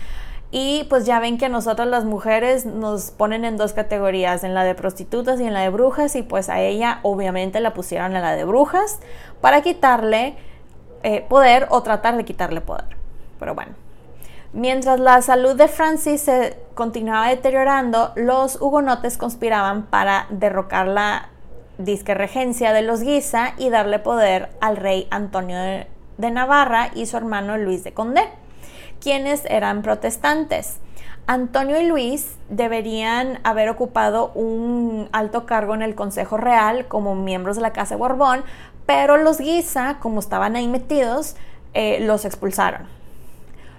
Y 0.51 0.85
pues 0.89 1.07
ya 1.07 1.19
ven 1.19 1.39
que 1.39 1.47
a 1.47 1.49
nosotras 1.49 1.89
las 1.89 2.05
mujeres 2.05 2.67
nos 2.67 3.11
ponen 3.11 3.45
en 3.45 3.57
dos 3.57 3.73
categorías, 3.73 4.45
en 4.45 4.55
la 4.55 4.65
de 4.65 4.75
prostitutas 4.75 5.41
y 5.41 5.45
en 5.45 5.55
la 5.55 5.61
de 5.61 5.71
brujas, 5.71 6.15
y 6.15 6.23
pues 6.23 6.49
a 6.49 6.61
ella 6.61 7.01
obviamente 7.03 7.61
la 7.61 7.75
pusieron 7.75 8.15
en 8.15 8.23
la 8.23 8.35
de 8.35 8.45
brujas 8.45 9.01
para 9.41 9.63
quitarle 9.63 10.37
eh, 11.03 11.25
poder 11.29 11.67
o 11.71 11.83
tratar 11.83 12.17
de 12.17 12.25
quitarle 12.25 12.61
poder. 12.61 12.97
Pero 13.41 13.55
bueno, 13.55 13.73
mientras 14.53 15.01
la 15.01 15.21
salud 15.21 15.57
de 15.57 15.67
Francis 15.67 16.23
se 16.23 16.57
continuaba 16.75 17.29
deteriorando, 17.29 18.13
los 18.15 18.61
hugonotes 18.61 19.19
conspiraban 19.19 19.87
para 19.87 20.27
derrocar 20.31 20.87
la 20.87 21.31
disque 21.79 22.15
regencia 22.15 22.73
de 22.73 22.83
los 22.83 23.03
Guisa 23.03 23.53
y 23.59 23.69
darle 23.69 23.99
poder 23.99 24.51
al 24.61 24.77
rey 24.77 25.09
Antonio 25.11 25.59
de 25.59 26.31
Navarra 26.31 26.91
y 26.95 27.05
su 27.07 27.17
hermano 27.17 27.59
Luis 27.59 27.85
de 27.85 27.93
Condé 27.93 28.23
quienes 29.07 29.45
eran 29.45 29.83
protestantes. 29.83 30.79
Antonio 31.29 31.81
y 31.81 31.87
Luis 31.87 32.35
deberían 32.49 33.39
haber 33.45 33.69
ocupado 33.69 34.33
un 34.35 35.09
alto 35.13 35.47
cargo 35.47 35.77
en 35.77 35.83
el 35.83 35.95
Consejo 35.95 36.39
Real 36.39 36.89
como 36.89 37.15
miembros 37.15 37.55
de 37.55 37.63
la 37.63 37.73
Casa 37.73 37.95
Borbón, 37.95 38.43
pero 38.85 39.17
los 39.17 39.39
Guisa, 39.39 39.99
como 40.01 40.19
estaban 40.19 40.57
ahí 40.57 40.67
metidos, 40.67 41.37
eh, 41.73 42.01
los 42.01 42.25
expulsaron. 42.25 42.89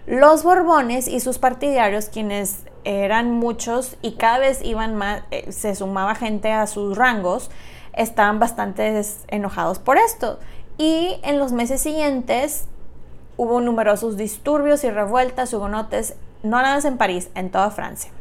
Los 0.05 0.43
Borbones 0.43 1.09
y 1.09 1.19
sus 1.19 1.39
partidarios, 1.39 2.05
quienes 2.05 2.63
eran 2.85 3.29
muchos 3.29 3.97
y 4.01 4.13
cada 4.13 4.39
vez 4.39 4.61
iban 4.63 4.95
más, 4.95 5.23
eh, 5.31 5.51
se 5.51 5.75
sumaba 5.75 6.15
gente 6.15 6.53
a 6.53 6.67
sus 6.67 6.97
rangos, 6.97 7.51
estaban 7.91 8.39
bastante 8.39 9.01
enojados 9.27 9.79
por 9.79 9.97
esto. 9.97 10.39
Y 10.77 11.19
en 11.23 11.37
los 11.37 11.51
meses 11.51 11.81
siguientes 11.81 12.69
hubo 13.37 13.61
numerosos 13.61 14.17
disturbios 14.17 14.83
y 14.83 14.89
revueltas 14.89 15.53
hugonotes, 15.53 16.15
no 16.43 16.61
nada 16.61 16.85
en 16.87 16.97
París, 16.97 17.29
en 17.35 17.51
toda 17.51 17.69
Francia. 17.71 18.11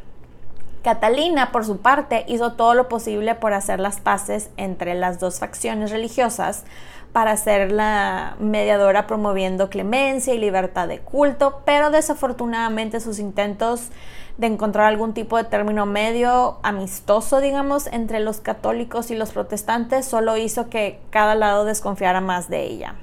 Catalina, 0.84 1.50
por 1.50 1.64
su 1.64 1.78
parte, 1.78 2.24
hizo 2.28 2.52
todo 2.52 2.74
lo 2.74 2.88
posible 2.88 3.34
por 3.34 3.52
hacer 3.54 3.80
las 3.80 3.98
paces 3.98 4.50
entre 4.56 4.94
las 4.94 5.18
dos 5.18 5.40
facciones 5.40 5.90
religiosas, 5.90 6.64
para 7.12 7.36
ser 7.36 7.72
la 7.72 8.36
mediadora 8.38 9.06
promoviendo 9.06 9.70
clemencia 9.70 10.34
y 10.34 10.38
libertad 10.38 10.86
de 10.86 11.00
culto, 11.00 11.62
pero 11.64 11.90
desafortunadamente 11.90 13.00
sus 13.00 13.18
intentos 13.18 13.88
de 14.36 14.48
encontrar 14.48 14.86
algún 14.86 15.14
tipo 15.14 15.38
de 15.38 15.44
término 15.44 15.86
medio 15.86 16.58
amistoso, 16.62 17.40
digamos, 17.40 17.86
entre 17.86 18.20
los 18.20 18.40
católicos 18.40 19.10
y 19.10 19.16
los 19.16 19.32
protestantes, 19.32 20.04
solo 20.04 20.36
hizo 20.36 20.68
que 20.68 21.00
cada 21.10 21.34
lado 21.34 21.64
desconfiara 21.64 22.20
más 22.20 22.50
de 22.50 22.64
ella. 22.64 22.96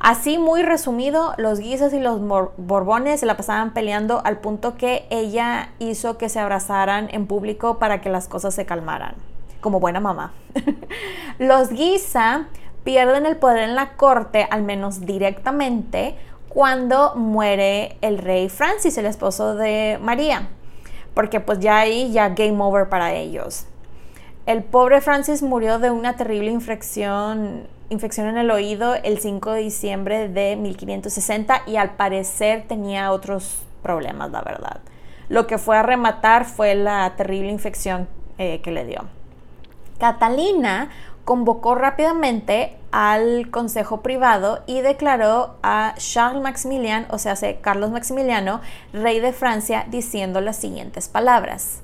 Así, 0.00 0.38
muy 0.38 0.62
resumido, 0.62 1.34
los 1.38 1.58
guises 1.58 1.92
y 1.92 1.98
los 1.98 2.20
borbones 2.56 3.20
se 3.20 3.26
la 3.26 3.36
pasaban 3.36 3.72
peleando 3.72 4.22
al 4.24 4.38
punto 4.38 4.76
que 4.76 5.06
ella 5.10 5.70
hizo 5.80 6.18
que 6.18 6.28
se 6.28 6.38
abrazaran 6.38 7.08
en 7.10 7.26
público 7.26 7.78
para 7.78 8.00
que 8.00 8.08
las 8.08 8.28
cosas 8.28 8.54
se 8.54 8.64
calmaran, 8.64 9.14
como 9.60 9.80
buena 9.80 9.98
mamá. 9.98 10.32
los 11.38 11.70
guisa 11.70 12.46
pierden 12.84 13.26
el 13.26 13.36
poder 13.36 13.68
en 13.68 13.74
la 13.74 13.96
corte, 13.96 14.46
al 14.50 14.62
menos 14.62 15.00
directamente, 15.00 16.16
cuando 16.48 17.14
muere 17.16 17.98
el 18.00 18.18
rey 18.18 18.48
Francis, 18.48 18.96
el 18.98 19.06
esposo 19.06 19.56
de 19.56 19.98
María, 20.00 20.48
porque 21.12 21.40
pues 21.40 21.58
ya 21.58 21.78
ahí 21.78 22.12
ya 22.12 22.30
game 22.30 22.62
over 22.62 22.88
para 22.88 23.14
ellos. 23.14 23.66
El 24.46 24.62
pobre 24.62 25.00
Francis 25.00 25.42
murió 25.42 25.78
de 25.78 25.90
una 25.90 26.16
terrible 26.16 26.50
infección 26.50 27.66
infección 27.90 28.26
en 28.26 28.38
el 28.38 28.50
oído 28.50 28.94
el 28.94 29.18
5 29.18 29.52
de 29.52 29.60
diciembre 29.60 30.28
de 30.28 30.56
1560 30.56 31.62
y 31.66 31.76
al 31.76 31.96
parecer 31.96 32.64
tenía 32.68 33.12
otros 33.12 33.62
problemas, 33.82 34.30
la 34.30 34.42
verdad. 34.42 34.80
Lo 35.28 35.46
que 35.46 35.58
fue 35.58 35.76
a 35.76 35.82
rematar 35.82 36.44
fue 36.44 36.74
la 36.74 37.14
terrible 37.16 37.50
infección 37.50 38.08
eh, 38.38 38.60
que 38.62 38.70
le 38.70 38.84
dio. 38.84 39.04
Catalina 39.98 40.90
convocó 41.24 41.74
rápidamente 41.74 42.76
al 42.90 43.50
Consejo 43.50 44.00
Privado 44.00 44.62
y 44.66 44.80
declaró 44.80 45.56
a 45.62 45.94
Charles 45.98 46.42
Maximilien, 46.42 47.06
o 47.10 47.18
sea, 47.18 47.34
Carlos 47.60 47.90
Maximiliano, 47.90 48.62
rey 48.92 49.20
de 49.20 49.32
Francia, 49.32 49.84
diciendo 49.90 50.40
las 50.40 50.56
siguientes 50.56 51.08
palabras. 51.08 51.82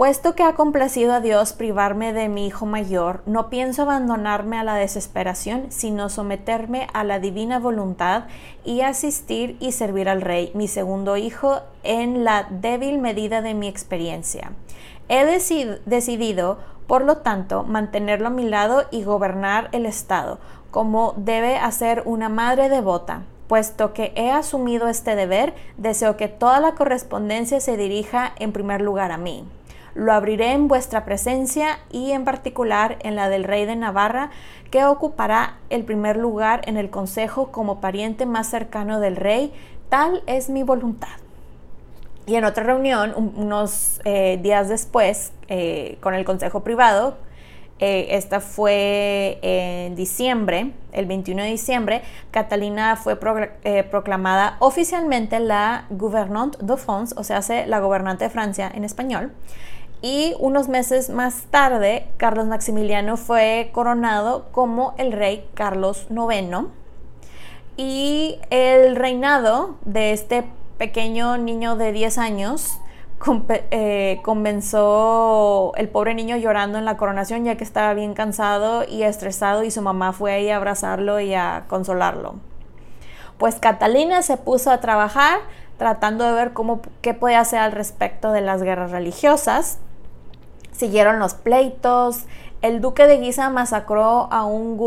Puesto 0.00 0.34
que 0.34 0.44
ha 0.44 0.54
complacido 0.54 1.12
a 1.12 1.20
Dios 1.20 1.52
privarme 1.52 2.14
de 2.14 2.30
mi 2.30 2.46
hijo 2.46 2.64
mayor, 2.64 3.20
no 3.26 3.50
pienso 3.50 3.82
abandonarme 3.82 4.58
a 4.58 4.64
la 4.64 4.76
desesperación, 4.76 5.66
sino 5.68 6.08
someterme 6.08 6.86
a 6.94 7.04
la 7.04 7.18
divina 7.18 7.58
voluntad 7.58 8.24
y 8.64 8.80
asistir 8.80 9.58
y 9.60 9.72
servir 9.72 10.08
al 10.08 10.22
Rey, 10.22 10.52
mi 10.54 10.68
segundo 10.68 11.18
hijo, 11.18 11.60
en 11.82 12.24
la 12.24 12.46
débil 12.48 12.96
medida 12.96 13.42
de 13.42 13.52
mi 13.52 13.68
experiencia. 13.68 14.52
He 15.10 15.26
decidido, 15.26 16.56
por 16.86 17.04
lo 17.04 17.18
tanto, 17.18 17.64
mantenerlo 17.64 18.28
a 18.28 18.30
mi 18.30 18.48
lado 18.48 18.84
y 18.90 19.04
gobernar 19.04 19.68
el 19.72 19.84
Estado, 19.84 20.38
como 20.70 21.12
debe 21.18 21.58
hacer 21.58 22.04
una 22.06 22.30
madre 22.30 22.70
devota. 22.70 23.24
Puesto 23.48 23.92
que 23.92 24.14
he 24.16 24.30
asumido 24.30 24.88
este 24.88 25.14
deber, 25.14 25.52
deseo 25.76 26.16
que 26.16 26.28
toda 26.28 26.58
la 26.58 26.74
correspondencia 26.74 27.60
se 27.60 27.76
dirija 27.76 28.32
en 28.38 28.52
primer 28.52 28.80
lugar 28.80 29.12
a 29.12 29.18
mí. 29.18 29.44
Lo 29.94 30.12
abriré 30.12 30.52
en 30.52 30.68
vuestra 30.68 31.04
presencia 31.04 31.78
y 31.90 32.12
en 32.12 32.24
particular 32.24 32.96
en 33.00 33.16
la 33.16 33.28
del 33.28 33.44
rey 33.44 33.66
de 33.66 33.76
Navarra, 33.76 34.30
que 34.70 34.84
ocupará 34.84 35.56
el 35.68 35.84
primer 35.84 36.16
lugar 36.16 36.62
en 36.66 36.76
el 36.76 36.90
consejo 36.90 37.50
como 37.50 37.80
pariente 37.80 38.26
más 38.26 38.46
cercano 38.48 39.00
del 39.00 39.16
rey. 39.16 39.52
Tal 39.88 40.22
es 40.26 40.48
mi 40.48 40.62
voluntad. 40.62 41.08
Y 42.26 42.36
en 42.36 42.44
otra 42.44 42.62
reunión, 42.62 43.12
unos 43.16 44.00
eh, 44.04 44.38
días 44.40 44.68
después, 44.68 45.32
eh, 45.48 45.98
con 46.00 46.14
el 46.14 46.24
consejo 46.24 46.60
privado, 46.60 47.16
eh, 47.80 48.08
esta 48.10 48.38
fue 48.40 49.40
en 49.42 49.96
diciembre, 49.96 50.72
el 50.92 51.06
21 51.06 51.42
de 51.42 51.48
diciembre, 51.48 52.02
Catalina 52.30 52.94
fue 52.94 53.16
proclamada 53.16 54.56
oficialmente 54.60 55.40
la 55.40 55.86
gouvernante 55.90 56.58
de 56.60 56.76
France, 56.76 57.14
o 57.16 57.24
sea, 57.24 57.40
la 57.66 57.80
gobernante 57.80 58.24
de 58.24 58.30
Francia 58.30 58.70
en 58.72 58.84
español. 58.84 59.32
Y 60.02 60.34
unos 60.38 60.68
meses 60.68 61.10
más 61.10 61.42
tarde, 61.50 62.06
Carlos 62.16 62.46
Maximiliano 62.46 63.16
fue 63.18 63.70
coronado 63.72 64.46
como 64.50 64.94
el 64.96 65.12
rey 65.12 65.46
Carlos 65.54 66.06
IX. 66.08 66.68
Y 67.76 68.38
el 68.48 68.96
reinado 68.96 69.76
de 69.84 70.12
este 70.12 70.44
pequeño 70.78 71.36
niño 71.36 71.76
de 71.76 71.92
10 71.92 72.16
años 72.16 72.80
eh, 73.70 74.20
comenzó 74.22 75.72
el 75.76 75.90
pobre 75.90 76.14
niño 76.14 76.38
llorando 76.38 76.78
en 76.78 76.86
la 76.86 76.96
coronación 76.96 77.44
ya 77.44 77.56
que 77.56 77.64
estaba 77.64 77.92
bien 77.92 78.14
cansado 78.14 78.84
y 78.88 79.02
estresado 79.02 79.62
y 79.62 79.70
su 79.70 79.82
mamá 79.82 80.14
fue 80.14 80.32
ahí 80.32 80.48
a 80.48 80.56
abrazarlo 80.56 81.20
y 81.20 81.34
a 81.34 81.64
consolarlo. 81.68 82.36
Pues 83.36 83.56
Catalina 83.56 84.22
se 84.22 84.38
puso 84.38 84.70
a 84.70 84.80
trabajar 84.80 85.40
tratando 85.76 86.24
de 86.24 86.32
ver 86.32 86.52
cómo, 86.54 86.80
qué 87.02 87.12
podía 87.12 87.40
hacer 87.40 87.58
al 87.58 87.72
respecto 87.72 88.32
de 88.32 88.40
las 88.40 88.62
guerras 88.62 88.90
religiosas 88.90 89.78
Siguieron 90.80 91.18
los 91.18 91.34
pleitos. 91.34 92.24
El 92.62 92.80
duque 92.80 93.06
de 93.06 93.18
Guisa 93.18 93.50
masacró 93.50 94.32
a 94.32 94.46
un, 94.46 94.78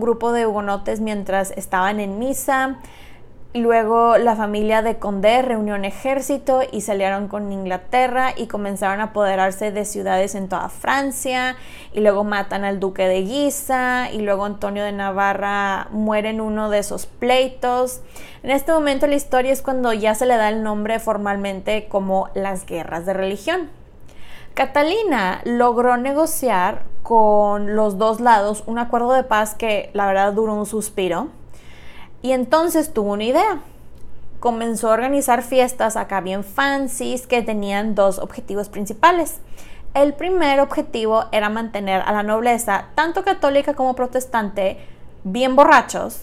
grupo 0.00 0.32
de 0.32 0.48
hugonotes 0.48 0.98
mientras 0.98 1.52
estaban 1.52 2.00
en 2.00 2.18
misa. 2.18 2.78
Luego 3.54 4.18
la 4.18 4.34
familia 4.34 4.82
de 4.82 4.98
Condé 4.98 5.42
reunió 5.42 5.76
un 5.76 5.84
ejército 5.84 6.62
y 6.72 6.80
salieron 6.80 7.28
con 7.28 7.52
Inglaterra 7.52 8.32
y 8.36 8.48
comenzaron 8.48 8.98
a 8.98 9.04
apoderarse 9.04 9.70
de 9.70 9.84
ciudades 9.84 10.34
en 10.34 10.48
toda 10.48 10.70
Francia 10.70 11.54
y 11.92 12.00
luego 12.00 12.24
matan 12.24 12.64
al 12.64 12.80
duque 12.80 13.06
de 13.06 13.22
Guisa 13.22 14.08
y 14.12 14.22
luego 14.22 14.44
Antonio 14.44 14.82
de 14.82 14.90
Navarra 14.90 15.86
muere 15.92 16.30
en 16.30 16.40
uno 16.40 16.68
de 16.68 16.80
esos 16.80 17.06
pleitos. 17.06 18.00
En 18.42 18.50
este 18.50 18.72
momento 18.72 19.06
la 19.06 19.14
historia 19.14 19.52
es 19.52 19.62
cuando 19.62 19.92
ya 19.92 20.16
se 20.16 20.26
le 20.26 20.36
da 20.36 20.48
el 20.48 20.64
nombre 20.64 20.98
formalmente 20.98 21.86
como 21.86 22.28
las 22.34 22.66
guerras 22.66 23.06
de 23.06 23.12
religión. 23.12 23.77
Catalina 24.58 25.40
logró 25.44 25.96
negociar 25.98 26.82
con 27.04 27.76
los 27.76 27.96
dos 27.96 28.18
lados 28.18 28.64
un 28.66 28.80
acuerdo 28.80 29.12
de 29.12 29.22
paz 29.22 29.54
que 29.54 29.88
la 29.92 30.04
verdad 30.04 30.32
duró 30.32 30.52
un 30.54 30.66
suspiro 30.66 31.28
y 32.22 32.32
entonces 32.32 32.92
tuvo 32.92 33.12
una 33.12 33.22
idea. 33.22 33.60
Comenzó 34.40 34.90
a 34.90 34.94
organizar 34.94 35.44
fiestas 35.44 35.96
acá 35.96 36.20
bien 36.22 36.42
fancies 36.42 37.28
que 37.28 37.42
tenían 37.42 37.94
dos 37.94 38.18
objetivos 38.18 38.68
principales. 38.68 39.38
El 39.94 40.14
primer 40.14 40.58
objetivo 40.58 41.26
era 41.30 41.50
mantener 41.50 42.02
a 42.04 42.10
la 42.10 42.24
nobleza, 42.24 42.86
tanto 42.96 43.22
católica 43.22 43.74
como 43.74 43.94
protestante, 43.94 44.78
bien 45.22 45.54
borrachos, 45.54 46.18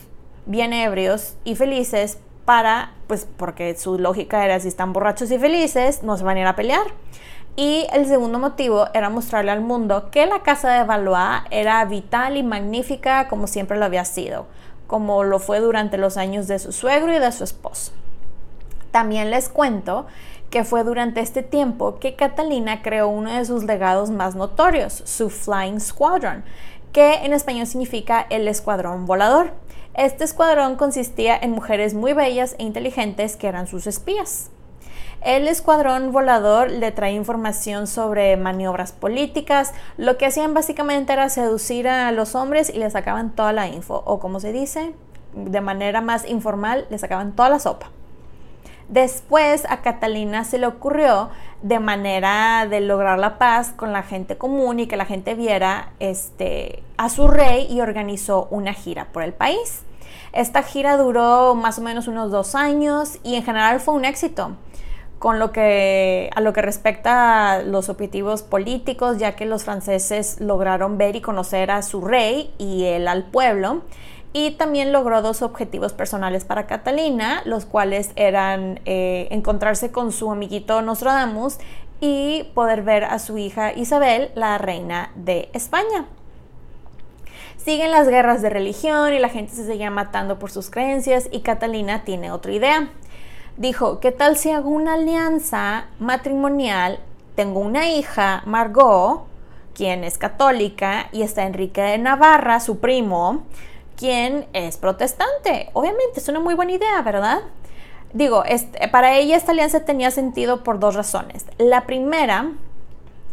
bien 0.46 0.74
ebrios 0.74 1.38
y 1.46 1.56
felices 1.56 2.18
para, 2.44 2.92
pues 3.08 3.30
porque 3.38 3.78
su 3.78 3.98
lógica 3.98 4.44
era 4.44 4.60
si 4.60 4.68
están 4.68 4.92
borrachos 4.92 5.32
y 5.32 5.40
felices, 5.40 6.04
no 6.04 6.18
se 6.18 6.26
van 6.26 6.36
a 6.36 6.42
ir 6.42 6.48
a 6.48 6.58
pelear. 6.58 6.86
Y 7.56 7.88
el 7.94 8.06
segundo 8.06 8.38
motivo 8.38 8.88
era 8.94 9.10
mostrarle 9.10 9.52
al 9.52 9.62
mundo 9.62 10.10
que 10.12 10.26
la 10.26 10.44
casa 10.44 10.72
de 10.72 10.84
Valois 10.84 11.42
era 11.52 11.84
vital 11.86 12.36
y 12.36 12.44
magnífica 12.44 13.28
como 13.28 13.48
siempre 13.48 13.78
lo 13.78 13.86
había 13.86 14.04
sido 14.04 14.46
como 14.88 15.24
lo 15.24 15.40
fue 15.40 15.60
durante 15.60 15.98
los 15.98 16.18
años 16.18 16.48
de 16.48 16.60
su 16.60 16.72
suegro 16.72 17.14
y 17.14 17.20
de 17.20 17.32
su 17.32 17.44
esposo. 17.44 17.92
También 18.92 19.30
les 19.30 19.50
cuento 19.50 20.06
que 20.50 20.64
fue 20.64 20.84
durante 20.84 21.20
este 21.20 21.44
tiempo 21.44 22.00
que 22.00 22.16
Catalina 22.16 22.82
creó 22.82 23.10
uno 23.10 23.32
de 23.32 23.46
sus 23.46 23.64
legados 23.64 24.10
más 24.10 24.36
notorios, 24.36 25.02
su 25.06 25.30
Flying 25.30 25.82
Squadron, 25.82 26.44
que 26.94 27.16
en 27.26 27.34
español 27.34 27.68
significa 27.68 28.26
el 28.30 28.48
escuadrón 28.48 29.06
volador. 29.06 29.54
Este 29.96 30.24
escuadrón 30.24 30.76
consistía 30.76 31.38
en 31.38 31.52
mujeres 31.52 31.94
muy 31.94 32.14
bellas 32.14 32.56
e 32.58 32.64
inteligentes 32.64 33.36
que 33.36 33.48
eran 33.48 33.68
sus 33.68 33.88
espías. 33.88 34.50
El 35.22 35.48
escuadrón 35.48 36.12
volador 36.12 36.70
le 36.70 36.92
trae 36.92 37.14
información 37.14 37.88
sobre 37.88 38.38
maniobras 38.38 38.92
políticas. 38.92 39.74
Lo 39.98 40.18
que 40.18 40.28
hacían 40.28 40.54
básicamente 40.54 41.14
era 41.14 41.30
seducir 41.30 41.88
a 41.88 42.12
los 42.12 42.36
hombres 42.36 42.70
y 42.70 42.78
les 42.78 42.94
sacaban 42.94 43.36
toda 43.36 43.52
la 43.52 43.68
info. 43.68 44.04
O 44.06 44.20
como 44.20 44.40
se 44.40 44.52
dice, 44.52 44.94
de 45.34 45.62
manera 45.62 46.02
más 46.02 46.28
informal, 46.30 46.86
le 46.90 46.98
sacaban 46.98 47.36
toda 47.36 47.50
la 47.50 47.60
sopa. 47.60 47.90
Después 48.88 49.66
a 49.68 49.82
Catalina 49.82 50.44
se 50.44 50.60
le 50.60 50.68
ocurrió 50.68 51.30
de 51.64 51.80
manera 51.80 52.68
de 52.70 52.82
lograr 52.82 53.18
la 53.18 53.40
paz 53.40 53.74
con 53.76 53.92
la 53.92 54.04
gente 54.04 54.38
común 54.38 54.80
y 54.80 54.86
que 54.86 54.96
la 54.96 55.06
gente 55.06 55.34
viera 55.34 55.94
este, 56.00 56.84
a 56.98 57.10
su 57.10 57.28
rey 57.28 57.66
y 57.68 57.82
organizó 57.82 58.48
una 58.52 58.74
gira 58.74 59.08
por 59.12 59.24
el 59.24 59.34
país. 59.34 59.82
Esta 60.34 60.62
gira 60.62 60.98
duró 60.98 61.56
más 61.56 61.80
o 61.80 61.82
menos 61.82 62.08
unos 62.08 62.30
dos 62.30 62.54
años 62.54 63.18
y 63.24 63.36
en 63.36 63.44
general 63.44 63.80
fue 63.80 63.96
un 63.96 64.06
éxito 64.06 64.52
con 65.20 65.40
lo 65.40 65.52
que 65.52 66.30
a 66.36 66.42
lo 66.42 66.54
que 66.54 66.62
respecta 66.62 67.54
a 67.54 67.62
los 67.62 67.90
objetivos 67.90 68.44
políticos, 68.44 69.18
ya 69.18 69.36
que 69.36 69.46
los 69.46 69.64
franceses 69.64 70.40
lograron 70.40 70.98
ver 70.98 71.16
y 71.16 71.22
conocer 71.22 71.72
a 71.72 71.82
su 71.82 72.02
rey 72.02 72.54
y 72.58 72.86
él 72.86 73.08
al 73.08 73.26
pueblo. 73.26 73.82
Y 74.34 74.52
también 74.52 74.92
logró 74.92 75.22
dos 75.22 75.42
objetivos 75.42 75.94
personales 75.94 76.44
para 76.44 76.68
Catalina, 76.68 77.42
los 77.46 77.66
cuales 77.66 78.12
eran 78.18 78.82
eh, 78.84 79.30
encontrarse 79.32 79.92
con 79.92 80.12
su 80.12 80.30
amiguito 80.30 80.82
Nostradamus 80.82 81.58
y 82.02 82.44
poder 82.54 82.82
ver 82.82 83.06
a 83.06 83.20
su 83.20 83.38
hija 83.38 83.72
Isabel, 83.72 84.32
la 84.36 84.58
reina 84.58 85.12
de 85.16 85.50
España. 85.54 86.06
Siguen 87.56 87.92
las 87.92 88.10
guerras 88.10 88.42
de 88.42 88.50
religión 88.50 89.14
y 89.14 89.20
la 89.20 89.30
gente 89.30 89.54
se 89.54 89.66
seguía 89.66 89.90
matando 89.90 90.38
por 90.38 90.52
sus 90.52 90.70
creencias 90.70 91.30
y 91.32 91.40
Catalina 91.40 92.04
tiene 92.04 92.32
otra 92.32 92.52
idea 92.52 92.90
dijo, 93.58 94.00
¿qué 94.00 94.12
tal 94.12 94.38
si 94.38 94.52
hago 94.52 94.70
una 94.70 94.94
alianza 94.94 95.86
matrimonial? 96.00 97.00
Tengo 97.36 97.60
una 97.60 97.90
hija, 97.90 98.44
Margot, 98.46 99.26
quien 99.74 100.04
es 100.04 100.18
católica, 100.18 101.10
y 101.12 101.22
está 101.22 101.44
Enrique 101.44 101.82
de 101.82 101.98
Navarra, 101.98 102.60
su 102.60 102.80
primo, 102.80 103.44
quien 103.98 104.48
es 104.54 104.78
protestante. 104.78 105.70
Obviamente, 105.74 106.20
es 106.20 106.28
una 106.28 106.40
muy 106.40 106.56
buena 106.56 106.74
idea, 106.74 107.02
¿verdad? 107.02 107.40
Digo, 108.14 108.44
para 108.92 109.18
ella 109.18 109.36
esta 109.36 109.52
alianza 109.52 109.84
tenía 109.84 110.12
sentido 110.12 110.64
por 110.64 110.80
dos 110.80 110.96
razones. 110.96 111.46
La 111.58 111.86
primera 111.86 112.54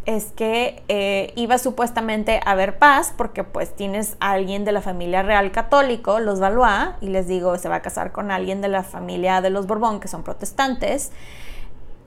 es 0.04 0.32
que 0.32 0.82
eh, 0.88 1.32
iba 1.36 1.58
supuestamente 1.58 2.40
a 2.44 2.50
haber 2.52 2.78
paz 2.78 3.14
porque 3.16 3.44
pues 3.44 3.74
tienes 3.74 4.16
a 4.20 4.32
alguien 4.32 4.64
de 4.64 4.72
la 4.72 4.80
familia 4.80 5.22
real 5.22 5.52
católico, 5.52 6.18
los 6.18 6.40
Valois, 6.40 6.90
y 7.00 7.08
les 7.08 7.28
digo, 7.28 7.56
se 7.58 7.68
va 7.68 7.76
a 7.76 7.82
casar 7.82 8.12
con 8.12 8.30
alguien 8.30 8.60
de 8.60 8.68
la 8.68 8.82
familia 8.82 9.40
de 9.40 9.50
los 9.50 9.66
Borbón, 9.66 10.00
que 10.00 10.08
son 10.08 10.22
protestantes. 10.22 11.12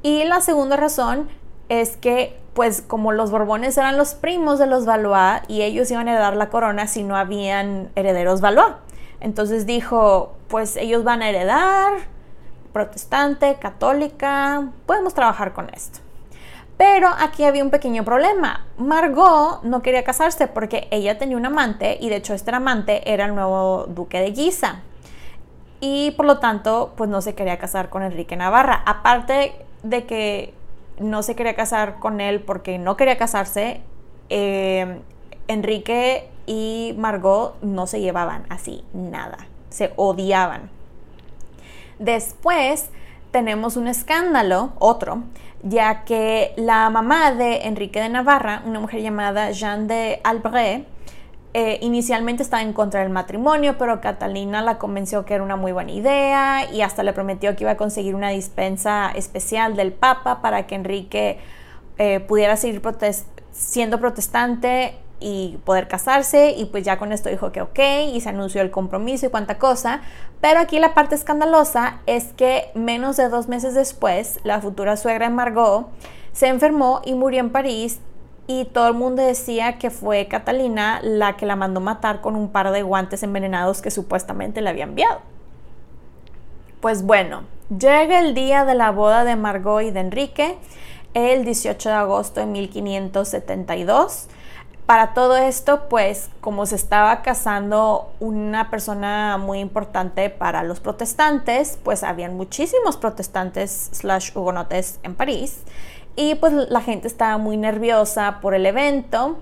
Y 0.01 0.25
la 0.25 0.41
segunda 0.41 0.75
razón 0.75 1.29
es 1.69 1.97
que 1.97 2.37
pues 2.53 2.81
como 2.81 3.11
los 3.11 3.31
Borbones 3.31 3.77
eran 3.77 3.97
los 3.97 4.13
primos 4.13 4.59
de 4.59 4.67
los 4.67 4.85
Valois 4.85 5.41
y 5.47 5.61
ellos 5.61 5.91
iban 5.91 6.07
a 6.07 6.13
heredar 6.13 6.37
la 6.37 6.49
corona 6.49 6.87
si 6.87 7.03
no 7.03 7.17
habían 7.17 7.91
herederos 7.95 8.39
Valois. 8.39 8.75
Entonces 9.19 9.65
dijo, 9.65 10.35
pues 10.47 10.77
ellos 10.77 11.03
van 11.03 11.21
a 11.21 11.29
heredar, 11.29 11.93
protestante, 12.71 13.55
católica, 13.55 14.69
podemos 14.85 15.13
trabajar 15.13 15.53
con 15.53 15.69
esto. 15.73 16.04
Pero 16.77 17.09
aquí 17.19 17.45
había 17.45 17.63
un 17.63 17.69
pequeño 17.69 18.03
problema. 18.03 18.65
Margot 18.77 19.63
no 19.63 19.81
quería 19.81 20.03
casarse 20.03 20.47
porque 20.47 20.87
ella 20.91 21.17
tenía 21.17 21.37
un 21.37 21.45
amante 21.45 21.97
y 22.01 22.09
de 22.09 22.17
hecho 22.17 22.33
este 22.33 22.53
amante 22.53 23.11
era 23.11 23.25
el 23.25 23.35
nuevo 23.35 23.85
duque 23.87 24.19
de 24.19 24.31
Guisa. 24.31 24.81
Y 25.79 26.11
por 26.11 26.25
lo 26.25 26.39
tanto, 26.39 26.93
pues 26.97 27.09
no 27.09 27.21
se 27.21 27.35
quería 27.35 27.57
casar 27.59 27.89
con 27.89 28.03
Enrique 28.03 28.35
Navarra. 28.35 28.83
Aparte 28.85 29.53
de 29.83 30.05
que 30.05 30.53
no 30.99 31.23
se 31.23 31.35
quería 31.35 31.55
casar 31.55 31.99
con 31.99 32.19
él 32.19 32.41
porque 32.41 32.77
no 32.77 32.97
quería 32.97 33.17
casarse, 33.17 33.81
eh, 34.29 34.99
Enrique 35.47 36.29
y 36.45 36.93
Margot 36.97 37.55
no 37.61 37.87
se 37.87 38.01
llevaban 38.01 38.45
así 38.49 38.83
nada. 38.93 39.37
Se 39.69 39.93
odiaban. 39.95 40.69
Después 41.99 42.89
tenemos 43.31 43.77
un 43.77 43.87
escándalo, 43.87 44.73
otro, 44.79 45.23
ya 45.65 46.05
que 46.05 46.53
la 46.57 46.89
mamá 46.91 47.31
de 47.31 47.63
Enrique 47.63 47.99
de 47.99 48.07
Navarra, 48.07 48.61
una 48.65 48.79
mujer 48.79 49.01
llamada 49.01 49.51
Jeanne 49.51 49.87
de 49.87 50.21
Albret, 50.23 50.85
eh, 51.55 51.79
inicialmente 51.81 52.43
estaba 52.43 52.61
en 52.61 52.71
contra 52.71 52.99
del 52.99 53.09
matrimonio, 53.09 53.75
pero 53.79 53.99
Catalina 53.99 54.61
la 54.61 54.77
convenció 54.77 55.25
que 55.25 55.33
era 55.33 55.43
una 55.43 55.55
muy 55.55 55.71
buena 55.71 55.91
idea 55.91 56.71
y 56.71 56.81
hasta 56.81 57.01
le 57.01 57.13
prometió 57.13 57.55
que 57.55 57.63
iba 57.63 57.71
a 57.71 57.77
conseguir 57.77 58.13
una 58.13 58.29
dispensa 58.29 59.11
especial 59.15 59.75
del 59.75 59.91
Papa 59.91 60.41
para 60.41 60.67
que 60.67 60.75
Enrique 60.75 61.39
eh, 61.97 62.19
pudiera 62.19 62.57
seguir 62.57 62.81
siendo 63.51 63.99
protestante 63.99 64.95
y 65.27 65.57
poder 65.65 65.87
casarse 65.87 66.51
y 66.51 66.65
pues 66.65 66.83
ya 66.83 66.99
con 66.99 67.11
esto 67.11 67.29
dijo 67.29 67.51
que 67.51 67.59
ok 67.59 67.79
y 68.13 68.21
se 68.21 68.29
anunció 68.29 68.61
el 68.61 68.69
compromiso 68.69 69.25
y 69.25 69.29
cuánta 69.29 69.57
cosa. 69.57 70.01
Pero 70.39 70.59
aquí 70.59 70.77
la 70.77 70.93
parte 70.93 71.15
escandalosa 71.15 72.01
es 72.05 72.25
que 72.33 72.69
menos 72.75 73.17
de 73.17 73.27
dos 73.27 73.47
meses 73.47 73.73
después 73.73 74.39
la 74.43 74.61
futura 74.61 74.97
suegra 74.97 75.27
de 75.27 75.33
Margot 75.33 75.87
se 76.31 76.45
enfermó 76.45 77.01
y 77.05 77.15
murió 77.15 77.39
en 77.39 77.49
París 77.49 78.01
y 78.45 78.65
todo 78.65 78.87
el 78.87 78.93
mundo 78.93 79.23
decía 79.23 79.79
que 79.79 79.89
fue 79.89 80.27
Catalina 80.27 80.99
la 81.01 81.37
que 81.37 81.47
la 81.47 81.55
mandó 81.55 81.79
matar 81.79 82.21
con 82.21 82.35
un 82.35 82.49
par 82.49 82.69
de 82.71 82.83
guantes 82.83 83.23
envenenados 83.23 83.81
que 83.81 83.89
supuestamente 83.89 84.61
le 84.61 84.69
había 84.69 84.83
enviado. 84.83 85.21
Pues 86.81 87.01
bueno, 87.01 87.45
llega 87.75 88.19
el 88.19 88.35
día 88.35 88.63
de 88.63 88.75
la 88.75 88.91
boda 88.91 89.23
de 89.23 89.35
Margot 89.35 89.81
y 89.81 89.89
de 89.89 90.01
Enrique, 90.01 90.55
el 91.15 91.45
18 91.45 91.89
de 91.89 91.95
agosto 91.95 92.41
de 92.41 92.45
1572 92.45 94.27
para 94.85 95.13
todo 95.13 95.35
esto, 95.35 95.87
pues 95.89 96.29
como 96.41 96.65
se 96.65 96.75
estaba 96.75 97.21
casando 97.21 98.11
una 98.19 98.69
persona 98.69 99.37
muy 99.37 99.59
importante 99.59 100.29
para 100.29 100.63
los 100.63 100.79
protestantes, 100.79 101.79
pues 101.83 102.03
habían 102.03 102.37
muchísimos 102.37 102.97
protestantes 102.97 103.89
slash 103.93 104.31
hugonotes 104.35 104.99
en 105.03 105.15
París 105.15 105.63
y 106.15 106.35
pues 106.35 106.53
la 106.53 106.81
gente 106.81 107.07
estaba 107.07 107.37
muy 107.37 107.57
nerviosa 107.57 108.39
por 108.41 108.53
el 108.53 108.65
evento, 108.65 109.37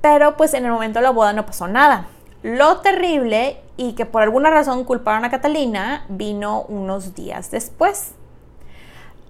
pero 0.00 0.36
pues 0.36 0.52
en 0.54 0.64
el 0.64 0.72
momento 0.72 0.98
de 0.98 1.04
la 1.04 1.10
boda 1.10 1.32
no 1.32 1.46
pasó 1.46 1.68
nada. 1.68 2.08
Lo 2.42 2.78
terrible 2.78 3.60
y 3.76 3.92
que 3.92 4.04
por 4.04 4.22
alguna 4.22 4.50
razón 4.50 4.84
culparon 4.84 5.24
a 5.24 5.30
Catalina 5.30 6.04
vino 6.08 6.62
unos 6.62 7.14
días 7.14 7.52
después. 7.52 8.14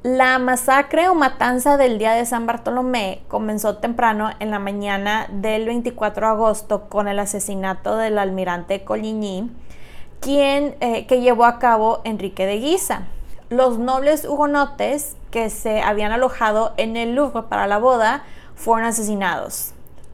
La 0.03 0.41
masacre 0.41 1.09
o 1.09 1.15
matanza 1.15 1.77
del 1.77 1.97
día 1.97 2.15
de 2.15 2.27
San 2.27 2.45
Bartolomé 2.45 3.23
comenzó 3.29 3.77
temprano 3.77 4.31
en 4.41 4.51
la 4.51 4.59
mañana 4.59 5.29
del 5.31 5.67
24 5.67 6.27
de 6.27 6.33
agosto 6.33 6.89
con 6.89 7.07
el 7.07 7.21
asesinato 7.21 7.97
del 7.97 8.19
almirante 8.19 8.83
Coligny, 8.83 9.49
quien, 10.19 10.75
eh, 10.81 11.07
que 11.07 11.21
llevó 11.21 11.45
a 11.45 11.61
cabo 11.61 12.01
Enrique 12.03 12.47
de 12.47 12.59
Guisa. 12.59 13.07
Los 13.49 13.79
nobles 13.79 14.25
hugonotes 14.25 15.15
que 15.31 15.51
se 15.51 15.83
habían 15.83 16.11
alojado 16.11 16.75
en 16.79 16.97
el 16.97 17.15
Louvre 17.15 17.45
para 17.49 17.69
la 17.69 17.79
boda 17.79 18.25
fueron 18.57 18.89
asesinados, 18.89 19.73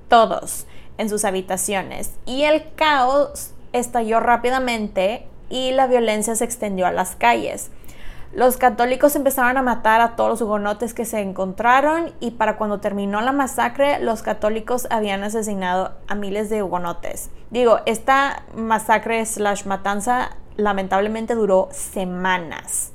todos, 0.08 0.66
en 0.98 1.08
sus 1.08 1.24
habitaciones. 1.24 2.12
Y 2.26 2.42
el 2.42 2.74
caos 2.74 3.52
estalló 3.72 4.20
rápidamente 4.20 5.26
y 5.48 5.72
la 5.72 5.86
violencia 5.86 6.36
se 6.36 6.44
extendió 6.44 6.86
a 6.86 6.92
las 6.92 7.16
calles. 7.16 7.70
Los 8.32 8.58
católicos 8.58 9.16
empezaron 9.16 9.56
a 9.56 9.62
matar 9.62 10.02
a 10.02 10.14
todos 10.14 10.30
los 10.30 10.42
hugonotes 10.42 10.92
que 10.92 11.06
se 11.06 11.20
encontraron 11.20 12.12
y 12.20 12.32
para 12.32 12.56
cuando 12.56 12.78
terminó 12.78 13.22
la 13.22 13.32
masacre 13.32 14.00
los 14.00 14.20
católicos 14.20 14.86
habían 14.90 15.24
asesinado 15.24 15.92
a 16.08 16.14
miles 16.14 16.50
de 16.50 16.62
hugonotes. 16.62 17.30
Digo, 17.50 17.80
esta 17.86 18.42
masacre 18.54 19.24
slash 19.24 19.64
matanza 19.64 20.36
lamentablemente 20.56 21.34
duró 21.34 21.68
semanas. 21.72 22.92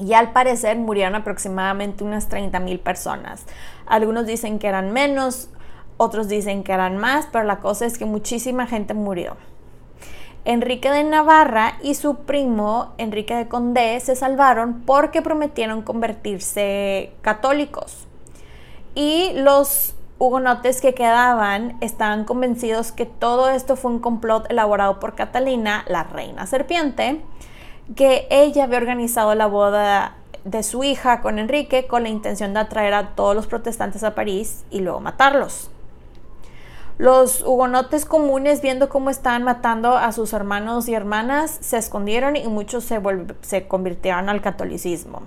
Y 0.00 0.14
al 0.14 0.32
parecer 0.32 0.76
murieron 0.78 1.14
aproximadamente 1.14 2.02
unas 2.02 2.28
30 2.28 2.58
mil 2.58 2.80
personas. 2.80 3.44
Algunos 3.86 4.26
dicen 4.26 4.58
que 4.58 4.66
eran 4.66 4.92
menos, 4.92 5.48
otros 5.96 6.26
dicen 6.26 6.64
que 6.64 6.72
eran 6.72 6.96
más, 6.96 7.28
pero 7.30 7.44
la 7.44 7.60
cosa 7.60 7.86
es 7.86 7.98
que 7.98 8.04
muchísima 8.04 8.66
gente 8.66 8.94
murió. 8.94 9.36
Enrique 10.44 10.90
de 10.90 11.04
Navarra 11.04 11.78
y 11.82 11.94
su 11.94 12.16
primo 12.16 12.92
Enrique 12.98 13.34
de 13.34 13.48
Condé 13.48 13.98
se 14.00 14.14
salvaron 14.14 14.82
porque 14.82 15.22
prometieron 15.22 15.82
convertirse 15.82 17.12
católicos. 17.22 18.06
Y 18.94 19.32
los 19.34 19.94
hugonotes 20.18 20.80
que 20.80 20.94
quedaban 20.94 21.76
estaban 21.80 22.24
convencidos 22.24 22.92
que 22.92 23.06
todo 23.06 23.48
esto 23.48 23.74
fue 23.76 23.90
un 23.92 24.00
complot 24.00 24.50
elaborado 24.50 25.00
por 25.00 25.14
Catalina, 25.14 25.84
la 25.88 26.04
reina 26.04 26.46
serpiente, 26.46 27.22
que 27.96 28.26
ella 28.30 28.64
había 28.64 28.78
organizado 28.78 29.34
la 29.34 29.46
boda 29.46 30.16
de 30.44 30.62
su 30.62 30.84
hija 30.84 31.22
con 31.22 31.38
Enrique 31.38 31.86
con 31.86 32.02
la 32.02 32.10
intención 32.10 32.52
de 32.52 32.60
atraer 32.60 32.92
a 32.92 33.14
todos 33.14 33.34
los 33.34 33.46
protestantes 33.46 34.04
a 34.04 34.14
París 34.14 34.64
y 34.70 34.80
luego 34.80 35.00
matarlos. 35.00 35.70
Los 36.96 37.42
hugonotes 37.42 38.04
comunes, 38.04 38.62
viendo 38.62 38.88
cómo 38.88 39.10
estaban 39.10 39.42
matando 39.42 39.96
a 39.96 40.12
sus 40.12 40.32
hermanos 40.32 40.88
y 40.88 40.94
hermanas, 40.94 41.58
se 41.60 41.76
escondieron 41.76 42.36
y 42.36 42.46
muchos 42.46 42.84
se, 42.84 43.00
se 43.40 43.66
convirtieron 43.66 44.28
al 44.28 44.40
catolicismo. 44.40 45.22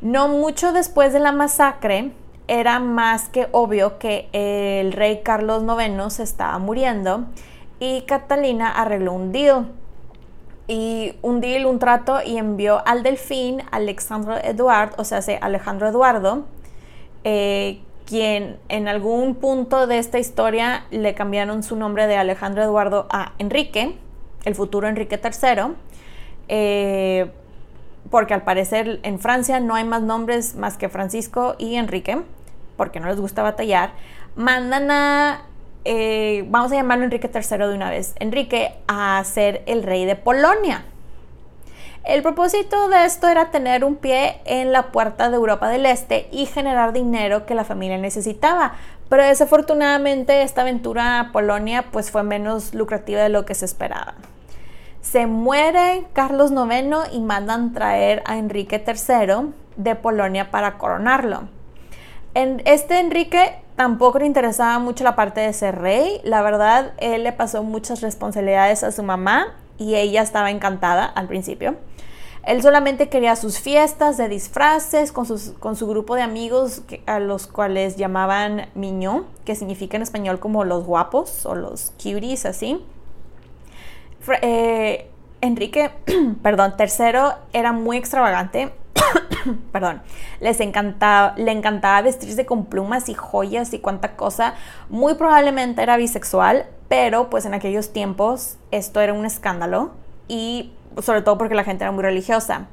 No 0.00 0.28
mucho 0.28 0.72
después 0.72 1.12
de 1.12 1.20
la 1.20 1.32
masacre, 1.32 2.12
era 2.48 2.80
más 2.80 3.28
que 3.28 3.48
obvio 3.52 3.98
que 3.98 4.28
el 4.32 4.92
rey 4.92 5.22
Carlos 5.22 5.62
IX 5.62 6.12
se 6.12 6.22
estaba 6.22 6.58
muriendo 6.58 7.26
y 7.78 8.02
Catalina 8.02 8.70
arregló 8.70 9.12
un 9.12 9.32
deal. 9.32 9.66
Y 10.68 11.16
un 11.22 11.44
un 11.66 11.78
trato, 11.80 12.22
y 12.24 12.38
envió 12.38 12.86
al 12.86 13.02
delfín 13.02 13.62
Alexandro 13.72 14.38
Eduardo, 14.38 14.94
o 14.96 15.04
sea, 15.04 15.20
Alejandro 15.40 15.88
Eduardo, 15.88 16.44
eh, 17.24 17.80
quien 18.12 18.58
en 18.68 18.88
algún 18.88 19.36
punto 19.36 19.86
de 19.86 19.96
esta 19.96 20.18
historia 20.18 20.84
le 20.90 21.14
cambiaron 21.14 21.62
su 21.62 21.76
nombre 21.76 22.06
de 22.06 22.18
Alejandro 22.18 22.62
Eduardo 22.62 23.06
a 23.08 23.32
Enrique, 23.38 23.96
el 24.44 24.54
futuro 24.54 24.86
Enrique 24.86 25.18
III, 25.18 25.72
eh, 26.48 27.30
porque 28.10 28.34
al 28.34 28.42
parecer 28.42 29.00
en 29.02 29.18
Francia 29.18 29.60
no 29.60 29.76
hay 29.76 29.84
más 29.84 30.02
nombres 30.02 30.56
más 30.56 30.76
que 30.76 30.90
Francisco 30.90 31.54
y 31.56 31.76
Enrique, 31.76 32.20
porque 32.76 33.00
no 33.00 33.08
les 33.08 33.18
gusta 33.18 33.42
batallar, 33.42 33.92
mandan 34.36 34.90
a, 34.90 35.46
eh, 35.86 36.44
vamos 36.50 36.70
a 36.70 36.74
llamarlo 36.74 37.04
Enrique 37.04 37.30
III 37.32 37.66
de 37.66 37.74
una 37.74 37.88
vez, 37.88 38.14
Enrique 38.20 38.74
a 38.88 39.24
ser 39.24 39.62
el 39.64 39.82
rey 39.84 40.04
de 40.04 40.16
Polonia. 40.16 40.84
El 42.04 42.20
propósito 42.22 42.88
de 42.88 43.04
esto 43.04 43.28
era 43.28 43.52
tener 43.52 43.84
un 43.84 43.94
pie 43.94 44.40
en 44.44 44.72
la 44.72 44.90
puerta 44.90 45.30
de 45.30 45.36
Europa 45.36 45.68
del 45.68 45.86
Este 45.86 46.28
y 46.32 46.46
generar 46.46 46.92
dinero 46.92 47.46
que 47.46 47.54
la 47.54 47.64
familia 47.64 47.96
necesitaba. 47.96 48.72
Pero 49.08 49.22
desafortunadamente 49.22 50.42
esta 50.42 50.62
aventura 50.62 51.20
a 51.20 51.32
Polonia 51.32 51.84
pues 51.92 52.10
fue 52.10 52.24
menos 52.24 52.74
lucrativa 52.74 53.22
de 53.22 53.28
lo 53.28 53.44
que 53.44 53.54
se 53.54 53.66
esperaba. 53.66 54.14
Se 55.00 55.26
muere 55.26 56.04
Carlos 56.12 56.50
IX 56.50 57.12
y 57.12 57.20
mandan 57.20 57.72
traer 57.72 58.24
a 58.26 58.36
Enrique 58.36 58.82
III 58.84 59.52
de 59.76 59.94
Polonia 59.94 60.50
para 60.50 60.78
coronarlo. 60.78 61.42
En 62.34 62.62
este 62.64 62.98
Enrique 62.98 63.54
tampoco 63.76 64.18
le 64.18 64.26
interesaba 64.26 64.80
mucho 64.80 65.04
la 65.04 65.14
parte 65.14 65.40
de 65.40 65.52
ser 65.52 65.78
rey. 65.78 66.20
La 66.24 66.42
verdad, 66.42 66.94
él 66.98 67.22
le 67.22 67.32
pasó 67.32 67.62
muchas 67.62 68.00
responsabilidades 68.00 68.82
a 68.82 68.90
su 68.90 69.04
mamá 69.04 69.54
y 69.78 69.94
ella 69.94 70.22
estaba 70.22 70.50
encantada 70.50 71.04
al 71.04 71.28
principio. 71.28 71.76
Él 72.44 72.60
solamente 72.60 73.08
quería 73.08 73.36
sus 73.36 73.60
fiestas 73.60 74.16
de 74.16 74.28
disfraces 74.28 75.12
con, 75.12 75.26
su 75.26 75.86
grupo 75.86 76.16
de 76.16 76.22
amigos 76.22 76.82
a 77.06 77.20
los 77.20 77.46
cuales 77.46 77.96
llamaban 77.96 78.68
miño, 78.74 79.26
que 79.44 79.54
significa 79.54 79.96
en 79.96 80.02
español 80.02 80.40
como 80.40 80.64
los 80.64 80.84
guapos 80.84 81.46
o 81.46 81.54
los 81.54 81.92
cuties, 81.92 82.44
así. 82.46 82.84
Eh, 84.42 85.08
Enrique, 85.40 85.90
perdón, 86.42 86.76
tercero 86.76 87.34
era 87.52 87.72
muy 87.72 87.96
extravagante. 87.96 88.72
perdón, 89.72 90.02
les 90.40 90.58
encantaba, 90.58 91.34
le 91.36 91.52
encantaba 91.52 92.02
vestirse 92.02 92.44
con 92.44 92.66
plumas 92.66 93.08
y 93.08 93.14
joyas 93.14 93.72
y 93.72 93.78
cuánta 93.78 94.16
cosa. 94.16 94.54
Muy 94.88 95.14
probablemente 95.14 95.82
era 95.82 95.96
bisexual, 95.96 96.66
pero 96.88 97.30
pues 97.30 97.44
en 97.44 97.54
aquellos 97.54 97.92
tiempos 97.92 98.56
esto 98.72 99.00
era 99.00 99.12
un 99.12 99.26
escándalo 99.26 99.92
y 100.28 100.72
sobre 101.00 101.22
todo 101.22 101.38
porque 101.38 101.54
la 101.54 101.64
gente 101.64 101.84
era 101.84 101.92
muy 101.92 102.02
religiosa. 102.02 102.66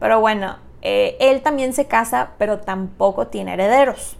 Pero 0.00 0.20
bueno, 0.20 0.56
eh, 0.82 1.16
él 1.20 1.42
también 1.42 1.72
se 1.72 1.86
casa, 1.86 2.30
pero 2.38 2.58
tampoco 2.58 3.28
tiene 3.28 3.54
herederos. 3.54 4.16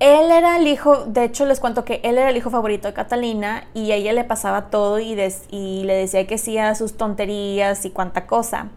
Él 0.00 0.30
era 0.30 0.56
el 0.56 0.66
hijo, 0.66 1.04
de 1.06 1.24
hecho 1.24 1.46
les 1.46 1.60
cuento 1.60 1.84
que 1.84 2.00
él 2.02 2.18
era 2.18 2.30
el 2.30 2.36
hijo 2.36 2.50
favorito 2.50 2.88
de 2.88 2.94
Catalina 2.94 3.64
y 3.74 3.92
a 3.92 3.94
ella 3.94 4.12
le 4.12 4.24
pasaba 4.24 4.68
todo 4.68 4.98
y, 4.98 5.16
y 5.50 5.84
le 5.84 5.94
decía 5.94 6.26
que 6.26 6.34
hacía 6.34 6.74
sus 6.74 6.96
tonterías 6.96 7.84
y 7.84 7.90
cuánta 7.90 8.26
cosa. 8.26 8.68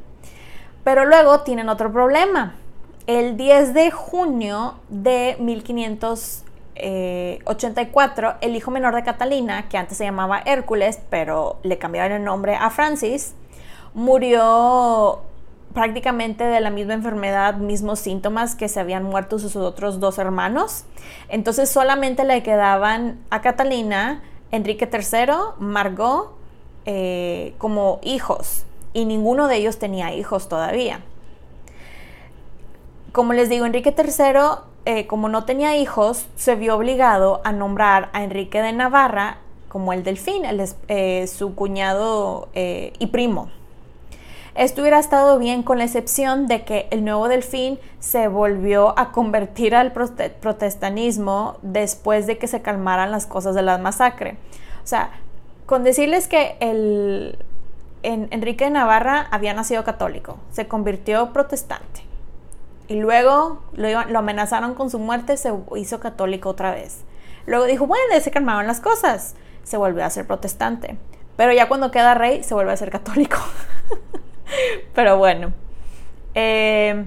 Pero 0.84 1.05
luego 1.05 1.41
tienen 1.41 1.70
otro 1.70 1.91
problema. 1.91 2.55
El 3.08 3.36
10 3.36 3.74
de 3.74 3.91
junio 3.91 4.76
de 4.89 5.36
1500 5.39 6.43
84, 7.45 8.30
eh, 8.30 8.34
el 8.41 8.55
hijo 8.55 8.71
menor 8.71 8.95
de 8.95 9.03
Catalina, 9.03 9.69
que 9.69 9.78
antes 9.78 9.97
se 9.97 10.03
llamaba 10.03 10.41
Hércules, 10.45 10.99
pero 11.09 11.59
le 11.63 11.78
cambiaron 11.78 12.17
el 12.17 12.23
nombre 12.23 12.55
a 12.55 12.69
Francis, 12.69 13.34
murió 13.93 15.21
prácticamente 15.73 16.43
de 16.43 16.59
la 16.59 16.69
misma 16.69 16.93
enfermedad, 16.93 17.55
mismos 17.55 17.99
síntomas 17.99 18.55
que 18.55 18.67
se 18.67 18.80
habían 18.80 19.03
muerto 19.03 19.38
sus 19.38 19.55
otros 19.55 19.99
dos 19.99 20.17
hermanos. 20.17 20.86
Entonces 21.30 21.69
solamente 21.69 22.23
le 22.23 22.41
quedaban 22.41 23.19
a 23.30 23.41
Catalina, 23.41 24.23
Enrique 24.51 24.89
III, 24.91 25.34
Margot, 25.59 26.36
eh, 26.86 27.53
como 27.57 27.99
hijos. 28.01 28.65
Y 28.93 29.05
ninguno 29.05 29.47
de 29.47 29.57
ellos 29.57 29.78
tenía 29.78 30.13
hijos 30.13 30.49
todavía. 30.49 31.01
Como 33.11 33.34
les 33.34 33.49
digo, 33.49 33.65
Enrique 33.65 33.93
III 33.95 34.66
eh, 34.88 35.06
como 35.06 35.28
no 35.28 35.44
tenía 35.44 35.76
hijos, 35.76 36.28
se 36.38 36.56
vio 36.56 36.74
obligado 36.78 37.42
a 37.44 37.52
nombrar 37.52 38.10
a 38.14 38.24
Enrique 38.24 38.62
de 38.62 38.72
Navarra 38.72 39.40
como 39.68 39.92
el 39.92 40.02
delfín, 40.06 40.44
eh, 40.88 41.28
su 41.28 41.56
cuñado 41.56 42.48
eh, 42.54 42.94
y 42.98 43.08
primo. 43.08 43.50
Esto 44.56 44.80
hubiera 44.80 44.98
estado 44.98 45.40
bien 45.40 45.62
con 45.62 45.80
la 45.80 45.84
excepción 45.84 46.48
de 46.48 46.64
que 46.64 46.88
el 46.92 47.04
nuevo 47.04 47.28
delfín 47.28 47.80
se 48.00 48.30
volvió 48.30 48.98
a 48.98 49.12
convertir 49.12 49.76
al 49.76 49.92
protestanismo 49.92 51.58
después 51.64 52.26
de 52.26 52.38
que 52.38 52.48
se 52.48 52.62
calmaran 52.62 53.12
las 53.12 53.26
cosas 53.26 53.56
de 53.56 53.64
la 53.64 53.78
masacre. 53.80 54.38
O 54.86 54.88
sea, 54.88 55.12
con 55.66 55.84
decirles 55.84 56.30
que 56.30 56.56
el, 56.62 57.38
Enrique 58.04 58.64
de 58.64 58.72
Navarra 58.72 59.28
había 59.32 59.54
nacido 59.54 59.84
católico, 59.84 60.38
se 60.54 60.70
convirtió 60.70 61.34
protestante 61.34 62.07
y 62.88 62.96
luego 62.96 63.62
lo, 63.74 64.18
amenazaron 64.18 64.74
con 64.74 64.90
su 64.90 65.00
muerte, 65.00 65.38
se 65.38 65.54
hizo 65.76 66.00
católico 66.00 66.50
otra 66.50 66.72
vez. 66.72 67.04
Luego 67.46 67.66
dijo, 67.66 67.88
bueno, 67.88 68.04
se 68.20 68.32
calmaron 68.32 68.68
las 68.68 68.80
cosas, 68.80 69.36
se 69.64 69.78
volvió 69.78 70.06
a 70.06 70.10
ser 70.10 70.28
protestante. 70.28 70.98
Pero 71.36 71.54
ya 71.54 71.68
cuando 71.68 71.92
queda 71.92 72.14
rey, 72.14 72.44
se 72.44 72.54
vuelve 72.54 72.72
a 72.72 72.78
ser 72.78 72.90
católico. 72.90 73.38
Pero 74.94 75.18
bueno. 75.18 75.54
Eh, 76.34 77.06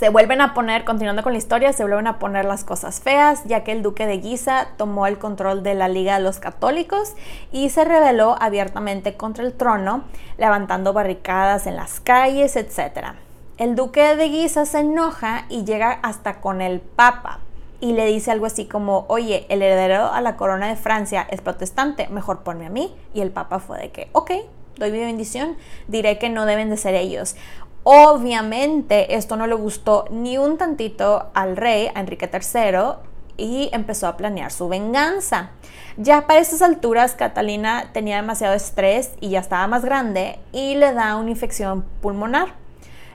se 0.00 0.08
vuelven 0.08 0.40
a 0.40 0.54
poner, 0.54 0.86
continuando 0.86 1.22
con 1.22 1.32
la 1.32 1.38
historia, 1.38 1.74
se 1.74 1.82
vuelven 1.82 2.06
a 2.06 2.18
poner 2.18 2.46
las 2.46 2.64
cosas 2.64 3.00
feas, 3.00 3.44
ya 3.44 3.64
que 3.64 3.72
el 3.72 3.82
duque 3.82 4.06
de 4.06 4.16
Guisa 4.16 4.68
tomó 4.78 5.06
el 5.06 5.18
control 5.18 5.62
de 5.62 5.74
la 5.74 5.88
Liga 5.88 6.14
de 6.14 6.24
los 6.24 6.38
Católicos 6.38 7.12
y 7.52 7.68
se 7.68 7.84
rebeló 7.84 8.34
abiertamente 8.40 9.18
contra 9.18 9.44
el 9.44 9.52
trono, 9.52 10.04
levantando 10.38 10.94
barricadas 10.94 11.66
en 11.66 11.76
las 11.76 12.00
calles, 12.00 12.56
etc. 12.56 13.12
El 13.60 13.74
duque 13.74 14.16
de 14.16 14.30
Guisa 14.30 14.64
se 14.64 14.78
enoja 14.78 15.44
y 15.50 15.66
llega 15.66 15.90
hasta 16.02 16.40
con 16.40 16.62
el 16.62 16.80
papa 16.80 17.40
y 17.78 17.92
le 17.92 18.06
dice 18.06 18.30
algo 18.30 18.46
así 18.46 18.64
como, 18.64 19.04
oye, 19.08 19.44
el 19.50 19.60
heredero 19.60 20.10
a 20.10 20.22
la 20.22 20.38
corona 20.38 20.68
de 20.68 20.76
Francia 20.76 21.26
es 21.28 21.42
protestante, 21.42 22.08
mejor 22.08 22.42
ponme 22.42 22.64
a 22.64 22.70
mí. 22.70 22.96
Y 23.12 23.20
el 23.20 23.30
papa 23.30 23.58
fue 23.58 23.78
de 23.78 23.90
que, 23.90 24.08
ok, 24.12 24.30
doy 24.78 24.90
mi 24.90 25.00
bendición, 25.00 25.58
diré 25.88 26.18
que 26.18 26.30
no 26.30 26.46
deben 26.46 26.70
de 26.70 26.78
ser 26.78 26.94
ellos. 26.94 27.36
Obviamente 27.82 29.14
esto 29.14 29.36
no 29.36 29.46
le 29.46 29.56
gustó 29.56 30.06
ni 30.10 30.38
un 30.38 30.56
tantito 30.56 31.28
al 31.34 31.58
rey, 31.58 31.90
a 31.94 32.00
Enrique 32.00 32.30
III, 32.32 32.94
y 33.36 33.68
empezó 33.74 34.06
a 34.06 34.16
planear 34.16 34.52
su 34.52 34.70
venganza. 34.70 35.50
Ya 35.98 36.26
para 36.26 36.40
esas 36.40 36.62
alturas 36.62 37.14
Catalina 37.14 37.90
tenía 37.92 38.16
demasiado 38.16 38.54
estrés 38.54 39.12
y 39.20 39.28
ya 39.28 39.40
estaba 39.40 39.66
más 39.66 39.84
grande 39.84 40.38
y 40.50 40.76
le 40.76 40.94
da 40.94 41.16
una 41.16 41.28
infección 41.28 41.84
pulmonar. 42.00 42.59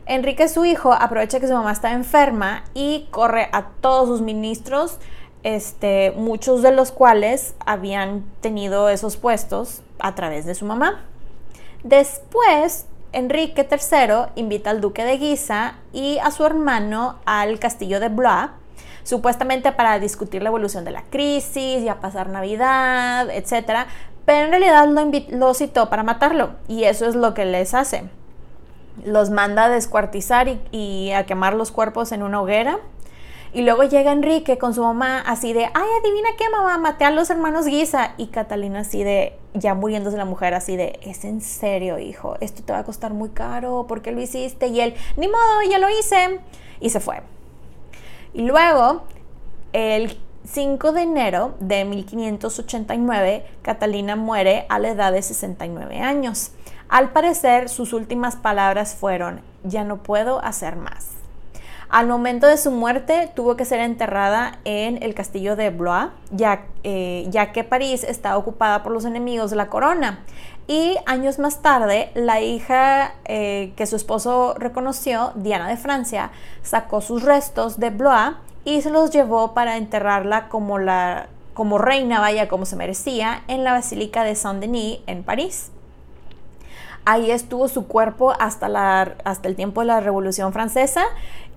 Enrique, 0.08 0.48
su 0.48 0.66
hijo, 0.66 0.94
aprovecha 0.94 1.40
que 1.40 1.48
su 1.48 1.54
mamá 1.54 1.72
está 1.72 1.92
enferma 1.92 2.64
y 2.76 3.08
corre 3.10 3.50
a 3.52 3.70
todos 3.82 4.08
sus 4.08 4.22
ministros, 4.22 5.00
este, 5.42 6.14
muchos 6.16 6.62
de 6.62 6.72
los 6.72 6.92
cuales 6.92 7.56
habían 7.66 8.24
tenido 8.40 8.90
esos 8.90 9.18
puestos 9.18 9.82
a 9.98 10.14
través 10.14 10.46
de 10.46 10.54
su 10.54 10.66
mamá. 10.66 11.06
Después, 11.84 12.86
Enrique 13.14 13.68
III 13.70 14.32
invita 14.36 14.70
al 14.70 14.80
duque 14.80 15.04
de 15.04 15.18
Guisa 15.18 15.76
y 15.92 16.20
a 16.20 16.30
su 16.30 16.46
hermano 16.46 17.18
al 17.26 17.58
castillo 17.58 18.00
de 18.00 18.10
Blois, 18.10 18.50
supuestamente 19.02 19.72
para 19.72 19.98
discutir 19.98 20.44
la 20.44 20.50
evolución 20.50 20.86
de 20.86 20.92
la 20.92 21.04
crisis 21.10 21.82
y 21.82 21.90
a 21.90 22.00
pasar 22.00 22.30
Navidad, 22.30 23.28
etc. 23.32 23.88
Pero 24.26 24.46
en 24.46 24.52
realidad 24.52 24.88
lo, 24.88 25.12
lo 25.36 25.54
citó 25.56 25.90
para 25.90 26.04
matarlo 26.04 26.52
y 26.68 26.84
eso 26.84 27.08
es 27.08 27.16
lo 27.16 27.34
que 27.34 27.46
les 27.46 27.74
hace 27.74 28.04
los 29.04 29.30
manda 29.30 29.66
a 29.66 29.70
descuartizar 29.70 30.48
y, 30.72 31.12
a 31.12 31.26
quemar 31.26 31.54
los 31.54 31.72
cuerpos 31.72 32.12
en 32.12 32.24
una 32.24 32.42
hoguera. 32.42 32.80
Y 33.54 33.62
luego 33.62 33.84
llega 33.84 34.12
Enrique 34.12 34.58
con 34.58 34.74
su 34.74 34.84
mamá 34.84 35.22
así 35.22 35.54
de, 35.54 35.66
ay, 35.66 35.88
adivina 36.02 36.30
qué 36.38 36.50
mamá, 36.50 36.78
maté 36.78 37.06
a 37.06 37.12
los 37.12 37.30
hermanos 37.30 37.66
Guisa. 37.66 38.14
Y 38.18 38.28
Catalina 38.28 38.82
así 38.82 39.04
de, 39.04 39.38
ya 39.54 39.74
muriéndose 39.76 40.18
la 40.18 40.26
mujer 40.26 40.54
así 40.54 40.76
de, 40.76 41.00
es 41.02 41.24
en 41.24 41.40
serio, 41.40 41.98
hijo, 41.98 42.36
esto 42.42 42.64
te 42.64 42.74
va 42.74 42.80
a 42.80 42.84
costar 42.84 43.14
muy 43.14 43.30
caro, 43.30 43.86
¿por 43.88 44.02
qué 44.02 44.12
lo 44.12 44.22
hiciste? 44.22 44.68
Y 44.68 44.82
él, 44.82 44.96
ni 45.16 45.28
modo, 45.28 45.62
ya 45.70 45.80
lo 45.80 45.88
hice. 45.90 46.42
Y 46.82 46.90
se 46.90 47.00
fue. 47.00 47.22
Y 48.34 48.42
luego, 48.42 49.04
el 49.72 50.18
5 50.46 50.92
de 50.92 51.02
enero 51.02 51.56
de 51.60 51.86
1589, 51.86 53.46
Catalina 53.62 54.16
muere 54.16 54.66
a 54.70 54.80
la 54.80 54.90
edad 54.90 55.14
de 55.14 55.22
69 55.22 56.00
años. 56.00 56.52
Al 56.90 57.10
parecer, 57.10 57.70
sus 57.70 57.94
últimas 57.94 58.36
palabras 58.36 58.96
fueron, 58.96 59.42
ya 59.64 59.84
no 59.84 59.98
puedo 59.98 60.44
hacer 60.44 60.76
más. 60.76 61.16
Al 61.90 62.08
momento 62.08 62.48
de 62.48 62.58
su 62.58 62.72
muerte, 62.72 63.32
tuvo 63.36 63.56
que 63.56 63.66
ser 63.66 63.80
enterrada 63.80 64.60
en 64.66 65.02
el 65.02 65.14
castillo 65.14 65.56
de 65.56 65.70
Blois, 65.70 66.10
ya, 66.32 66.66
eh, 66.84 67.26
ya 67.30 67.52
que 67.52 67.64
París 67.64 68.04
está 68.04 68.38
ocupada 68.38 68.84
por 68.84 68.92
los 68.92 69.06
enemigos 69.06 69.52
de 69.52 69.56
la 69.56 69.68
corona. 69.68 70.20
Y 70.68 70.98
años 71.06 71.38
más 71.38 71.62
tarde, 71.62 72.10
la 72.16 72.42
hija 72.42 73.14
eh, 73.26 73.72
que 73.76 73.86
su 73.86 73.96
esposo 73.96 74.56
reconoció, 74.58 75.32
Diana 75.36 75.68
de 75.68 75.78
Francia, 75.78 76.32
sacó 76.64 77.02
sus 77.02 77.22
restos 77.24 77.80
de 77.80 77.92
Blois 77.92 78.36
y 78.64 78.82
se 78.82 78.90
los 78.90 79.12
llevó 79.12 79.54
para 79.54 79.78
enterrarla 79.78 80.50
como, 80.50 80.80
la, 80.80 81.28
como 81.54 81.78
reina, 81.78 82.20
vaya 82.20 82.48
como 82.48 82.66
se 82.66 82.76
merecía, 82.76 83.44
en 83.48 83.64
la 83.64 83.74
Basílica 83.74 84.24
de 84.24 84.36
Saint-Denis 84.36 85.02
en 85.06 85.24
París. 85.24 85.72
Ahí 87.06 87.32
estuvo 87.32 87.68
su 87.68 87.88
cuerpo 87.88 88.34
hasta, 88.40 88.68
la, 88.68 89.16
hasta 89.24 89.48
el 89.48 89.56
tiempo 89.56 89.82
de 89.82 89.88
la 89.88 90.00
Revolución 90.00 90.52
Francesa 90.54 91.06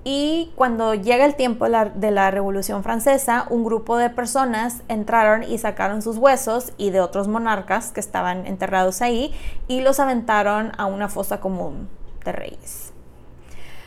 y 0.04 0.52
cuando 0.54 0.94
llega 0.94 1.24
el 1.24 1.34
tiempo 1.34 1.64
de 1.64 1.70
la, 1.70 1.84
de 1.86 2.10
la, 2.10 2.30
Revolución 2.30 2.82
Francesa, 2.82 3.46
un 3.50 3.64
grupo 3.64 3.96
de 3.96 4.10
personas 4.10 4.82
entraron 4.88 5.42
y 5.42 5.58
sacaron 5.58 6.02
sus 6.02 6.16
huesos 6.18 6.72
y 6.78 6.90
de 6.90 7.00
otros 7.00 7.28
monarcas 7.28 7.90
que 7.90 8.00
estaban 8.00 8.46
enterrados 8.46 9.02
ahí 9.02 9.34
y 9.66 9.80
los 9.80 10.00
aventaron 10.00 10.72
a 10.78 10.86
una 10.86 11.08
fosa 11.08 11.40
común 11.40 11.88
de 12.24 12.32
reyes. 12.32 12.92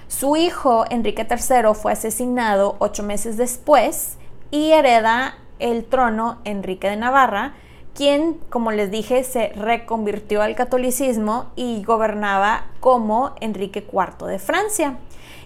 Su 0.07 0.36
hijo, 0.36 0.86
Enrique 0.89 1.26
III, 1.30 1.74
fue 1.74 1.93
asesinado 1.93 2.76
ocho 2.80 3.01
meses 3.01 3.38
después 3.38 4.18
y 4.51 4.72
hereda 4.72 5.36
el 5.59 5.86
trono 5.86 6.39
Enrique 6.43 6.89
de 6.89 6.97
Navarra, 6.97 7.53
quien, 7.94 8.36
como 8.50 8.72
les 8.72 8.92
dije, 8.92 9.24
se 9.24 9.50
reconvirtió 9.50 10.42
al 10.42 10.56
catolicismo 10.56 11.52
y 11.56 11.84
gobernaba 11.84 12.66
como 12.80 13.36
Enrique 13.42 13.86
IV 13.92 14.28
de 14.28 14.39
Francia. 14.39 14.98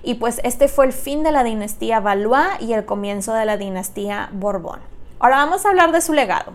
Y 0.03 0.15
pues 0.15 0.39
este 0.43 0.67
fue 0.67 0.85
el 0.85 0.93
fin 0.93 1.23
de 1.23 1.31
la 1.31 1.43
dinastía 1.43 1.99
Valois 1.99 2.61
y 2.61 2.73
el 2.73 2.85
comienzo 2.85 3.33
de 3.33 3.45
la 3.45 3.57
dinastía 3.57 4.29
Borbón. 4.33 4.79
Ahora 5.19 5.37
vamos 5.37 5.65
a 5.65 5.69
hablar 5.69 5.91
de 5.91 6.01
su 6.01 6.13
legado. 6.13 6.53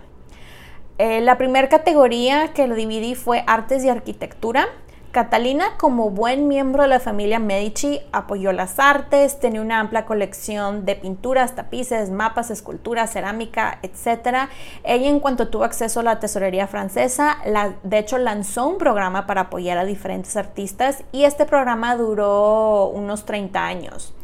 Eh, 0.98 1.20
la 1.20 1.38
primera 1.38 1.68
categoría 1.68 2.52
que 2.52 2.66
lo 2.66 2.74
dividí 2.74 3.14
fue 3.14 3.42
artes 3.46 3.82
y 3.84 3.88
arquitectura. 3.88 4.68
Catalina, 5.10 5.76
como 5.76 6.10
buen 6.10 6.46
miembro 6.46 6.84
de 6.84 6.88
la 6.88 7.00
familia 7.00 7.40
Medici, 7.40 8.00
apoyó 8.12 8.52
las 8.52 8.78
artes, 8.78 9.40
tenía 9.40 9.60
una 9.60 9.80
amplia 9.80 10.06
colección 10.06 10.84
de 10.84 10.94
pinturas, 10.94 11.56
tapices, 11.56 12.10
mapas, 12.10 12.52
esculturas, 12.52 13.12
cerámica, 13.12 13.80
etc. 13.82 14.48
Ella, 14.84 15.08
en 15.08 15.18
cuanto 15.18 15.48
tuvo 15.48 15.64
acceso 15.64 15.98
a 15.98 16.02
la 16.04 16.20
tesorería 16.20 16.68
francesa, 16.68 17.38
de 17.82 17.98
hecho 17.98 18.18
lanzó 18.18 18.68
un 18.68 18.78
programa 18.78 19.26
para 19.26 19.42
apoyar 19.42 19.78
a 19.78 19.84
diferentes 19.84 20.36
artistas 20.36 21.02
y 21.10 21.24
este 21.24 21.44
programa 21.44 21.96
duró 21.96 22.86
unos 22.90 23.24
30 23.24 23.66
años. 23.66 24.14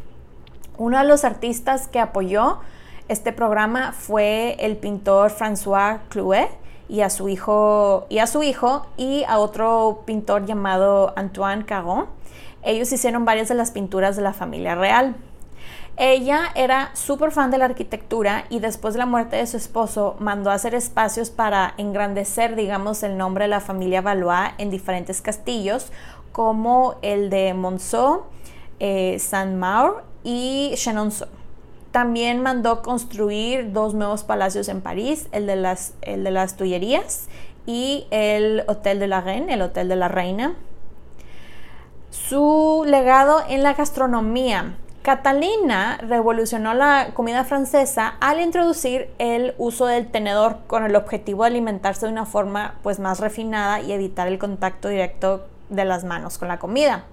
Uno 0.77 0.99
de 0.99 1.03
los 1.03 1.25
artistas 1.25 1.89
que 1.89 1.99
apoyó 1.99 2.59
este 3.09 3.33
programa 3.33 3.91
fue 3.91 4.55
el 4.59 4.77
pintor 4.77 5.31
François 5.31 5.99
Clouet 6.07 6.47
y 6.89 7.01
a 7.01 7.09
su 7.09 7.29
hijo 7.29 8.05
y 8.09 8.19
a 8.19 8.27
su 8.27 8.43
hijo 8.43 8.85
y 8.97 9.23
a 9.27 9.39
otro 9.39 10.03
pintor 10.05 10.45
llamado 10.45 11.13
Antoine 11.15 11.65
Caron. 11.65 12.05
Ellos 12.63 12.91
hicieron 12.91 13.25
varias 13.25 13.47
de 13.47 13.55
las 13.55 13.71
pinturas 13.71 14.15
de 14.15 14.21
la 14.21 14.33
familia 14.33 14.75
real. 14.75 15.15
Ella 15.99 16.51
era 16.53 16.91
súper 16.93 17.31
fan 17.31 17.49
de 17.49 17.57
la 17.57 17.65
arquitectura 17.65 18.45
y 18.49 18.59
después 18.59 18.93
de 18.93 18.99
la 18.99 19.07
muerte 19.07 19.37
de 19.37 19.47
su 19.47 19.57
esposo 19.57 20.15
mandó 20.19 20.51
a 20.51 20.53
hacer 20.53 20.75
espacios 20.75 21.31
para 21.31 21.73
engrandecer, 21.77 22.55
digamos, 22.55 23.01
el 23.01 23.17
nombre 23.17 23.45
de 23.45 23.49
la 23.49 23.61
familia 23.61 24.01
Valois 24.01 24.51
en 24.59 24.69
diferentes 24.69 25.21
castillos, 25.21 25.91
como 26.31 26.97
el 27.01 27.31
de 27.31 27.55
Monceau, 27.55 28.25
eh, 28.79 29.17
Saint-Maur 29.17 30.03
y 30.23 30.73
Chenonceau. 30.75 31.29
También 31.97 32.43
mandó 32.43 32.83
construir 32.83 33.73
dos 33.73 33.95
nuevos 33.95 34.23
palacios 34.23 34.69
en 34.69 34.81
París, 34.81 35.27
el 35.31 35.47
de 35.47 35.55
las, 35.55 35.95
el 36.03 36.23
de 36.23 36.29
las 36.29 36.55
Tullerías 36.55 37.27
y 37.65 38.05
el 38.11 38.63
Hotel 38.67 38.99
de 38.99 39.07
la 39.07 39.19
Reine, 39.19 39.51
el 39.55 39.63
Hotel 39.63 39.89
de 39.89 39.95
la 39.95 40.07
Reina. 40.07 40.53
Su 42.11 42.83
legado 42.85 43.41
en 43.49 43.63
la 43.63 43.73
gastronomía. 43.73 44.75
Catalina 45.01 45.97
revolucionó 46.03 46.75
la 46.75 47.15
comida 47.15 47.43
francesa 47.45 48.13
al 48.19 48.41
introducir 48.41 49.09
el 49.17 49.55
uso 49.57 49.87
del 49.87 50.05
tenedor 50.05 50.59
con 50.67 50.85
el 50.85 50.95
objetivo 50.95 51.45
de 51.45 51.47
alimentarse 51.47 52.05
de 52.05 52.11
una 52.11 52.27
forma 52.27 52.75
pues 52.83 52.99
más 52.99 53.19
refinada 53.19 53.81
y 53.81 53.91
evitar 53.91 54.27
el 54.27 54.37
contacto 54.37 54.87
directo 54.87 55.47
de 55.69 55.83
las 55.83 56.03
manos 56.03 56.37
con 56.37 56.47
la 56.47 56.59
comida. 56.59 57.05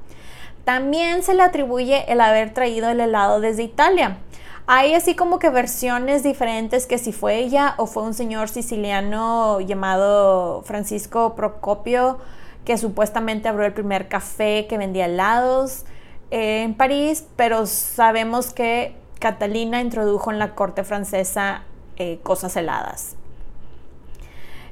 También 0.64 1.22
se 1.22 1.32
le 1.32 1.43
atribuye 1.43 2.05
el 2.12 2.20
haber 2.20 2.53
traído 2.53 2.91
el 2.91 3.01
helado 3.01 3.41
desde 3.41 3.62
Italia. 3.62 4.18
Hay 4.67 4.95
así 4.95 5.15
como 5.15 5.39
que 5.39 5.51
versiones 5.51 6.23
diferentes 6.23 6.87
que 6.87 6.97
si 6.97 7.12
fue 7.12 7.37
ella 7.37 7.75
o 7.77 7.87
fue 7.87 8.03
un 8.03 8.15
señor 8.15 8.49
siciliano 8.49 9.61
llamado 9.61 10.62
Francisco 10.62 11.35
Procopio 11.35 12.19
que 12.65 12.79
supuestamente 12.79 13.47
abrió 13.47 13.67
el 13.67 13.75
primer 13.75 14.09
café 14.09 14.67
que 14.67 14.79
vendía 14.79 15.05
helados 15.05 15.85
en 16.31 16.73
París, 16.75 17.27
pero 17.37 17.67
sabemos 17.67 18.55
que 18.55 18.97
Catalina 19.19 19.83
introdujo 19.83 20.33
en 20.33 20.39
la 20.39 20.55
corte 20.55 20.83
francesa 20.83 21.65
eh, 21.97 22.21
cosas 22.23 22.57
heladas. 22.57 23.17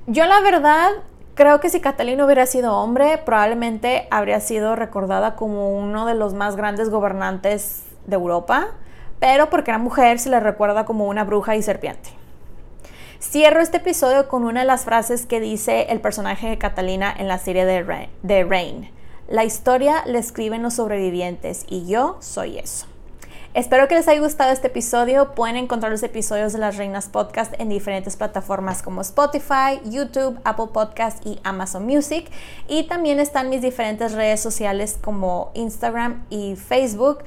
Yo 0.06 0.24
la 0.24 0.40
verdad 0.40 0.90
creo 1.34 1.60
que 1.60 1.68
si 1.68 1.82
Catalina 1.82 2.24
hubiera 2.24 2.46
sido 2.46 2.74
hombre, 2.78 3.18
probablemente 3.18 4.08
habría 4.10 4.40
sido 4.40 4.74
recordada 4.74 5.36
como 5.36 5.76
uno 5.76 6.06
de 6.06 6.14
los 6.14 6.32
más 6.32 6.56
grandes 6.56 6.88
gobernantes 6.88 7.84
de 8.06 8.14
Europa 8.14 8.68
pero 9.22 9.50
porque 9.50 9.70
era 9.70 9.78
mujer 9.78 10.18
se 10.18 10.30
le 10.30 10.40
recuerda 10.40 10.84
como 10.84 11.06
una 11.06 11.22
bruja 11.22 11.54
y 11.54 11.62
serpiente. 11.62 12.10
Cierro 13.20 13.60
este 13.60 13.76
episodio 13.76 14.26
con 14.26 14.42
una 14.42 14.62
de 14.62 14.66
las 14.66 14.84
frases 14.84 15.26
que 15.26 15.38
dice 15.38 15.82
el 15.90 16.00
personaje 16.00 16.48
de 16.48 16.58
Catalina 16.58 17.14
en 17.16 17.28
la 17.28 17.38
serie 17.38 17.64
de 17.64 18.42
Rain. 18.42 18.90
La 19.28 19.44
historia 19.44 20.02
la 20.06 20.18
escriben 20.18 20.64
los 20.64 20.74
sobrevivientes 20.74 21.66
y 21.68 21.86
yo 21.86 22.16
soy 22.18 22.58
eso. 22.58 22.86
Espero 23.54 23.86
que 23.86 23.94
les 23.94 24.08
haya 24.08 24.20
gustado 24.20 24.50
este 24.50 24.66
episodio. 24.66 25.36
Pueden 25.36 25.54
encontrar 25.54 25.92
los 25.92 26.02
episodios 26.02 26.52
de 26.52 26.58
Las 26.58 26.76
Reinas 26.76 27.08
Podcast 27.08 27.54
en 27.60 27.68
diferentes 27.68 28.16
plataformas 28.16 28.82
como 28.82 29.02
Spotify, 29.02 29.80
YouTube, 29.84 30.40
Apple 30.42 30.70
Podcast 30.72 31.24
y 31.24 31.38
Amazon 31.44 31.86
Music. 31.86 32.28
Y 32.66 32.88
también 32.88 33.20
están 33.20 33.50
mis 33.50 33.62
diferentes 33.62 34.14
redes 34.14 34.40
sociales 34.40 34.98
como 35.00 35.52
Instagram 35.54 36.24
y 36.28 36.56
Facebook. 36.56 37.18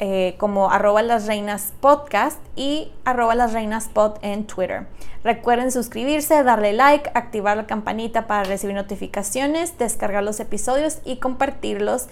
Eh, 0.00 0.36
como 0.38 0.70
arroba 0.70 1.02
las 1.02 1.26
reinas 1.26 1.72
podcast 1.80 2.38
y 2.54 2.92
arroba 3.04 3.34
las 3.34 3.52
reinas 3.52 3.88
pod 3.88 4.18
en 4.22 4.46
Twitter. 4.46 4.86
Recuerden 5.24 5.72
suscribirse, 5.72 6.44
darle 6.44 6.72
like, 6.72 7.10
activar 7.14 7.56
la 7.56 7.66
campanita 7.66 8.28
para 8.28 8.44
recibir 8.44 8.76
notificaciones, 8.76 9.76
descargar 9.76 10.22
los 10.22 10.38
episodios 10.38 10.98
y 11.04 11.16
compartirlos. 11.16 12.06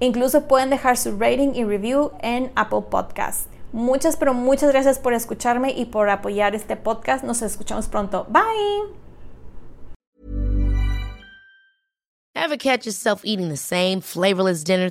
Incluso 0.00 0.48
pueden 0.48 0.70
dejar 0.70 0.96
su 0.96 1.16
rating 1.16 1.54
y 1.54 1.62
review 1.62 2.10
en 2.22 2.50
Apple 2.56 2.82
Podcast. 2.90 3.46
Muchas, 3.72 4.16
pero 4.16 4.34
muchas 4.34 4.72
gracias 4.72 4.98
por 4.98 5.14
escucharme 5.14 5.70
y 5.70 5.84
por 5.84 6.10
apoyar 6.10 6.56
este 6.56 6.74
podcast. 6.74 7.22
Nos 7.22 7.40
escuchamos 7.40 7.86
pronto. 7.86 8.26
Bye. 8.28 8.42
Flavorless 14.02 14.64
dinner? 14.64 14.90